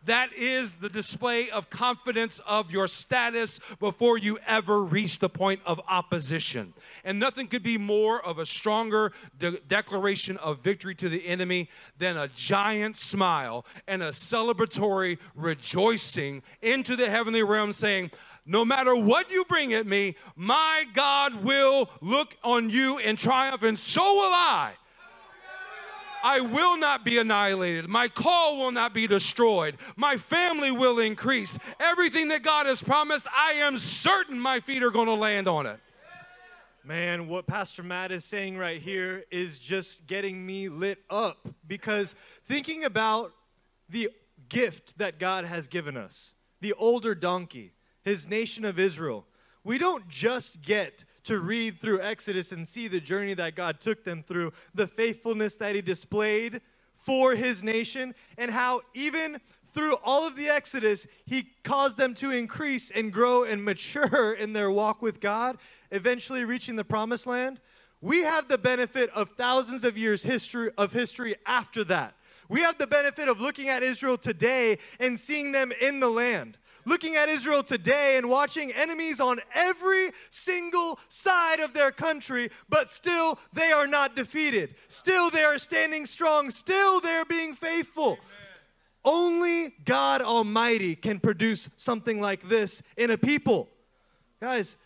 That 0.05 0.33
is 0.33 0.75
the 0.75 0.89
display 0.89 1.51
of 1.51 1.69
confidence 1.69 2.41
of 2.47 2.71
your 2.71 2.89
status 2.89 3.61
before 3.79 4.17
you 4.17 4.39
ever 4.47 4.83
reach 4.83 5.19
the 5.19 5.29
point 5.29 5.61
of 5.67 5.81
opposition. 5.89 6.73
And 7.05 7.19
nothing 7.21 7.49
could 7.49 7.63
be 7.63 7.77
more 7.77 8.25
of 8.25 8.39
a 8.39 8.47
stronger 8.47 9.13
de- 9.39 9.61
declaration 9.61 10.39
of 10.39 10.61
victory 10.61 10.95
to 10.97 11.09
the 11.09 11.27
enemy 11.27 11.69
than 11.99 12.17
a 12.17 12.29
giant 12.29 12.97
smile 12.97 13.67
and 13.87 14.03
a 14.03 14.11
celebratory 14.11 15.19
rejoicing 15.35 16.43
into 16.63 16.97
the 16.97 17.11
heavenly 17.11 17.43
realm 17.43 17.73
saying, 17.73 18.11
no 18.47 18.65
matter 18.65 18.97
what 18.97 19.31
you 19.31 19.45
bring 19.45 19.75
at 19.75 19.87
me, 19.87 20.17
my 20.35 20.85
God 20.95 21.45
will 21.45 21.91
look 22.01 22.37
on 22.43 22.71
you 22.71 22.99
in 22.99 23.17
triumph, 23.17 23.63
and 23.63 23.79
so 23.79 24.03
will 24.15 24.33
I. 24.33 24.73
I 26.23 26.41
will 26.41 26.77
not 26.77 27.05
be 27.05 27.19
annihilated. 27.19 27.89
My 27.89 28.09
call 28.09 28.59
will 28.59 28.73
not 28.73 28.95
be 28.95 29.07
destroyed. 29.07 29.77
My 29.97 30.17
family 30.17 30.71
will 30.71 30.99
increase. 30.99 31.59
Everything 31.79 32.29
that 32.29 32.43
God 32.43 32.67
has 32.67 32.83
promised, 32.83 33.27
I 33.37 33.53
am 33.53 33.77
certain 33.77 34.39
my 34.39 34.61
feet 34.61 34.83
are 34.83 34.91
going 34.91 35.07
to 35.07 35.15
land 35.15 35.49
on 35.49 35.67
it. 35.67 35.81
Man, 36.85 37.29
what 37.29 37.47
Pastor 37.47 37.83
Matt 37.83 38.11
is 38.11 38.25
saying 38.25 38.57
right 38.57 38.81
here 38.81 39.25
is 39.31 39.59
just 39.59 40.07
getting 40.07 40.45
me 40.45 40.69
lit 40.69 40.99
up 41.11 41.47
because 41.67 42.15
thinking 42.47 42.85
about 42.85 43.33
the 43.91 44.11
gift 44.49 44.97
that 44.99 45.19
God 45.19 45.45
has 45.45 45.69
given 45.69 45.97
us, 45.97 46.33
the 46.61 46.73
older 46.75 47.15
donkey, 47.15 47.75
his 48.03 48.27
nation 48.27 48.65
of 48.65 48.79
Israel, 48.79 49.27
we 49.63 49.77
don't 49.77 50.09
just 50.09 50.63
get 50.63 51.05
to 51.25 51.39
read 51.41 51.81
through 51.81 52.01
Exodus 52.01 52.53
and 52.53 52.67
see 52.67 52.89
the 52.89 53.01
journey 53.01 53.35
that 53.35 53.55
God 53.55 53.81
took 53.81 54.05
them 54.05 54.23
through, 54.23 54.53
the 54.75 54.87
faithfulness 54.87 55.57
that 55.57 55.75
He 55.75 55.83
displayed 55.83 56.61
for 56.97 57.35
His 57.35 57.63
nation, 57.63 58.15
and 58.39 58.51
how 58.51 58.83
even 58.95 59.41
through 59.73 59.97
all 60.05 60.27
of 60.27 60.37
the 60.37 60.49
Exodus, 60.49 61.07
He 61.27 61.51
caused 61.65 61.97
them 61.97 62.15
to 62.15 62.31
increase 62.31 62.91
and 62.91 63.13
grow 63.13 63.45
and 63.45 63.65
mature 63.65 64.33
in 64.39 64.53
their 64.53 64.71
walk 64.71 65.03
with 65.03 65.21
God, 65.21 65.59
eventually 65.91 66.45
reaching 66.45 66.77
the 66.77 66.85
promised 66.85 67.27
land. 67.27 67.61
We 68.01 68.23
have 68.23 68.49
the 68.49 68.59
benefit 68.59 69.11
of 69.11 69.31
thousands 69.31 69.85
of 69.85 69.99
years 69.99 70.23
history 70.23 70.71
of 70.79 70.93
history 70.93 71.37
after 71.47 71.85
that. 71.85 72.15
We 72.49 72.63
have 72.63 72.79
the 72.79 72.87
benefit 72.87 73.29
of 73.29 73.41
looking 73.41 73.69
at 73.69 73.83
Israel 73.83 74.19
today 74.19 74.79
and 74.99 75.21
seeing 75.21 75.53
them 75.53 75.71
in 75.81 76.01
the 76.01 76.09
land 76.09 76.59
looking 76.85 77.17
at 77.17 77.29
Israel 77.29 77.63
today 77.63 78.17
and 78.17 78.29
watching 78.29 78.73
enemies 78.73 79.21
on 79.21 79.41
every 79.55 80.11
single 80.31 80.99
side 81.09 81.61
of 81.61 81.73
their 81.73 81.91
country, 81.91 82.51
but 82.69 82.89
still 82.89 83.39
they 83.53 83.73
are 83.73 83.87
not 83.87 84.17
defeated. 84.17 84.75
Still 84.89 85.31
they 85.31 85.45
are 85.45 85.59
standing 85.59 86.07
strong. 86.07 86.51
Still 86.51 87.01
they're 87.01 87.25
being 87.25 87.55
faithful. 87.55 88.13
Amen. 88.13 88.21
Only 89.05 89.75
God 89.85 90.23
Almighty 90.23 90.95
can 90.95 91.21
produce 91.21 91.69
something 91.77 92.21
like 92.21 92.49
this 92.49 92.83
in 92.97 93.11
a 93.11 93.19
people. 93.19 93.69
Guys, 94.41 94.77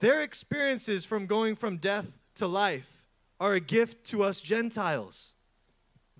their 0.00 0.22
experiences 0.22 1.04
from 1.04 1.26
going 1.26 1.56
from 1.56 1.78
death 1.78 2.06
to 2.36 2.46
life 2.46 2.86
are 3.40 3.54
a 3.54 3.60
gift 3.60 4.06
to 4.06 4.22
us 4.22 4.40
Gentiles. 4.40 5.33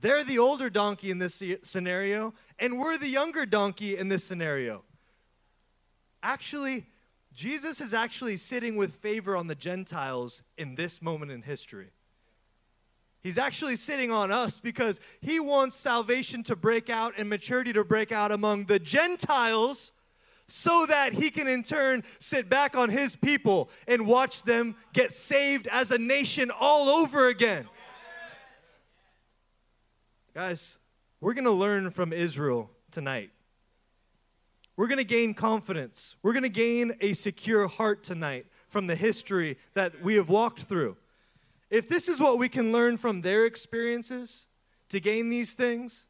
They're 0.04 0.22
the 0.22 0.38
older 0.38 0.68
donkey 0.68 1.10
in 1.10 1.18
this 1.18 1.42
scenario, 1.62 2.34
and 2.58 2.78
we're 2.78 2.98
the 2.98 3.08
younger 3.08 3.46
donkey 3.46 3.96
in 3.96 4.10
this 4.10 4.22
scenario. 4.22 4.84
Actually, 6.22 6.84
Jesus 7.32 7.80
is 7.80 7.94
actually 7.94 8.36
sitting 8.36 8.76
with 8.76 8.96
favor 8.96 9.34
on 9.34 9.46
the 9.46 9.54
Gentiles 9.54 10.42
in 10.58 10.74
this 10.74 11.00
moment 11.00 11.32
in 11.32 11.40
history. 11.40 11.88
He's 13.22 13.38
actually 13.38 13.76
sitting 13.76 14.12
on 14.12 14.30
us 14.30 14.60
because 14.60 15.00
he 15.22 15.40
wants 15.40 15.74
salvation 15.74 16.42
to 16.42 16.54
break 16.54 16.90
out 16.90 17.14
and 17.16 17.26
maturity 17.26 17.72
to 17.72 17.82
break 17.82 18.12
out 18.12 18.30
among 18.30 18.66
the 18.66 18.78
Gentiles 18.78 19.90
so 20.48 20.84
that 20.84 21.14
he 21.14 21.30
can 21.30 21.48
in 21.48 21.62
turn 21.62 22.04
sit 22.18 22.50
back 22.50 22.76
on 22.76 22.90
his 22.90 23.16
people 23.16 23.70
and 23.88 24.06
watch 24.06 24.42
them 24.42 24.76
get 24.92 25.14
saved 25.14 25.66
as 25.68 25.90
a 25.90 25.96
nation 25.96 26.50
all 26.50 26.90
over 26.90 27.28
again. 27.28 27.66
Guys, 30.34 30.78
we're 31.20 31.32
going 31.32 31.44
to 31.44 31.52
learn 31.52 31.92
from 31.92 32.12
Israel 32.12 32.68
tonight. 32.90 33.30
We're 34.76 34.88
going 34.88 34.98
to 34.98 35.04
gain 35.04 35.32
confidence. 35.32 36.16
We're 36.24 36.32
going 36.32 36.42
to 36.42 36.48
gain 36.48 36.96
a 37.00 37.12
secure 37.12 37.68
heart 37.68 38.02
tonight 38.02 38.46
from 38.68 38.88
the 38.88 38.96
history 38.96 39.56
that 39.74 40.02
we 40.02 40.16
have 40.16 40.28
walked 40.28 40.62
through. 40.62 40.96
If 41.70 41.88
this 41.88 42.08
is 42.08 42.18
what 42.18 42.40
we 42.40 42.48
can 42.48 42.72
learn 42.72 42.96
from 42.96 43.20
their 43.20 43.46
experiences 43.46 44.46
to 44.88 44.98
gain 44.98 45.30
these 45.30 45.54
things, 45.54 46.08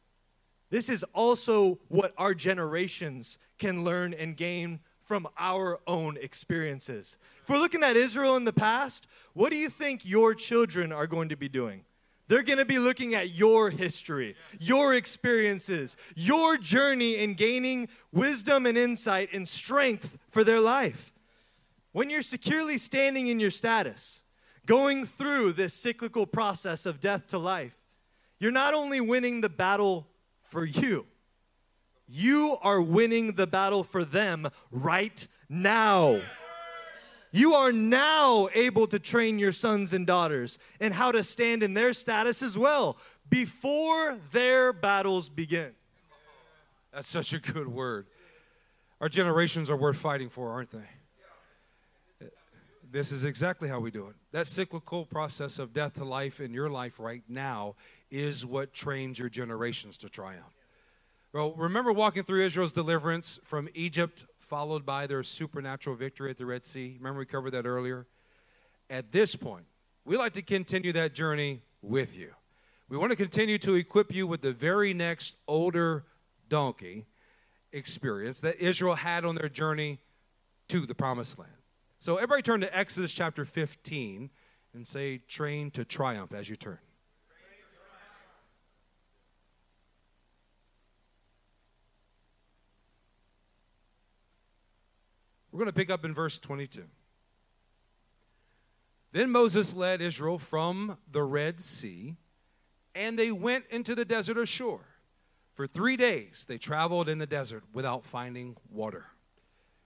this 0.71 0.89
is 0.89 1.05
also 1.13 1.77
what 1.89 2.11
our 2.17 2.33
generations 2.33 3.37
can 3.59 3.83
learn 3.83 4.15
and 4.15 4.35
gain 4.35 4.79
from 5.03 5.27
our 5.37 5.79
own 5.85 6.17
experiences. 6.17 7.19
If 7.43 7.49
we're 7.49 7.59
looking 7.59 7.83
at 7.83 7.95
Israel 7.95 8.37
in 8.37 8.43
the 8.43 8.51
past, 8.51 9.05
what 9.33 9.51
do 9.51 9.57
you 9.57 9.69
think 9.69 10.03
your 10.03 10.33
children 10.33 10.91
are 10.91 11.05
going 11.05 11.29
to 11.29 11.37
be 11.37 11.47
doing? 11.47 11.85
They're 12.27 12.43
going 12.43 12.59
to 12.59 12.65
be 12.65 12.79
looking 12.79 13.13
at 13.13 13.31
your 13.31 13.69
history, 13.69 14.35
your 14.59 14.95
experiences, 14.95 15.95
your 16.15 16.57
journey 16.57 17.17
in 17.17 17.35
gaining 17.35 17.87
wisdom 18.11 18.65
and 18.65 18.77
insight 18.77 19.29
and 19.33 19.47
strength 19.47 20.17
for 20.31 20.43
their 20.43 20.59
life. 20.59 21.13
When 21.91 22.09
you're 22.09 22.23
securely 22.23 22.77
standing 22.77 23.27
in 23.27 23.39
your 23.39 23.51
status, 23.51 24.21
going 24.65 25.05
through 25.05 25.53
this 25.53 25.73
cyclical 25.73 26.25
process 26.25 26.85
of 26.85 26.99
death 26.99 27.27
to 27.27 27.37
life, 27.37 27.77
you're 28.39 28.51
not 28.51 28.73
only 28.73 28.99
winning 28.99 29.41
the 29.41 29.49
battle 29.49 30.07
for 30.41 30.65
you, 30.65 31.05
you 32.07 32.57
are 32.61 32.81
winning 32.81 33.33
the 33.33 33.47
battle 33.47 33.83
for 33.83 34.03
them 34.03 34.49
right 34.71 35.27
now. 35.47 36.21
You 37.35 37.53
are 37.53 37.73
now 37.73 38.47
able 38.53 38.87
to 38.87 38.97
train 38.97 39.39
your 39.39 39.51
sons 39.51 39.91
and 39.91 40.07
daughters 40.07 40.57
and 40.79 40.93
how 40.93 41.11
to 41.11 41.21
stand 41.21 41.63
in 41.63 41.73
their 41.73 41.91
status 41.91 42.41
as 42.41 42.57
well 42.57 42.95
before 43.29 44.17
their 44.31 44.71
battles 44.71 45.27
begin. 45.27 45.71
That's 46.93 47.09
such 47.09 47.33
a 47.33 47.39
good 47.39 47.67
word. 47.67 48.07
Our 49.01 49.09
generations 49.09 49.69
are 49.69 49.75
worth 49.75 49.97
fighting 49.97 50.29
for, 50.29 50.49
aren't 50.49 50.71
they? 50.71 52.29
This 52.89 53.11
is 53.11 53.25
exactly 53.25 53.67
how 53.67 53.81
we 53.81 53.91
do 53.91 54.07
it. 54.07 54.15
That 54.31 54.47
cyclical 54.47 55.05
process 55.05 55.59
of 55.59 55.73
death 55.73 55.95
to 55.95 56.05
life 56.05 56.39
in 56.39 56.53
your 56.53 56.69
life 56.69 56.99
right 56.99 57.23
now 57.27 57.75
is 58.09 58.45
what 58.45 58.73
trains 58.73 59.19
your 59.19 59.27
generations 59.27 59.97
to 59.97 60.09
triumph. 60.09 60.55
Well, 61.33 61.51
remember 61.51 61.91
walking 61.91 62.23
through 62.23 62.45
Israel's 62.45 62.71
deliverance 62.71 63.41
from 63.43 63.67
Egypt 63.73 64.23
followed 64.47 64.85
by 64.85 65.07
their 65.07 65.23
supernatural 65.23 65.95
victory 65.95 66.29
at 66.29 66.37
the 66.37 66.45
Red 66.45 66.65
Sea. 66.65 66.95
Remember, 66.97 67.19
we 67.19 67.25
covered 67.25 67.51
that 67.51 67.65
earlier? 67.65 68.05
At 68.89 69.11
this 69.11 69.35
point, 69.35 69.65
we 70.05 70.17
like 70.17 70.33
to 70.33 70.41
continue 70.41 70.93
that 70.93 71.13
journey 71.13 71.61
with 71.81 72.15
you. 72.15 72.31
We 72.87 72.97
want 72.97 73.11
to 73.11 73.15
continue 73.15 73.57
to 73.59 73.75
equip 73.75 74.13
you 74.13 74.27
with 74.27 74.41
the 74.41 74.53
very 74.53 74.93
next 74.93 75.35
older 75.47 76.05
donkey 76.47 77.05
experience 77.71 78.39
that 78.41 78.57
Israel 78.59 78.95
had 78.95 79.25
on 79.25 79.35
their 79.35 79.49
journey 79.49 79.99
to 80.69 80.85
the 80.85 80.95
promised 80.95 81.39
land. 81.39 81.51
So, 81.99 82.17
everybody 82.17 82.43
turn 82.43 82.61
to 82.61 82.77
Exodus 82.77 83.11
chapter 83.11 83.45
15 83.45 84.29
and 84.75 84.87
say, 84.87 85.17
Train 85.27 85.71
to 85.71 85.83
triumph 85.83 86.33
as 86.33 86.49
you 86.49 86.55
turn. 86.55 86.77
We're 95.55 95.59
going 95.59 95.67
to 95.67 95.73
pick 95.73 95.89
up 95.89 96.03
in 96.03 96.13
verse 96.13 96.37
22. 96.37 96.83
Then 99.13 99.29
Moses 99.31 99.73
led 99.73 100.01
Israel 100.01 100.37
from 100.37 100.97
the 101.09 101.23
Red 101.23 101.61
Sea, 101.61 102.17
and 102.93 103.17
they 103.17 103.31
went 103.31 103.63
into 103.69 103.95
the 103.95 104.03
desert 104.03 104.45
Shur. 104.49 104.79
For 105.53 105.65
three 105.65 105.95
days 105.95 106.45
they 106.45 106.57
traveled 106.57 107.07
in 107.07 107.19
the 107.19 107.25
desert 107.25 107.63
without 107.71 108.03
finding 108.03 108.57
water. 108.69 109.05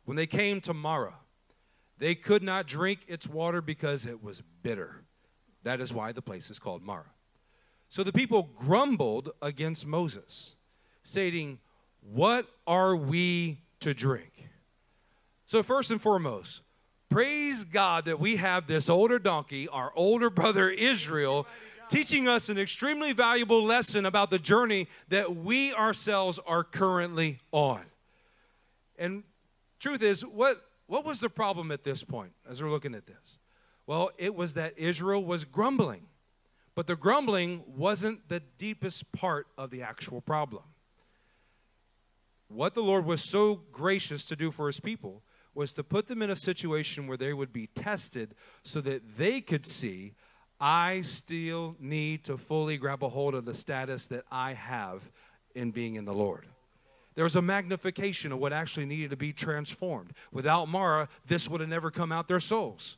When 0.06 0.18
they 0.18 0.26
came 0.26 0.60
to 0.62 0.74
Marah, 0.74 1.20
they 2.00 2.16
could 2.16 2.42
not 2.42 2.66
drink 2.66 3.02
its 3.08 3.28
water 3.28 3.62
because 3.62 4.08
it 4.08 4.24
was 4.24 4.42
bitter. 4.64 5.04
That 5.62 5.82
is 5.82 5.94
why 5.94 6.14
the 6.14 6.24
place 6.24 6.50
is 6.50 6.58
called 6.58 6.82
Marah. 6.82 7.14
So 7.90 8.04
the 8.04 8.12
people 8.12 8.50
grumbled 8.58 9.34
against 9.40 9.86
Moses, 9.86 10.56
stating, 11.04 11.60
What 12.02 12.48
are 12.66 12.96
we 12.96 13.60
to 13.82 13.94
drink? 13.94 14.39
So, 15.50 15.64
first 15.64 15.90
and 15.90 16.00
foremost, 16.00 16.62
praise 17.10 17.64
God 17.64 18.06
that 18.06 18.20
we 18.20 18.36
have 18.36 18.68
this 18.68 18.88
older 18.88 19.18
donkey, 19.18 19.68
our 19.68 19.92
older 19.96 20.30
brother 20.30 20.70
Israel, 20.70 21.48
teaching 21.90 22.28
us 22.28 22.50
an 22.50 22.60
extremely 22.60 23.14
valuable 23.14 23.64
lesson 23.64 24.06
about 24.06 24.30
the 24.30 24.38
journey 24.38 24.88
that 25.08 25.36
we 25.36 25.74
ourselves 25.74 26.40
are 26.46 26.64
currently 26.64 27.40
on. 27.52 27.82
And 29.00 29.24
truth 29.80 30.04
is, 30.04 30.24
what, 30.24 30.64
what 30.86 31.04
was 31.04 31.20
the 31.20 31.32
problem 31.32 31.72
at 31.72 31.84
this 31.84 32.04
point 32.04 32.34
as 32.48 32.62
we're 32.62 32.70
looking 32.70 32.94
at 32.94 33.08
this? 33.08 33.40
Well, 33.88 34.12
it 34.20 34.36
was 34.36 34.54
that 34.54 34.78
Israel 34.78 35.26
was 35.26 35.46
grumbling. 35.46 36.04
But 36.76 36.86
the 36.86 36.96
grumbling 36.96 37.64
wasn't 37.76 38.30
the 38.30 38.44
deepest 38.60 39.12
part 39.14 39.48
of 39.58 39.72
the 39.72 39.82
actual 39.82 40.22
problem. 40.22 40.62
What 42.50 42.76
the 42.76 42.84
Lord 42.84 43.04
was 43.04 43.24
so 43.24 43.62
gracious 43.72 44.26
to 44.26 44.36
do 44.36 44.52
for 44.52 44.68
his 44.68 44.80
people 44.80 45.24
was 45.54 45.74
to 45.74 45.84
put 45.84 46.08
them 46.08 46.22
in 46.22 46.30
a 46.30 46.36
situation 46.36 47.08
where 47.08 47.18
they 47.18 47.34
would 47.34 47.52
be 47.52 47.68
tested 47.68 48.36
so 48.64 48.82
that 48.82 49.18
they 49.18 49.42
could 49.42 49.66
see 49.66 50.14
I 50.60 51.02
still 51.04 51.78
need 51.80 52.26
to 52.26 52.38
fully 52.38 52.78
grab 52.78 53.04
a 53.04 53.10
hold 53.10 53.34
of 53.34 53.46
the 53.46 53.54
status 53.54 54.08
that 54.08 54.26
I 54.30 54.54
have 54.54 55.10
in 55.56 55.72
being 55.72 55.96
in 55.96 56.06
the 56.06 56.14
Lord. 56.14 56.46
There 57.16 57.24
was 57.24 57.36
a 57.36 57.42
magnification 57.42 58.32
of 58.32 58.40
what 58.40 58.54
actually 58.54 58.86
needed 58.86 59.12
to 59.12 59.18
be 59.18 59.34
transformed. 59.34 60.12
Without 60.32 60.68
Marah, 60.68 61.08
this 61.26 61.50
would 61.50 61.62
have 61.62 61.70
never 61.70 61.92
come 61.92 62.12
out 62.12 62.28
their 62.28 62.40
souls. 62.40 62.98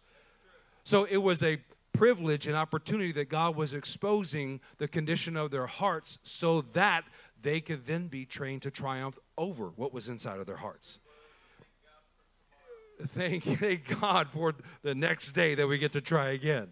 So 0.84 1.04
it 1.04 1.18
was 1.18 1.43
a 1.43 1.60
privilege 1.93 2.47
and 2.47 2.56
opportunity 2.56 3.12
that 3.14 3.30
God 3.30 3.56
was 3.56 3.74
exposing 3.74 4.60
the 4.78 4.88
condition 4.88 5.38
of 5.38 5.52
their 5.52 5.68
hearts 5.68 6.18
so 6.24 6.62
that 6.74 7.04
they 7.41 7.60
could 7.62 7.86
then 7.86 8.08
be 8.08 8.26
trained 8.26 8.64
to 8.64 8.72
triumph 8.72 9.20
over 9.38 9.68
what 9.76 9.93
was 9.93 10.10
inside 10.10 10.39
of 10.39 10.47
their 10.47 10.58
hearts 10.58 10.99
thank, 13.10 13.43
thank 13.60 13.99
God 13.99 14.30
for 14.30 14.54
the 14.84 14.95
next 14.95 15.34
day 15.34 15.56
that 15.56 15.68
we 15.68 15.78
get 15.78 15.93
to 15.93 16.02
try 16.02 16.30
again. 16.30 16.72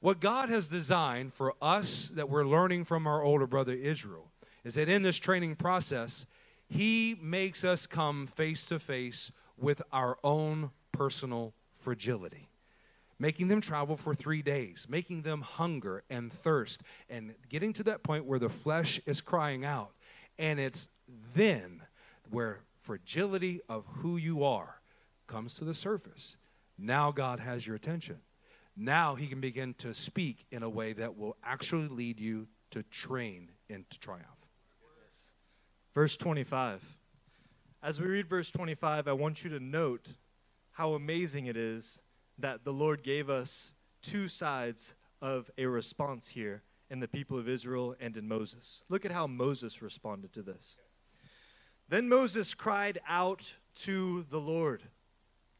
What 0.00 0.18
God 0.18 0.48
has 0.48 0.66
designed 0.66 1.32
for 1.32 1.54
us 1.62 2.10
that 2.16 2.28
we're 2.28 2.44
learning 2.44 2.84
from 2.84 3.06
our 3.06 3.22
older 3.22 3.46
brother 3.46 3.72
Israel 3.72 4.32
is 4.64 4.74
that 4.74 4.88
in 4.88 5.02
this 5.02 5.16
training 5.16 5.56
process, 5.56 6.26
He 6.68 7.16
makes 7.20 7.62
us 7.64 7.86
come 7.86 8.26
face 8.26 8.66
to 8.66 8.78
face 8.78 9.30
with 9.56 9.80
our 9.92 10.18
own 10.24 10.70
personal 10.90 11.52
fragility, 11.82 12.48
making 13.18 13.48
them 13.48 13.60
travel 13.60 13.96
for 13.96 14.14
three 14.14 14.42
days, 14.42 14.86
making 14.88 15.22
them 15.22 15.42
hunger 15.42 16.02
and 16.10 16.32
thirst, 16.32 16.82
and 17.08 17.34
getting 17.48 17.72
to 17.74 17.84
that 17.84 18.02
point 18.02 18.24
where 18.24 18.38
the 18.38 18.48
flesh 18.48 19.00
is 19.06 19.20
crying 19.20 19.64
out. 19.64 19.92
And 20.38 20.58
it's 20.58 20.88
then 21.34 21.82
where 22.30 22.60
fragility 22.82 23.60
of 23.68 23.84
who 23.86 24.16
you 24.16 24.44
are 24.44 24.80
comes 25.26 25.54
to 25.54 25.64
the 25.64 25.74
surface. 25.74 26.36
Now 26.76 27.10
God 27.12 27.40
has 27.40 27.66
your 27.66 27.76
attention. 27.76 28.18
Now 28.76 29.14
he 29.14 29.26
can 29.26 29.40
begin 29.40 29.74
to 29.74 29.94
speak 29.94 30.46
in 30.50 30.62
a 30.62 30.68
way 30.68 30.92
that 30.94 31.16
will 31.16 31.36
actually 31.44 31.88
lead 31.88 32.18
you 32.18 32.48
to 32.70 32.82
train 32.84 33.50
into 33.68 33.98
triumph. 33.98 34.26
Verse 35.94 36.16
25. 36.16 36.82
As 37.82 38.00
we 38.00 38.06
read 38.06 38.28
verse 38.28 38.50
25, 38.50 39.08
I 39.08 39.12
want 39.12 39.44
you 39.44 39.50
to 39.50 39.60
note 39.60 40.08
how 40.70 40.94
amazing 40.94 41.46
it 41.46 41.56
is 41.56 42.00
that 42.38 42.64
the 42.64 42.72
Lord 42.72 43.02
gave 43.02 43.28
us 43.28 43.72
two 44.00 44.26
sides 44.26 44.94
of 45.20 45.50
a 45.58 45.66
response 45.66 46.28
here 46.28 46.62
in 46.90 47.00
the 47.00 47.08
people 47.08 47.38
of 47.38 47.48
Israel 47.48 47.94
and 48.00 48.16
in 48.16 48.26
Moses. 48.26 48.82
Look 48.88 49.04
at 49.04 49.12
how 49.12 49.26
Moses 49.26 49.82
responded 49.82 50.32
to 50.32 50.42
this. 50.42 50.76
Then 51.92 52.08
Moses 52.08 52.54
cried 52.54 53.02
out 53.06 53.52
to 53.82 54.24
the 54.30 54.40
Lord, 54.40 54.82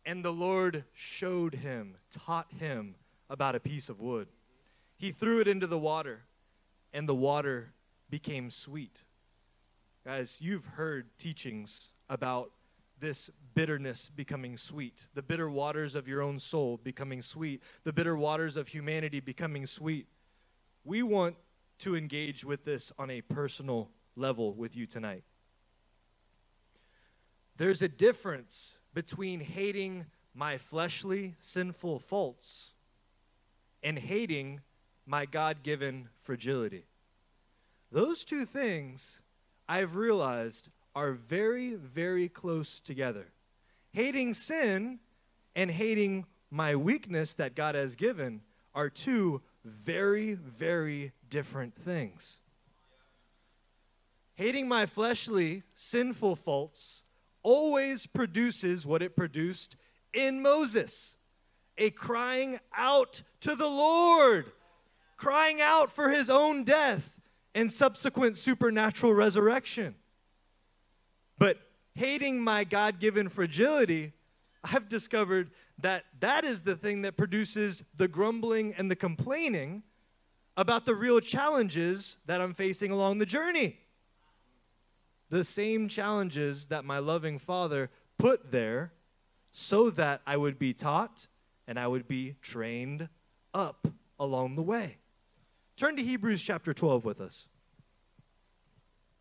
and 0.07 0.25
the 0.25 0.33
Lord 0.33 0.83
showed 0.95 1.55
him, 1.55 1.99
taught 2.11 2.51
him 2.59 2.95
about 3.29 3.55
a 3.55 3.61
piece 3.61 3.91
of 3.91 4.01
wood. 4.01 4.29
He 4.97 5.13
threw 5.13 5.41
it 5.41 5.47
into 5.47 5.67
the 5.67 5.79
water, 5.79 6.23
and 6.95 7.07
the 7.07 7.15
water 7.15 7.75
became 8.09 8.51
sweet. 8.51 9.05
Guys, 10.07 10.39
you've 10.41 10.65
heard 10.65 11.07
teachings 11.19 11.89
about 12.09 12.51
this 12.99 13.29
bitterness 13.55 14.11
becoming 14.17 14.57
sweet, 14.57 15.05
the 15.13 15.21
bitter 15.21 15.51
waters 15.51 15.95
of 15.95 16.09
your 16.09 16.23
own 16.23 16.39
soul 16.39 16.81
becoming 16.83 17.21
sweet, 17.21 17.63
the 17.85 17.93
bitter 17.93 18.17
waters 18.17 18.57
of 18.57 18.69
humanity 18.69 19.21
becoming 19.21 19.67
sweet. 19.67 20.07
We 20.83 21.03
want 21.03 21.37
to 21.81 21.95
engage 21.95 22.43
with 22.43 22.65
this 22.65 22.91
on 22.99 23.11
a 23.11 23.21
personal 23.21 23.91
level 24.17 24.55
with 24.55 24.75
you 24.75 24.87
tonight. 24.87 25.25
There's 27.63 27.83
a 27.83 27.89
difference 27.89 28.75
between 28.93 29.39
hating 29.39 30.07
my 30.35 30.59
fleshly, 30.59 31.37
sinful 31.39 32.01
faults 32.01 32.73
and 33.85 33.97
hating 33.97 34.63
my 35.07 35.27
God 35.27 35.63
given 35.63 36.09
fragility. 36.23 36.87
Those 37.93 38.25
two 38.25 38.45
things 38.47 39.21
I've 39.69 39.95
realized 39.95 40.71
are 40.97 41.13
very, 41.13 41.77
very 41.77 42.29
close 42.29 42.81
together. 42.81 43.29
Hating 43.93 44.35
sin 44.35 44.99
and 45.55 45.71
hating 45.71 46.27
my 46.51 46.75
weakness 46.75 47.35
that 47.37 47.55
God 47.55 47.77
has 47.77 47.95
given 47.95 48.41
are 48.75 48.91
two 48.91 49.41
very, 49.65 50.35
very 50.35 51.13
different 51.31 51.77
things. 51.77 52.39
Hating 54.35 54.67
my 54.67 54.85
fleshly, 54.85 55.63
sinful 55.77 56.35
faults 56.35 57.05
always 57.43 58.07
produces 58.07 58.87
what 58.87 59.03
it 59.03 59.17
produced 59.17 59.77
in 60.13 60.43
Moses 60.43 61.17
a 61.79 61.91
crying 61.91 62.61
out 62.77 63.23
to 63.41 63.57
the 63.57 63.67
Lord, 63.67 64.53
crying 65.17 65.61
out 65.61 65.91
for 65.91 66.11
his 66.11 66.29
own 66.29 66.65
death 66.65 67.21
and 67.55 67.73
subsequent 67.73 68.37
supernatural 68.37 69.15
resurrection. 69.15 69.95
But 71.39 71.59
hating 71.95 72.41
my 72.41 72.65
God 72.65 73.01
given 73.01 73.29
fragility, 73.29 74.13
I've 74.63 74.89
discovered 74.89 75.51
that 75.79 76.05
that 76.21 76.45
is 76.45 76.63
the 76.63 76.77
thing 76.77 77.03
that 77.03 77.17
produces 77.17 77.85
the 77.97 78.07
grumbling 78.07 78.75
and 78.77 78.91
the 78.91 78.97
complaining 78.97 79.83
about 80.57 80.85
the 80.85 80.95
real 80.95 81.21
challenges 81.21 82.19
that 82.27 82.41
I'm 82.41 82.55
facing 82.55 82.91
along 82.93 83.19
the 83.19 83.27
journey 83.27 83.79
the 85.33 85.43
same 85.43 85.89
challenges 85.89 86.67
that 86.67 86.85
my 86.85 86.99
loving 86.99 87.39
Father 87.39 87.89
put 88.19 88.53
there 88.53 88.93
so 89.51 89.89
that 89.89 90.21
I 90.27 90.37
would 90.37 90.59
be 90.59 90.75
taught 90.75 91.27
and 91.67 91.79
I 91.79 91.87
would 91.87 92.07
be 92.07 92.37
trained 92.43 93.09
up 93.55 93.89
along 94.21 94.57
the 94.57 94.63
way. 94.63 94.99
Turn 95.79 95.97
to 95.97 96.03
Hebrews 96.03 96.43
chapter 96.43 96.75
12 96.75 97.07
with 97.07 97.23
us. 97.23 97.47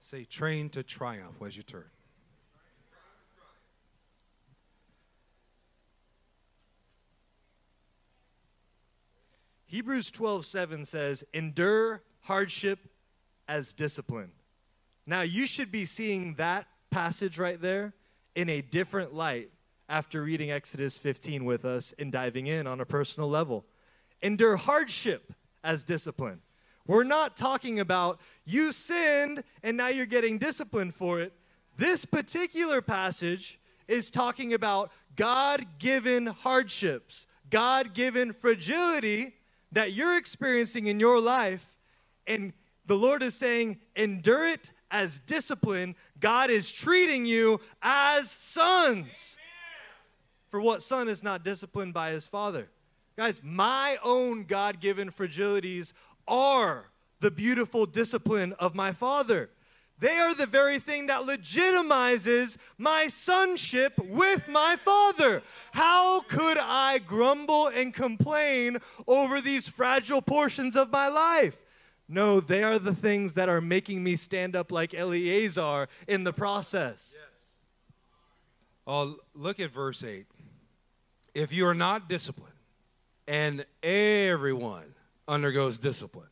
Say, 0.02 0.26
train 0.26 0.68
to 0.72 0.84
triumph 0.84 1.42
as 1.46 1.56
you 1.56 1.64
turn. 1.64 1.86
Hebrews 9.66 10.12
12 10.12 10.46
7 10.46 10.84
says, 10.84 11.24
Endure 11.34 12.04
hardship 12.20 12.80
as 13.48 13.72
discipline. 13.72 14.32
Now, 15.06 15.22
you 15.22 15.48
should 15.48 15.72
be 15.72 15.86
seeing 15.86 16.36
that 16.36 16.68
passage 16.90 17.40
right 17.40 17.60
there 17.60 17.94
in 18.36 18.50
a 18.50 18.62
different 18.62 19.14
light 19.14 19.50
after 19.90 20.22
reading 20.22 20.52
Exodus 20.52 20.98
15 20.98 21.44
with 21.44 21.66
us 21.66 21.94
and 22.00 22.12
diving 22.12 22.48
in 22.48 22.68
on 22.68 22.82
a 22.82 22.86
personal 22.86 23.30
level. 23.30 23.66
Endure 24.22 24.56
hardship 24.56 25.34
as 25.64 25.84
discipline. 25.84 26.40
We're 26.88 27.04
not 27.04 27.36
talking 27.36 27.80
about 27.80 28.20
you 28.46 28.72
sinned 28.72 29.44
and 29.64 29.78
now 29.78 29.88
you're 29.88 30.06
getting 30.06 30.38
disciplined 30.38 30.96
for 30.96 31.20
it. 31.20 31.34
This 31.78 32.06
particular 32.06 32.82
passage 32.82 33.60
is 33.88 34.12
talking 34.12 34.54
about 34.54 34.92
God 35.16 35.66
given 35.80 36.28
hardships, 36.28 37.28
God 37.50 37.94
given 37.94 38.34
fragility 38.34 39.36
that 39.72 39.94
you're 39.94 40.18
experiencing 40.18 40.88
in 40.88 41.00
your 41.00 41.20
life. 41.20 41.66
And 42.28 42.54
the 42.86 42.96
Lord 42.96 43.24
is 43.24 43.36
saying, 43.36 43.80
endure 43.96 44.48
it 44.48 44.72
as 44.92 45.20
discipline, 45.22 45.96
God 46.20 46.50
is 46.50 46.72
treating 46.72 47.26
you 47.26 47.60
as 47.82 48.30
sons. 48.32 49.38
For 50.50 50.60
what 50.60 50.82
son 50.82 51.08
is 51.08 51.24
not 51.24 51.44
disciplined 51.44 51.94
by 51.94 52.12
his 52.12 52.26
father? 52.28 52.68
Guys, 53.18 53.40
my 53.44 53.98
own 54.04 54.44
God 54.44 54.80
given 54.80 55.10
fragilities 55.10 55.94
are 56.28 56.86
the 57.22 57.32
beautiful 57.32 57.86
discipline 57.86 58.54
of 58.54 58.76
my 58.76 58.92
father. 58.92 59.50
They 60.00 60.18
are 60.18 60.34
the 60.34 60.48
very 60.48 60.80
thing 60.80 61.06
that 61.08 61.22
legitimizes 61.22 62.58
my 62.80 63.08
sonship 63.08 63.94
with 64.00 64.48
my 64.48 64.76
father. 64.76 65.44
How 65.74 66.22
could 66.22 66.58
I 66.60 66.98
grumble 66.98 67.68
and 67.68 67.94
complain 67.94 68.80
over 69.08 69.40
these 69.40 69.70
fragile 69.70 70.24
portions 70.24 70.76
of 70.76 70.92
my 70.92 71.08
life? 71.08 71.56
No, 72.12 72.42
they 72.42 72.62
are 72.62 72.78
the 72.78 72.94
things 72.94 73.36
that 73.36 73.48
are 73.48 73.62
making 73.62 74.04
me 74.04 74.18
stand 74.18 74.54
up 74.54 74.70
like 74.70 74.94
Eleazar 74.94 75.88
in 76.10 76.26
the 76.26 76.34
process. 76.34 77.16
Yes. 77.16 77.24
Oh, 78.86 79.16
look 79.34 79.62
at 79.62 79.72
verse 79.72 80.04
8. 80.04 80.26
If 81.34 81.54
you 81.54 81.66
are 81.66 81.74
not 81.74 82.10
disciplined, 82.10 82.52
and 83.28 83.66
everyone 83.82 84.94
undergoes 85.26 85.80
discipline, 85.80 86.28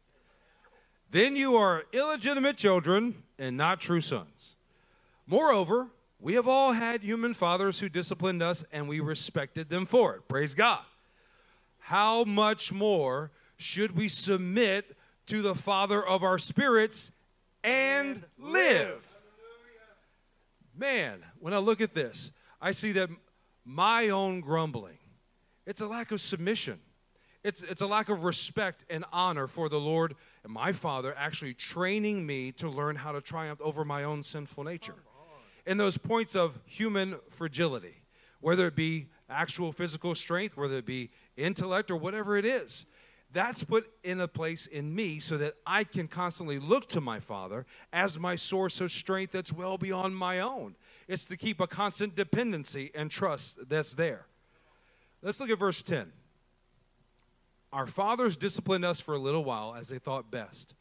then 1.11 1.37
you 1.37 1.55
are 1.55 1.85
illegitimate 1.93 2.57
children 2.57 3.23
and 3.37 3.55
not 3.55 3.79
true 3.79 4.01
sons. 4.01 4.57
Moreover, 5.25 5.87
we 6.19 6.33
have 6.33 6.47
all 6.49 6.73
had 6.73 7.03
human 7.03 7.33
fathers 7.33 7.79
who 7.79 7.87
disciplined 7.87 8.43
us, 8.43 8.65
and 8.73 8.89
we 8.89 8.99
respected 8.99 9.69
them 9.69 9.85
for 9.85 10.15
it. 10.15 10.27
Praise 10.27 10.55
God. 10.55 10.81
How 11.77 12.25
much 12.25 12.73
more 12.73 13.31
should 13.55 13.95
we 13.95 14.09
submit 14.09 14.97
to 15.29 15.43
the 15.43 15.53
Father 15.53 16.03
of 16.03 16.23
our 16.23 16.39
spirits 16.39 17.11
and, 17.63 18.25
live. 18.39 19.05
Man, 20.75 21.23
when 21.39 21.53
I 21.53 21.59
look 21.59 21.81
at 21.81 21.93
this, 21.93 22.31
I 22.59 22.71
see 22.71 22.93
that 22.93 23.09
my 23.63 24.09
own 24.09 24.41
grumbling, 24.41 24.97
it's 25.67 25.81
a 25.81 25.87
lack 25.87 26.11
of 26.11 26.19
submission. 26.19 26.79
It's, 27.43 27.61
it's 27.61 27.81
a 27.81 27.85
lack 27.85 28.09
of 28.09 28.23
respect 28.23 28.85
and 28.89 29.05
honor 29.13 29.45
for 29.45 29.69
the 29.69 29.79
Lord 29.79 30.15
and 30.43 30.51
my 30.51 30.71
Father 30.71 31.13
actually 31.15 31.53
training 31.53 32.25
me 32.25 32.51
to 32.53 32.67
learn 32.67 32.95
how 32.95 33.11
to 33.11 33.21
triumph 33.21 33.61
over 33.61 33.85
my 33.85 34.03
own 34.03 34.23
sinful 34.23 34.63
nature. 34.63 34.95
In 35.67 35.77
those 35.77 35.99
points 35.99 36.35
of 36.35 36.59
human 36.65 37.17
fragility, 37.29 38.01
whether 38.41 38.65
it 38.65 38.75
be 38.75 39.09
actual 39.29 39.71
physical 39.71 40.15
strength, 40.15 40.57
whether 40.57 40.77
it 40.77 40.87
be 40.87 41.11
intellect, 41.37 41.91
or 41.91 41.97
whatever 41.97 42.35
it 42.35 42.45
is 42.45 42.87
that's 43.31 43.63
put 43.63 43.89
in 44.03 44.19
a 44.19 44.27
place 44.27 44.65
in 44.65 44.93
me 44.93 45.19
so 45.19 45.37
that 45.37 45.53
I 45.65 45.83
can 45.83 46.07
constantly 46.07 46.57
look 46.57 46.89
to 46.89 47.01
my 47.01 47.19
Father 47.19 47.65
as 47.93 48.17
my 48.17 48.35
source 48.35 48.81
of 48.81 48.91
strength 48.91 49.31
that's 49.31 49.53
well 49.53 49.77
beyond 49.77 50.15
my 50.15 50.39
own. 50.39 50.75
It's 51.07 51.25
to 51.25 51.37
keep 51.37 51.59
a 51.59 51.67
constant 51.67 52.15
dependency 52.15 52.91
and 52.95 53.11
trust 53.11 53.57
that's 53.69 53.93
there. 53.93 54.25
Let's 55.21 55.39
look 55.39 55.51
at 55.51 55.59
verse 55.59 55.83
10. 55.83 56.11
Our 57.71 57.85
fathers 57.85 58.35
disciplined 58.35 58.83
us 58.83 58.99
for 58.99 59.13
a 59.13 59.19
little 59.19 59.43
while 59.43 59.75
as 59.75 59.89
they 59.89 59.99
thought 59.99 60.31
best, 60.31 60.73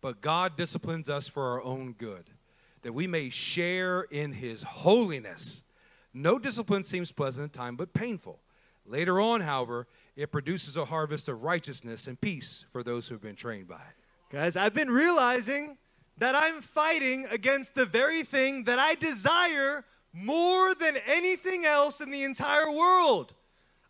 but 0.00 0.20
God 0.20 0.56
disciplines 0.56 1.08
us 1.08 1.28
for 1.28 1.52
our 1.52 1.62
own 1.62 1.92
good, 1.92 2.30
that 2.82 2.92
we 2.92 3.06
may 3.06 3.30
share 3.30 4.02
in 4.02 4.32
his 4.32 4.64
holiness. 4.64 5.62
No 6.12 6.40
discipline 6.40 6.82
seems 6.82 7.12
pleasant 7.12 7.44
at 7.44 7.52
the 7.52 7.58
time, 7.58 7.76
but 7.76 7.92
painful. 7.92 8.40
Later 8.84 9.20
on, 9.20 9.42
however, 9.42 9.86
it 10.16 10.30
produces 10.30 10.76
a 10.76 10.84
harvest 10.84 11.28
of 11.28 11.42
righteousness 11.42 12.06
and 12.06 12.20
peace 12.20 12.64
for 12.72 12.82
those 12.82 13.08
who 13.08 13.14
have 13.14 13.22
been 13.22 13.36
trained 13.36 13.68
by 13.68 13.76
it. 13.76 14.30
Guys, 14.30 14.56
I've 14.56 14.74
been 14.74 14.90
realizing 14.90 15.76
that 16.18 16.34
I'm 16.34 16.60
fighting 16.60 17.26
against 17.30 17.74
the 17.74 17.86
very 17.86 18.22
thing 18.22 18.64
that 18.64 18.78
I 18.78 18.94
desire 18.94 19.84
more 20.12 20.74
than 20.74 20.96
anything 21.06 21.64
else 21.64 22.00
in 22.00 22.10
the 22.10 22.22
entire 22.22 22.70
world. 22.70 23.34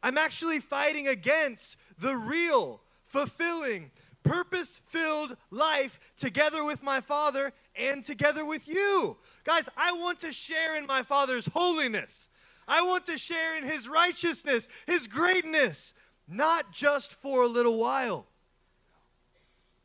I'm 0.02 0.18
actually 0.18 0.60
fighting 0.60 1.08
against 1.08 1.76
the 1.98 2.16
real, 2.16 2.80
fulfilling, 3.06 3.90
purpose 4.22 4.80
filled 4.88 5.36
life 5.50 6.00
together 6.16 6.64
with 6.64 6.82
my 6.82 7.00
Father 7.00 7.52
and 7.76 8.02
together 8.02 8.44
with 8.44 8.66
you. 8.66 9.16
Guys, 9.44 9.68
I 9.76 9.92
want 9.92 10.18
to 10.20 10.32
share 10.32 10.76
in 10.76 10.86
my 10.86 11.02
Father's 11.02 11.46
holiness. 11.46 12.30
I 12.66 12.80
want 12.82 13.04
to 13.06 13.18
share 13.18 13.58
in 13.58 13.64
His 13.64 13.86
righteousness, 13.86 14.68
His 14.86 15.06
greatness, 15.06 15.92
not 16.28 16.72
just 16.72 17.14
for 17.14 17.42
a 17.42 17.46
little 17.46 17.78
while, 17.78 18.26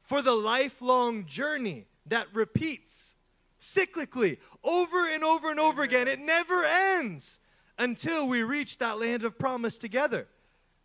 for 0.02 0.22
the 0.22 0.34
lifelong 0.34 1.26
journey 1.26 1.86
that 2.08 2.28
repeats 2.34 3.16
cyclically 3.62 4.38
over 4.64 5.08
and 5.08 5.24
over 5.24 5.52
and 5.52 5.60
over 5.60 5.84
again. 5.84 6.08
It 6.08 6.20
never 6.20 6.64
ends 6.64 7.40
until 7.78 8.28
we 8.28 8.44
reach 8.44 8.78
that 8.80 9.00
land 9.00 9.24
of 9.24 9.38
promise 9.38 9.78
together. 9.78 10.28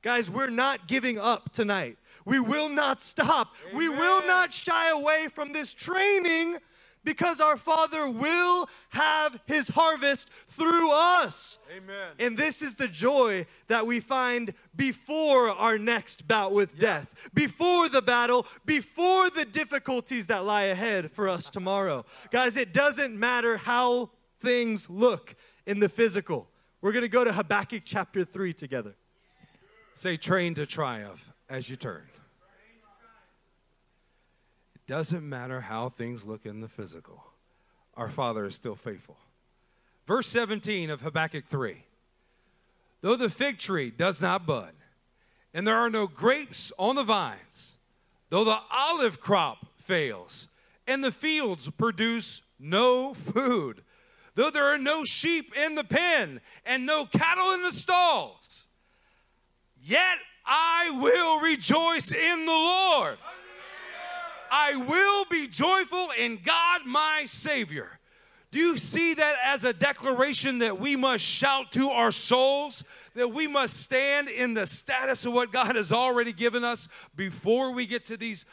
Guys, 0.02 0.30
we're 0.30 0.50
not 0.50 0.86
giving 0.86 1.18
up 1.18 1.52
tonight. 1.52 1.96
We 2.26 2.38
will 2.38 2.68
not 2.68 3.00
stop. 3.00 3.54
Amen. 3.64 3.78
We 3.78 3.88
will 3.88 4.26
not 4.26 4.52
shy 4.52 4.90
away 4.90 5.28
from 5.32 5.52
this 5.52 5.72
training 5.72 6.58
because 7.04 7.40
our 7.40 7.56
Father 7.56 8.08
will 8.08 8.68
have 8.88 9.38
his 9.46 9.68
harvest 9.68 10.30
through 10.48 10.90
us. 10.90 11.58
Amen. 11.70 12.12
And 12.18 12.36
this 12.36 12.62
is 12.62 12.74
the 12.74 12.88
joy 12.88 13.46
that 13.68 13.86
we 13.86 14.00
find 14.00 14.54
before 14.76 15.50
our 15.50 15.78
next 15.78 16.26
bout 16.26 16.52
with 16.52 16.74
yeah. 16.74 16.80
death, 16.80 17.30
before 17.34 17.88
the 17.88 18.02
battle, 18.02 18.46
before 18.64 19.30
the 19.30 19.44
difficulties 19.44 20.26
that 20.28 20.44
lie 20.44 20.64
ahead 20.64 21.12
for 21.12 21.28
us 21.28 21.50
tomorrow. 21.50 22.04
Guys, 22.30 22.56
it 22.56 22.72
doesn't 22.72 23.18
matter 23.18 23.56
how 23.56 24.10
things 24.40 24.88
look 24.88 25.34
in 25.66 25.80
the 25.80 25.88
physical. 25.88 26.48
We're 26.80 26.92
going 26.92 27.02
to 27.02 27.08
go 27.08 27.24
to 27.24 27.32
Habakkuk 27.32 27.82
chapter 27.84 28.24
3 28.24 28.52
together. 28.52 28.94
Say, 29.94 30.16
train 30.16 30.54
to 30.56 30.66
triumph 30.66 31.32
as 31.48 31.70
you 31.70 31.76
turn. 31.76 32.02
Doesn't 34.86 35.26
matter 35.26 35.62
how 35.62 35.88
things 35.88 36.26
look 36.26 36.44
in 36.44 36.60
the 36.60 36.68
physical, 36.68 37.24
our 37.94 38.08
Father 38.08 38.44
is 38.44 38.54
still 38.54 38.76
faithful. 38.76 39.16
Verse 40.06 40.26
17 40.28 40.90
of 40.90 41.00
Habakkuk 41.00 41.46
3 41.46 41.84
Though 43.00 43.16
the 43.16 43.30
fig 43.30 43.58
tree 43.58 43.90
does 43.90 44.20
not 44.20 44.46
bud, 44.46 44.72
and 45.52 45.66
there 45.66 45.76
are 45.76 45.90
no 45.90 46.06
grapes 46.06 46.72
on 46.78 46.96
the 46.96 47.02
vines, 47.02 47.76
though 48.30 48.44
the 48.44 48.58
olive 48.70 49.20
crop 49.20 49.66
fails, 49.76 50.48
and 50.86 51.02
the 51.02 51.12
fields 51.12 51.68
produce 51.70 52.42
no 52.58 53.14
food, 53.14 53.82
though 54.34 54.50
there 54.50 54.66
are 54.66 54.78
no 54.78 55.04
sheep 55.04 55.54
in 55.56 55.74
the 55.74 55.84
pen, 55.84 56.40
and 56.64 56.84
no 56.84 57.06
cattle 57.06 57.52
in 57.52 57.62
the 57.62 57.72
stalls, 57.72 58.66
yet 59.82 60.18
I 60.44 60.90
will 61.00 61.40
rejoice 61.40 62.12
in 62.12 62.44
the 62.44 62.52
Lord. 62.52 63.18
I 64.56 64.76
will 64.76 65.24
be 65.24 65.48
joyful 65.48 66.10
in 66.16 66.38
God 66.44 66.82
my 66.86 67.24
Savior. 67.26 67.98
Do 68.52 68.60
you 68.60 68.78
see 68.78 69.14
that 69.14 69.34
as 69.44 69.64
a 69.64 69.72
declaration 69.72 70.60
that 70.60 70.78
we 70.78 70.94
must 70.94 71.24
shout 71.24 71.72
to 71.72 71.90
our 71.90 72.12
souls? 72.12 72.84
That 73.16 73.32
we 73.32 73.48
must 73.48 73.76
stand 73.76 74.28
in 74.28 74.54
the 74.54 74.64
status 74.68 75.26
of 75.26 75.32
what 75.32 75.50
God 75.50 75.74
has 75.74 75.90
already 75.90 76.32
given 76.32 76.62
us 76.62 76.86
before 77.16 77.72
we 77.72 77.84
get 77.84 78.06
to 78.06 78.16
these 78.16 78.46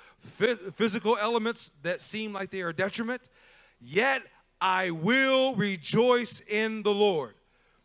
physical 0.74 1.20
elements 1.22 1.70
that 1.84 2.02
seem 2.02 2.34
like 2.34 2.50
they 2.50 2.62
are 2.62 2.74
detriment? 2.74 3.30
Yet 3.80 4.24
I 4.60 4.90
will 4.90 5.54
rejoice 5.54 6.42
in 6.50 6.82
the 6.82 6.96
Lord. 6.96 7.36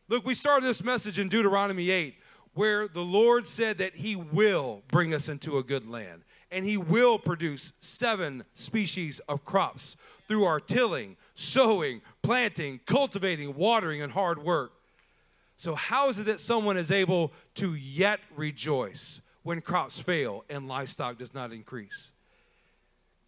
Look, 0.09 0.25
we 0.25 0.33
started 0.33 0.67
this 0.67 0.83
message 0.83 1.19
in 1.19 1.29
Deuteronomy 1.29 1.91
8 1.91 2.14
where 2.55 2.89
the 2.89 3.03
Lord 3.03 3.45
said 3.45 3.77
that 3.77 3.95
He 3.95 4.17
will 4.17 4.83
bring 4.89 5.12
us 5.12 5.29
into 5.29 5.59
a 5.59 5.62
good 5.62 5.87
land 5.87 6.23
and 6.51 6.64
he 6.64 6.76
will 6.76 7.18
produce 7.18 7.72
seven 7.80 8.44
species 8.55 9.20
of 9.28 9.44
crops 9.44 9.97
through 10.28 10.44
our 10.44 10.61
tilling, 10.61 11.16
sowing, 11.34 12.01
planting, 12.22 12.80
cultivating, 12.86 13.55
watering, 13.55 14.03
and 14.03 14.12
hard 14.12 14.42
work. 14.42 14.72
So, 15.57 15.74
how 15.74 16.09
is 16.09 16.18
it 16.18 16.26
that 16.26 16.40
someone 16.40 16.76
is 16.76 16.90
able 16.90 17.32
to 17.55 17.74
yet 17.74 18.20
rejoice 18.34 19.22
when 19.42 19.61
crops 19.61 19.99
fail 19.99 20.44
and 20.51 20.68
livestock 20.68 21.18
does 21.18 21.32
not 21.32 21.53
increase? 21.53 22.12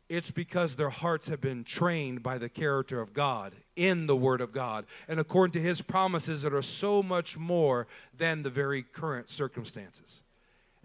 It's 0.09 0.31
because 0.31 0.77
their 0.77 0.91
hearts 0.91 1.29
have 1.29 1.41
been 1.41 1.65
trained 1.65 2.23
by 2.23 2.39
the 2.39 2.49
character 2.49 3.01
of 3.01 3.13
God 3.13 3.55
in 3.77 4.07
the 4.07 4.17
Word 4.17 4.41
of 4.41 4.53
God 4.53 4.87
and 5.07 5.21
according 5.21 5.53
to 5.53 5.61
His 5.61 5.83
promises 5.83 6.43
that 6.43 6.55
are 6.55 6.63
so 6.63 7.03
much 7.03 7.37
more 7.37 7.87
than 8.17 8.43
the 8.43 8.51
very 8.51 8.83
current 8.83 9.29
circumstances. 9.29 10.23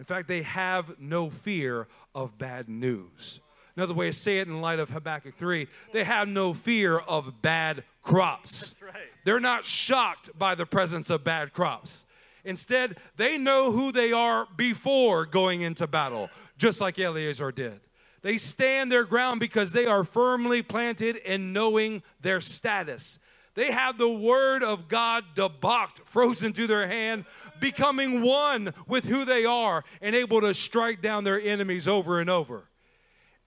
In 0.04 0.06
fact, 0.06 0.28
they 0.28 0.41
have 0.41 0.99
no 0.99 1.30
fear 1.30 1.88
of 2.14 2.38
bad 2.38 2.68
news. 2.68 3.39
Another 3.78 3.93
way 3.93 4.08
to 4.08 4.14
say 4.14 4.39
it 4.39 4.49
in 4.49 4.60
light 4.60 4.80
of 4.80 4.89
Habakkuk 4.89 5.38
3, 5.38 5.66
they 5.93 6.04
have 6.04 6.28
no 6.28 6.54
fear 6.54 6.97
of 6.97 7.41
bad 7.41 7.86
crops. 8.01 8.76
Right. 8.82 8.95
They're 9.24 9.39
not 9.39 9.64
shocked 9.64 10.38
by 10.38 10.56
the 10.56 10.66
presence 10.66 11.10
of 11.10 11.24
bad 11.24 11.54
crops. 11.54 12.06
Instead, 12.43 12.97
they 13.16 13.38
know 13.38 13.72
who 13.72 13.93
they 13.93 14.12
are 14.12 14.45
before 14.58 15.26
going 15.26 15.62
into 15.62 15.88
battle, 15.88 16.30
just 16.58 16.82
like 16.82 16.99
Eleazar 16.99 17.54
did. 17.54 17.80
They 18.24 18.38
stand 18.38 18.91
their 18.91 19.06
ground 19.06 19.39
because 19.39 19.72
they 19.72 19.86
are 19.86 20.04
firmly 20.04 20.62
planted 20.64 21.16
in 21.16 21.54
knowing 21.54 22.04
their 22.20 22.41
status. 22.41 23.20
They 23.56 23.72
have 23.72 23.97
the 23.97 24.10
word 24.10 24.64
of 24.64 24.88
God 24.88 25.24
dabak, 25.36 25.99
frozen 26.06 26.54
to 26.54 26.66
their 26.66 26.88
hand, 26.88 27.26
becoming 27.64 28.22
one 28.22 28.74
with 28.88 29.05
who 29.05 29.24
they 29.24 29.45
are 29.45 29.86
and 30.01 30.14
able 30.16 30.41
to 30.41 30.53
strike 30.53 31.01
down 31.01 31.24
their 31.24 31.39
enemies 31.39 31.88
over 31.88 32.20
and 32.20 32.30
over. 32.30 32.66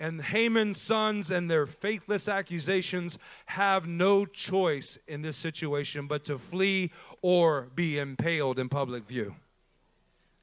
And 0.00 0.22
Haman's 0.22 0.80
sons 0.80 1.30
and 1.30 1.50
their 1.50 1.66
faithless 1.66 2.26
accusations 2.26 3.18
have 3.44 3.86
no 3.86 4.24
choice 4.24 4.98
in 5.06 5.20
this 5.20 5.36
situation 5.36 6.06
but 6.06 6.24
to 6.24 6.38
flee 6.38 6.92
or 7.20 7.68
be 7.74 7.98
impaled 7.98 8.58
in 8.58 8.70
public 8.70 9.06
view. 9.06 9.34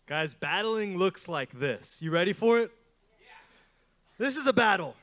Guys, 0.06 0.36
battling 0.36 0.98
looks 0.98 1.28
like 1.28 1.52
this. 1.52 2.00
You 2.00 2.12
ready 2.12 2.34
for 2.34 2.60
it? 2.60 2.72
Yeah. 3.22 4.26
This 4.26 4.38
is 4.38 4.46
a 4.46 4.54
battle. 4.54 4.96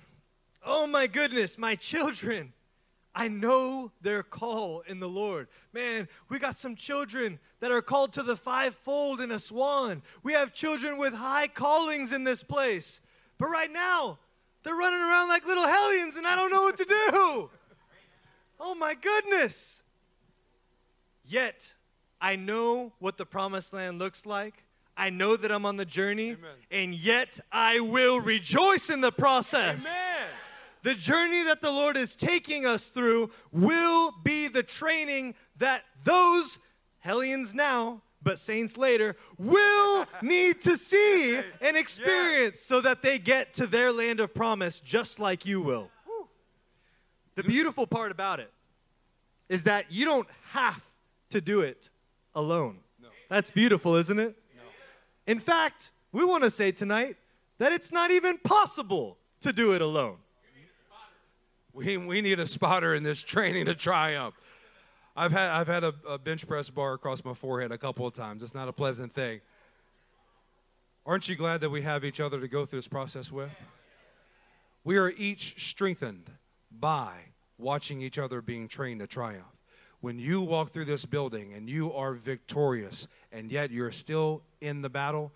Oh 0.64 0.87
my 0.87 1.09
goodness, 1.09 1.59
my 1.59 1.75
children. 1.91 2.53
I 3.15 3.29
know 3.29 3.91
their 4.01 4.23
call 4.23 4.83
in 4.87 5.01
the 5.01 5.09
Lord. 5.09 5.49
Man, 5.73 6.09
we 6.29 6.39
got 6.39 6.57
some 6.57 6.77
children 6.77 7.39
that 7.59 7.73
are 7.73 7.83
called 7.83 8.13
to 8.15 8.23
the 8.23 8.37
fivefold 8.37 9.21
in 9.21 9.33
a 9.33 9.39
swan. 9.39 10.03
We 10.23 10.33
have 10.33 10.53
children 10.55 10.97
with 10.97 11.13
high 11.13 11.49
callings 11.49 12.13
in 12.13 12.25
this 12.25 12.43
place. 12.43 13.01
But 13.39 13.49
right 13.49 13.71
now, 13.73 14.19
they're 14.63 14.77
running 14.77 15.01
around 15.01 15.29
like 15.29 15.47
little 15.47 15.67
hellions 15.67 16.17
and 16.17 16.27
I 16.27 16.37
don't 16.37 16.53
know 16.53 16.63
what 16.63 16.77
to 16.77 16.85
do. 16.85 17.51
Oh 18.63 18.75
my 18.75 18.93
goodness. 18.93 19.83
Yet, 21.25 21.73
I 22.21 22.37
know 22.37 22.93
what 22.99 23.17
the 23.17 23.25
promised 23.25 23.73
land 23.73 23.99
looks 23.99 24.27
like. 24.27 24.65
I 24.99 25.09
know 25.09 25.35
that 25.35 25.51
I'm 25.51 25.65
on 25.65 25.79
the 25.79 25.87
journey, 25.87 26.33
Amen. 26.33 26.51
and 26.71 26.95
yet 26.95 27.41
I 27.51 27.81
will 27.81 28.21
rejoice 28.21 28.91
in 28.91 29.01
the 29.01 29.13
process. 29.13 29.81
Amen. 29.81 30.29
The 30.83 30.95
journey 30.95 31.43
that 31.45 31.61
the 31.61 31.70
Lord 31.70 31.97
is 31.97 32.16
taking 32.16 32.66
us 32.66 32.89
through 32.89 33.31
will 33.53 34.12
be 34.24 34.49
the 34.49 34.62
training 34.62 35.35
that 35.59 35.83
those 36.05 36.59
hellions 36.99 37.53
now, 37.55 38.03
but 38.22 38.39
saints 38.39 38.76
later, 38.76 39.16
will 39.39 40.07
need 40.22 40.61
to 40.62 40.76
see 40.76 41.41
and 41.61 41.76
experience 41.76 42.61
so 42.61 42.81
that 42.81 43.03
they 43.03 43.18
get 43.18 43.53
to 43.55 43.66
their 43.66 43.93
land 43.93 44.20
of 44.20 44.33
promise 44.35 44.81
just 44.81 45.18
like 45.18 45.45
you 45.45 45.61
will. 45.61 45.91
The 47.35 47.43
beautiful 47.45 47.87
part 47.87 48.11
about 48.11 48.41
it 48.41 48.53
is 49.49 49.64
that 49.64 49.91
you 49.91 50.05
don't 50.05 50.28
have 50.51 50.83
to 51.31 51.41
do 51.41 51.61
it 51.61 51.89
alone. 52.35 52.78
No. 53.03 53.09
That's 53.28 53.51
beautiful, 53.51 53.97
isn't 53.97 54.18
it? 54.18 54.37
In 55.26 55.39
fact, 55.39 55.91
we 56.12 56.24
want 56.24 56.45
to 56.45 56.51
say 56.51 56.72
tonight 56.72 57.16
that 57.59 57.72
it's 57.72 57.93
not 57.93 58.11
even 58.11 58.39
possible 58.39 59.16
to 59.41 59.53
do 59.53 59.72
it 59.72 59.83
alone. 59.83 60.16
We, 61.73 61.97
we 61.97 62.21
need 62.21 62.41
a 62.41 62.47
spotter 62.47 62.95
in 62.95 63.03
this 63.03 63.23
training 63.23 63.66
to 63.66 63.75
triumph. 63.75 64.35
I've 65.16 65.33
had, 65.33 65.51
I've 65.51 65.66
had 65.66 65.85
a, 65.85 65.95
a 66.09 66.18
bench 66.18 66.47
press 66.47 66.71
bar 66.71 66.95
across 66.95 67.25
my 67.25 67.35
forehead 67.35 67.73
a 67.73 67.79
couple 67.79 68.07
of 68.07 68.14
times. 68.14 68.43
It's 68.43 68.55
not 68.55 68.68
a 68.68 68.73
pleasant 68.73 69.14
thing. 69.14 69.41
Aren't 71.07 71.29
you 71.29 71.37
glad 71.37 71.61
that 71.62 71.71
we 71.71 71.83
have 71.83 72.05
each 72.05 72.21
other 72.21 72.41
to 72.41 72.49
go 72.49 72.66
through 72.66 72.79
this 72.79 72.89
process 72.89 73.33
with? 73.33 73.51
We 74.85 74.97
are 74.97 75.11
each 75.11 75.68
strengthened 75.68 76.31
by 76.71 77.12
watching 77.59 78.01
each 78.01 78.18
other 78.18 78.41
being 78.41 78.68
trained 78.68 79.01
to 79.01 79.07
triumph. 79.07 79.45
When 80.01 80.18
you 80.18 80.41
walk 80.41 80.73
through 80.73 80.87
this 80.87 81.05
building 81.05 81.53
and 81.53 81.68
you 81.68 81.93
are 81.93 82.14
victorious 82.14 83.07
and 83.33 83.53
yet 83.53 83.71
you're 83.71 83.91
still 83.91 84.43
in 84.61 84.81
the 84.81 84.89
battle, 84.89 85.33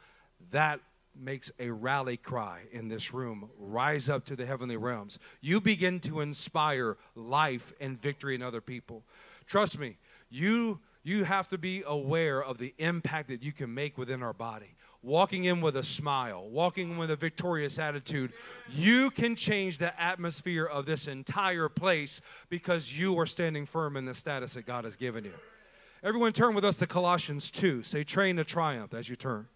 that 0.51 0.81
makes 1.17 1.51
a 1.59 1.71
rally 1.71 2.17
cry 2.17 2.63
in 2.73 2.89
this 2.89 3.13
room 3.13 3.49
rise 3.59 4.09
up 4.09 4.25
to 4.27 4.37
the 4.37 4.47
heavenly 4.47 4.77
realms. 4.77 5.19
You 5.41 5.61
begin 5.61 6.01
to 6.01 6.21
inspire 6.21 6.97
life 7.15 7.73
and 7.81 8.01
victory 8.01 8.35
in 8.35 8.43
other 8.43 8.61
people. 8.61 9.05
Trust 9.47 9.79
me, 9.79 9.99
you 10.31 10.81
you 11.05 11.25
have 11.25 11.49
to 11.49 11.59
be 11.59 11.83
aware 11.87 12.43
of 12.43 12.57
the 12.57 12.75
impact 12.79 13.29
that 13.29 13.43
you 13.43 13.53
can 13.53 13.73
make 13.73 13.99
within 13.99 14.23
our 14.23 14.33
body. 14.33 14.75
Walking 15.03 15.45
in 15.45 15.61
with 15.61 15.77
a 15.77 15.83
smile, 15.83 16.49
walking 16.49 16.93
in 16.93 16.97
with 16.97 17.11
a 17.11 17.17
victorious 17.17 17.79
attitude, 17.79 18.33
you 18.71 19.11
can 19.11 19.37
change 19.37 19.77
the 19.77 20.01
atmosphere 20.01 20.65
of 20.65 20.87
this 20.87 21.07
entire 21.07 21.69
place 21.69 22.23
because 22.49 22.99
you 22.99 23.19
are 23.21 23.27
standing 23.27 23.67
firm 23.67 23.99
in 23.99 24.07
the 24.07 24.15
status 24.15 24.55
that 24.55 24.65
God 24.65 24.85
has 24.85 24.97
given 24.97 25.25
you. 25.25 25.35
Everyone 26.03 26.33
turn 26.33 26.55
with 26.55 26.65
us 26.65 26.79
to 26.79 26.87
Colossians 26.87 27.51
2. 27.51 27.83
Say, 27.83 28.03
train 28.03 28.37
to 28.37 28.45
triumph 28.45 28.95
as 28.95 29.11
you 29.11 29.17
turn. 29.17 29.47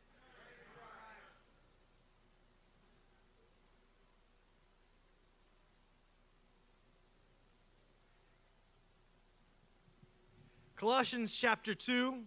Colossians 10.78 11.34
chapter 11.34 11.74
2, 11.74 12.22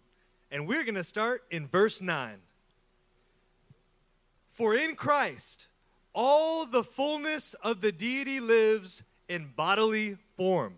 and 0.51 0.67
we're 0.67 0.83
going 0.83 0.95
to 0.95 1.05
start 1.05 1.45
in 1.51 1.67
verse 1.67 2.01
9. 2.01 2.35
For 4.51 4.75
in 4.75 4.95
Christ, 4.95 5.67
all 6.13 6.65
the 6.65 6.83
fullness 6.83 7.53
of 7.63 7.79
the 7.79 7.93
deity 7.93 8.41
lives 8.41 9.03
in 9.29 9.53
bodily 9.55 10.17
form. 10.35 10.73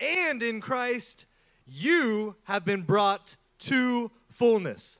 And 0.00 0.42
in 0.42 0.60
Christ, 0.60 1.26
you 1.68 2.34
have 2.42 2.64
been 2.64 2.82
brought 2.82 3.36
to 3.60 4.10
fullness. 4.30 4.98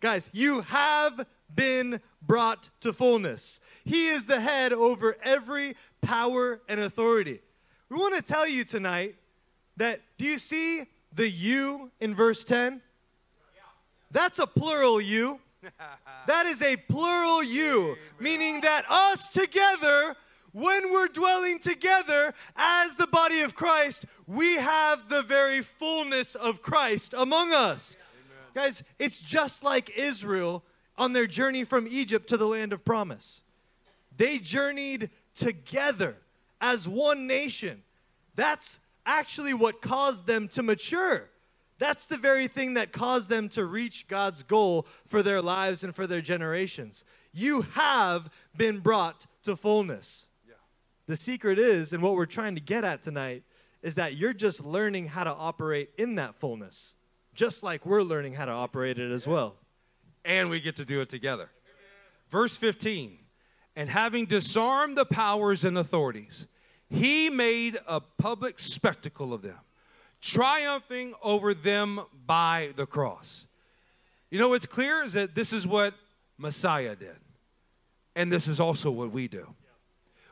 Guys, 0.00 0.28
you 0.32 0.62
have 0.62 1.28
been 1.54 2.00
brought 2.22 2.70
to 2.80 2.92
fullness. 2.92 3.60
He 3.84 4.08
is 4.08 4.26
the 4.26 4.40
head 4.40 4.72
over 4.72 5.16
every 5.22 5.76
power 6.02 6.60
and 6.68 6.80
authority. 6.80 7.40
We 7.88 7.98
want 7.98 8.16
to 8.16 8.32
tell 8.32 8.48
you 8.48 8.64
tonight 8.64 9.14
that 9.76 10.00
do 10.18 10.24
you 10.24 10.38
see 10.38 10.86
the 11.14 11.28
you 11.28 11.90
in 12.00 12.14
verse 12.14 12.44
10? 12.44 12.80
That's 14.10 14.38
a 14.38 14.46
plural 14.46 15.00
you. 15.00 15.40
That 16.26 16.46
is 16.46 16.62
a 16.62 16.76
plural 16.76 17.42
you, 17.42 17.96
meaning 18.18 18.62
that 18.62 18.86
us 18.88 19.28
together, 19.28 20.16
when 20.52 20.90
we're 20.90 21.08
dwelling 21.08 21.58
together 21.58 22.32
as 22.56 22.96
the 22.96 23.06
body 23.06 23.42
of 23.42 23.54
Christ, 23.54 24.06
we 24.26 24.54
have 24.54 25.10
the 25.10 25.22
very 25.22 25.60
fullness 25.60 26.34
of 26.34 26.62
Christ 26.62 27.12
among 27.14 27.52
us. 27.52 27.98
Guys, 28.54 28.84
it's 28.98 29.20
just 29.20 29.64
like 29.64 29.98
Israel 29.98 30.62
on 30.96 31.12
their 31.12 31.26
journey 31.26 31.64
from 31.64 31.86
Egypt 31.88 32.28
to 32.28 32.36
the 32.36 32.46
land 32.46 32.72
of 32.72 32.84
promise. 32.84 33.42
They 34.16 34.38
journeyed 34.38 35.10
together 35.34 36.16
as 36.60 36.88
one 36.88 37.26
nation. 37.26 37.82
That's 38.36 38.78
actually 39.06 39.54
what 39.54 39.82
caused 39.82 40.26
them 40.26 40.48
to 40.48 40.62
mature. 40.62 41.30
That's 41.78 42.06
the 42.06 42.16
very 42.16 42.46
thing 42.48 42.74
that 42.74 42.92
caused 42.92 43.28
them 43.28 43.48
to 43.50 43.64
reach 43.64 44.06
God's 44.06 44.42
goal 44.42 44.86
for 45.06 45.22
their 45.22 45.42
lives 45.42 45.82
and 45.84 45.94
for 45.94 46.06
their 46.06 46.20
generations. 46.20 47.04
You 47.32 47.62
have 47.72 48.30
been 48.56 48.78
brought 48.78 49.26
to 49.42 49.56
fullness. 49.56 50.28
Yeah. 50.46 50.54
The 51.06 51.16
secret 51.16 51.58
is, 51.58 51.92
and 51.92 52.02
what 52.02 52.14
we're 52.14 52.26
trying 52.26 52.54
to 52.54 52.60
get 52.60 52.84
at 52.84 53.02
tonight, 53.02 53.42
is 53.82 53.96
that 53.96 54.14
you're 54.14 54.32
just 54.32 54.64
learning 54.64 55.08
how 55.08 55.24
to 55.24 55.32
operate 55.32 55.90
in 55.98 56.14
that 56.14 56.36
fullness, 56.36 56.94
just 57.34 57.62
like 57.62 57.84
we're 57.84 58.02
learning 58.02 58.34
how 58.34 58.44
to 58.44 58.52
operate 58.52 58.98
it 58.98 59.10
as 59.10 59.26
well. 59.26 59.56
and 60.24 60.48
we 60.48 60.60
get 60.60 60.76
to 60.76 60.84
do 60.84 61.00
it 61.00 61.08
together. 61.08 61.50
Verse 62.30 62.56
15, 62.56 63.18
and 63.76 63.90
having 63.90 64.26
disarmed 64.26 64.96
the 64.96 65.04
powers 65.04 65.64
and 65.64 65.76
authorities, 65.76 66.46
he 66.90 67.30
made 67.30 67.78
a 67.86 68.00
public 68.00 68.58
spectacle 68.58 69.32
of 69.32 69.42
them, 69.42 69.58
triumphing 70.20 71.14
over 71.22 71.54
them 71.54 72.00
by 72.26 72.70
the 72.76 72.86
cross. 72.86 73.46
You 74.30 74.38
know 74.38 74.48
what's 74.48 74.66
clear 74.66 75.02
is 75.02 75.12
that 75.14 75.34
this 75.34 75.52
is 75.52 75.66
what 75.66 75.94
Messiah 76.38 76.96
did, 76.96 77.16
and 78.16 78.32
this 78.32 78.48
is 78.48 78.60
also 78.60 78.90
what 78.90 79.10
we 79.10 79.28
do. 79.28 79.54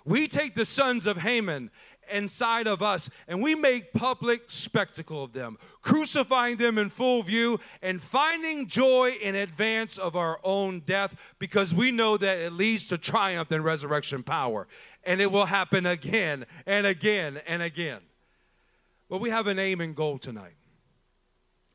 We 0.04 0.26
take 0.26 0.54
the 0.54 0.64
sons 0.64 1.06
of 1.06 1.18
Haman 1.18 1.70
inside 2.10 2.66
of 2.66 2.82
us 2.82 3.08
and 3.28 3.42
we 3.42 3.54
make 3.54 3.92
public 3.92 4.42
spectacle 4.48 5.24
of 5.24 5.32
them, 5.32 5.58
crucifying 5.80 6.56
them 6.56 6.78
in 6.78 6.90
full 6.90 7.22
view 7.22 7.60
and 7.80 8.02
finding 8.02 8.66
joy 8.66 9.16
in 9.20 9.34
advance 9.34 9.98
of 9.98 10.16
our 10.16 10.40
own 10.44 10.80
death 10.80 11.14
because 11.38 11.74
we 11.74 11.90
know 11.90 12.16
that 12.16 12.38
it 12.38 12.52
leads 12.52 12.86
to 12.88 12.98
triumph 12.98 13.50
and 13.50 13.64
resurrection 13.64 14.22
power. 14.22 14.66
And 15.04 15.20
it 15.20 15.32
will 15.32 15.46
happen 15.46 15.86
again 15.86 16.46
and 16.66 16.86
again 16.86 17.40
and 17.46 17.62
again. 17.62 18.00
But 19.08 19.20
we 19.20 19.30
have 19.30 19.46
an 19.46 19.58
aim 19.58 19.80
and 19.80 19.94
goal 19.94 20.18
tonight. 20.18 20.54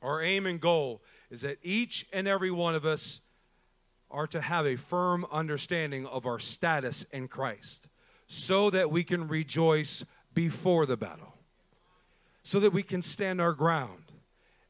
Our 0.01 0.21
aim 0.21 0.45
and 0.45 0.61
goal 0.61 1.01
is 1.29 1.41
that 1.41 1.57
each 1.61 2.05
and 2.13 2.27
every 2.27 2.51
one 2.51 2.75
of 2.75 2.85
us 2.85 3.21
are 4.09 4.27
to 4.27 4.39
have 4.39 4.65
a 4.65 4.75
firm 4.75 5.25
understanding 5.31 6.05
of 6.05 6.25
our 6.25 6.39
status 6.39 7.05
in 7.11 7.27
Christ 7.27 7.87
so 8.27 8.69
that 8.69 8.91
we 8.91 9.03
can 9.03 9.27
rejoice 9.27 10.03
before 10.33 10.85
the 10.85 10.97
battle, 10.97 11.33
so 12.43 12.59
that 12.59 12.71
we 12.71 12.83
can 12.83 13.01
stand 13.01 13.41
our 13.41 13.53
ground, 13.53 14.11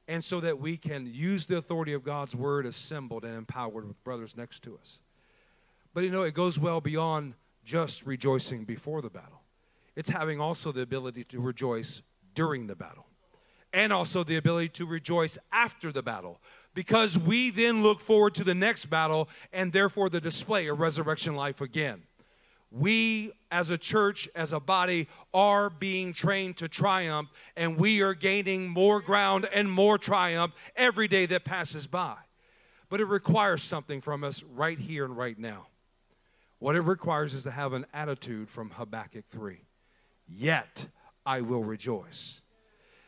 and 0.07 0.23
so 0.23 0.39
that 0.39 0.59
we 0.59 0.77
can 0.77 1.05
use 1.05 1.45
the 1.45 1.57
authority 1.57 1.93
of 1.93 2.03
God's 2.03 2.35
word 2.35 2.65
assembled 2.65 3.25
and 3.25 3.35
empowered 3.35 3.87
with 3.87 4.01
brothers 4.03 4.37
next 4.37 4.63
to 4.63 4.77
us. 4.77 4.99
But 5.93 6.03
you 6.03 6.09
know, 6.09 6.23
it 6.23 6.33
goes 6.33 6.57
well 6.57 6.79
beyond 6.79 7.33
just 7.67 8.05
rejoicing 8.05 8.63
before 8.63 9.01
the 9.01 9.09
battle, 9.09 9.41
it's 9.93 10.09
having 10.09 10.39
also 10.39 10.71
the 10.71 10.81
ability 10.81 11.25
to 11.25 11.41
rejoice 11.41 12.01
during 12.33 12.67
the 12.67 12.75
battle. 12.75 13.05
and 13.73 13.91
also 13.91 14.23
the 14.23 14.37
ability 14.37 14.69
to 14.69 14.85
rejoice 14.85 15.37
after 15.51 15.91
the 15.91 16.01
battle 16.01 16.39
because 16.73 17.19
we 17.19 17.51
then 17.51 17.83
look 17.83 17.99
forward 17.99 18.33
to 18.33 18.45
the 18.45 18.55
next 18.55 18.85
battle 18.85 19.27
and 19.51 19.73
therefore 19.73 20.09
the 20.09 20.21
display 20.21 20.67
of 20.67 20.79
resurrection 20.79 21.35
life 21.35 21.59
again. 21.59 22.01
We, 22.71 23.33
as 23.51 23.69
a 23.69 23.77
church, 23.77 24.29
as 24.35 24.53
a 24.53 24.59
body, 24.61 25.09
are 25.33 25.69
being 25.69 26.13
trained 26.13 26.55
to 26.57 26.69
triumph, 26.69 27.29
and 27.57 27.77
we 27.77 28.01
are 28.01 28.13
gaining 28.13 28.69
more 28.69 29.01
ground 29.01 29.47
and 29.53 29.69
more 29.69 29.97
triumph 29.97 30.53
every 30.75 31.09
day 31.09 31.25
that 31.27 31.43
passes 31.43 31.85
by. 31.85 32.15
But 32.89 33.01
it 33.01 33.05
requires 33.05 33.61
something 33.63 33.99
from 34.01 34.23
us 34.23 34.43
right 34.55 34.79
here 34.79 35.03
and 35.03 35.17
right 35.17 35.37
now. 35.37 35.67
What 36.59 36.75
it 36.75 36.81
requires 36.81 37.33
is 37.33 37.43
to 37.43 37.51
have 37.51 37.73
an 37.73 37.85
attitude 37.93 38.49
from 38.49 38.71
Habakkuk 38.71 39.25
3. 39.29 39.59
Yet 40.27 40.87
I 41.25 41.41
will 41.41 41.63
rejoice. 41.63 42.41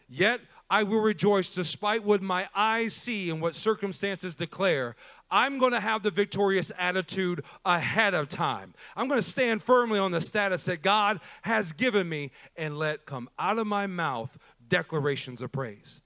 Yet 0.08 0.42
I 0.70 0.84
will 0.84 1.00
rejoice 1.00 1.54
despite 1.54 2.04
what 2.04 2.22
my 2.22 2.48
eyes 2.54 2.94
see 2.94 3.30
and 3.30 3.42
what 3.42 3.56
circumstances 3.56 4.36
declare. 4.36 4.96
I'm 5.32 5.58
going 5.58 5.72
to 5.74 5.80
have 5.80 6.04
the 6.04 6.12
victorious 6.12 6.72
attitude 6.78 7.44
ahead 7.66 8.14
of 8.14 8.30
time. 8.30 8.74
I'm 8.96 9.08
going 9.08 9.22
to 9.22 9.28
stand 9.28 9.64
firmly 9.64 10.00
on 10.00 10.12
the 10.12 10.22
status 10.22 10.66
that 10.66 10.82
God 10.82 11.20
has 11.44 11.72
given 11.72 12.08
me 12.08 12.32
and 12.56 12.78
let 12.78 13.06
come 13.06 13.30
out 13.38 13.58
of 13.58 13.68
my 13.68 13.88
mouth 13.88 14.38
declarations 14.68 15.42
of 15.42 15.52
praise. 15.52 16.02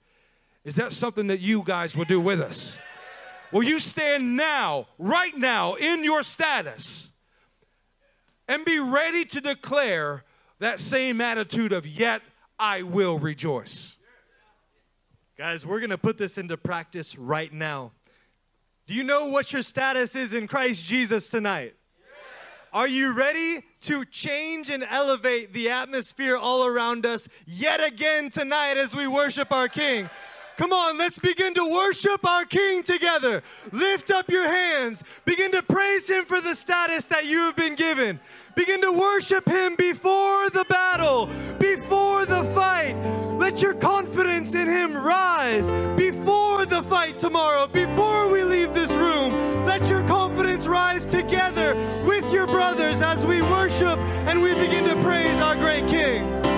Is 0.63 0.75
that 0.77 0.93
something 0.93 1.27
that 1.27 1.39
you 1.39 1.63
guys 1.63 1.95
will 1.95 2.05
do 2.05 2.21
with 2.21 2.41
us? 2.41 2.77
Will 3.51 3.63
you 3.63 3.79
stand 3.79 4.35
now, 4.35 4.87
right 4.97 5.37
now, 5.37 5.75
in 5.75 6.03
your 6.03 6.23
status 6.23 7.09
and 8.47 8.65
be 8.65 8.79
ready 8.79 9.25
to 9.25 9.41
declare 9.41 10.23
that 10.59 10.79
same 10.79 11.21
attitude 11.21 11.71
of, 11.73 11.85
yet 11.85 12.21
I 12.59 12.83
will 12.83 13.19
rejoice? 13.19 13.97
Guys, 15.37 15.65
we're 15.65 15.79
going 15.79 15.89
to 15.89 15.97
put 15.97 16.17
this 16.17 16.37
into 16.37 16.57
practice 16.57 17.17
right 17.17 17.51
now. 17.51 17.91
Do 18.85 18.93
you 18.93 19.03
know 19.03 19.27
what 19.27 19.51
your 19.51 19.61
status 19.61 20.15
is 20.15 20.33
in 20.33 20.47
Christ 20.47 20.85
Jesus 20.85 21.29
tonight? 21.29 21.75
Are 22.73 22.87
you 22.87 23.13
ready 23.13 23.63
to 23.81 24.03
change 24.05 24.69
and 24.69 24.83
elevate 24.83 25.53
the 25.53 25.69
atmosphere 25.69 26.35
all 26.35 26.65
around 26.65 27.05
us 27.05 27.29
yet 27.45 27.83
again 27.83 28.29
tonight 28.31 28.77
as 28.77 28.95
we 28.95 29.07
worship 29.07 29.51
our 29.51 29.67
King? 29.67 30.09
Come 30.57 30.71
on, 30.71 30.97
let's 30.99 31.17
begin 31.17 31.53
to 31.55 31.67
worship 31.67 32.27
our 32.27 32.45
King 32.45 32.83
together. 32.83 33.41
Lift 33.71 34.11
up 34.11 34.29
your 34.29 34.47
hands. 34.47 35.03
Begin 35.25 35.51
to 35.51 35.63
praise 35.63 36.07
Him 36.07 36.25
for 36.25 36.41
the 36.41 36.53
status 36.53 37.05
that 37.05 37.25
you 37.25 37.39
have 37.39 37.55
been 37.55 37.75
given. 37.75 38.19
Begin 38.55 38.81
to 38.81 38.91
worship 38.91 39.47
Him 39.47 39.75
before 39.75 40.49
the 40.51 40.65
battle, 40.69 41.27
before 41.57 42.25
the 42.25 42.43
fight. 42.53 42.95
Let 43.37 43.63
your 43.63 43.73
confidence 43.73 44.53
in 44.53 44.67
Him 44.67 44.95
rise 44.95 45.71
before 45.97 46.67
the 46.67 46.83
fight 46.83 47.17
tomorrow, 47.17 47.65
before 47.65 48.29
we 48.29 48.43
leave 48.43 48.75
this 48.75 48.91
room. 48.91 49.65
Let 49.65 49.89
your 49.89 50.07
confidence 50.07 50.67
rise 50.67 51.05
together 51.05 51.73
with 52.05 52.31
your 52.31 52.45
brothers 52.45 53.01
as 53.01 53.25
we 53.25 53.41
worship 53.41 53.97
and 54.27 54.41
we 54.41 54.53
begin 54.53 54.85
to 54.85 55.01
praise 55.01 55.39
our 55.39 55.55
great 55.55 55.87
King. 55.87 56.52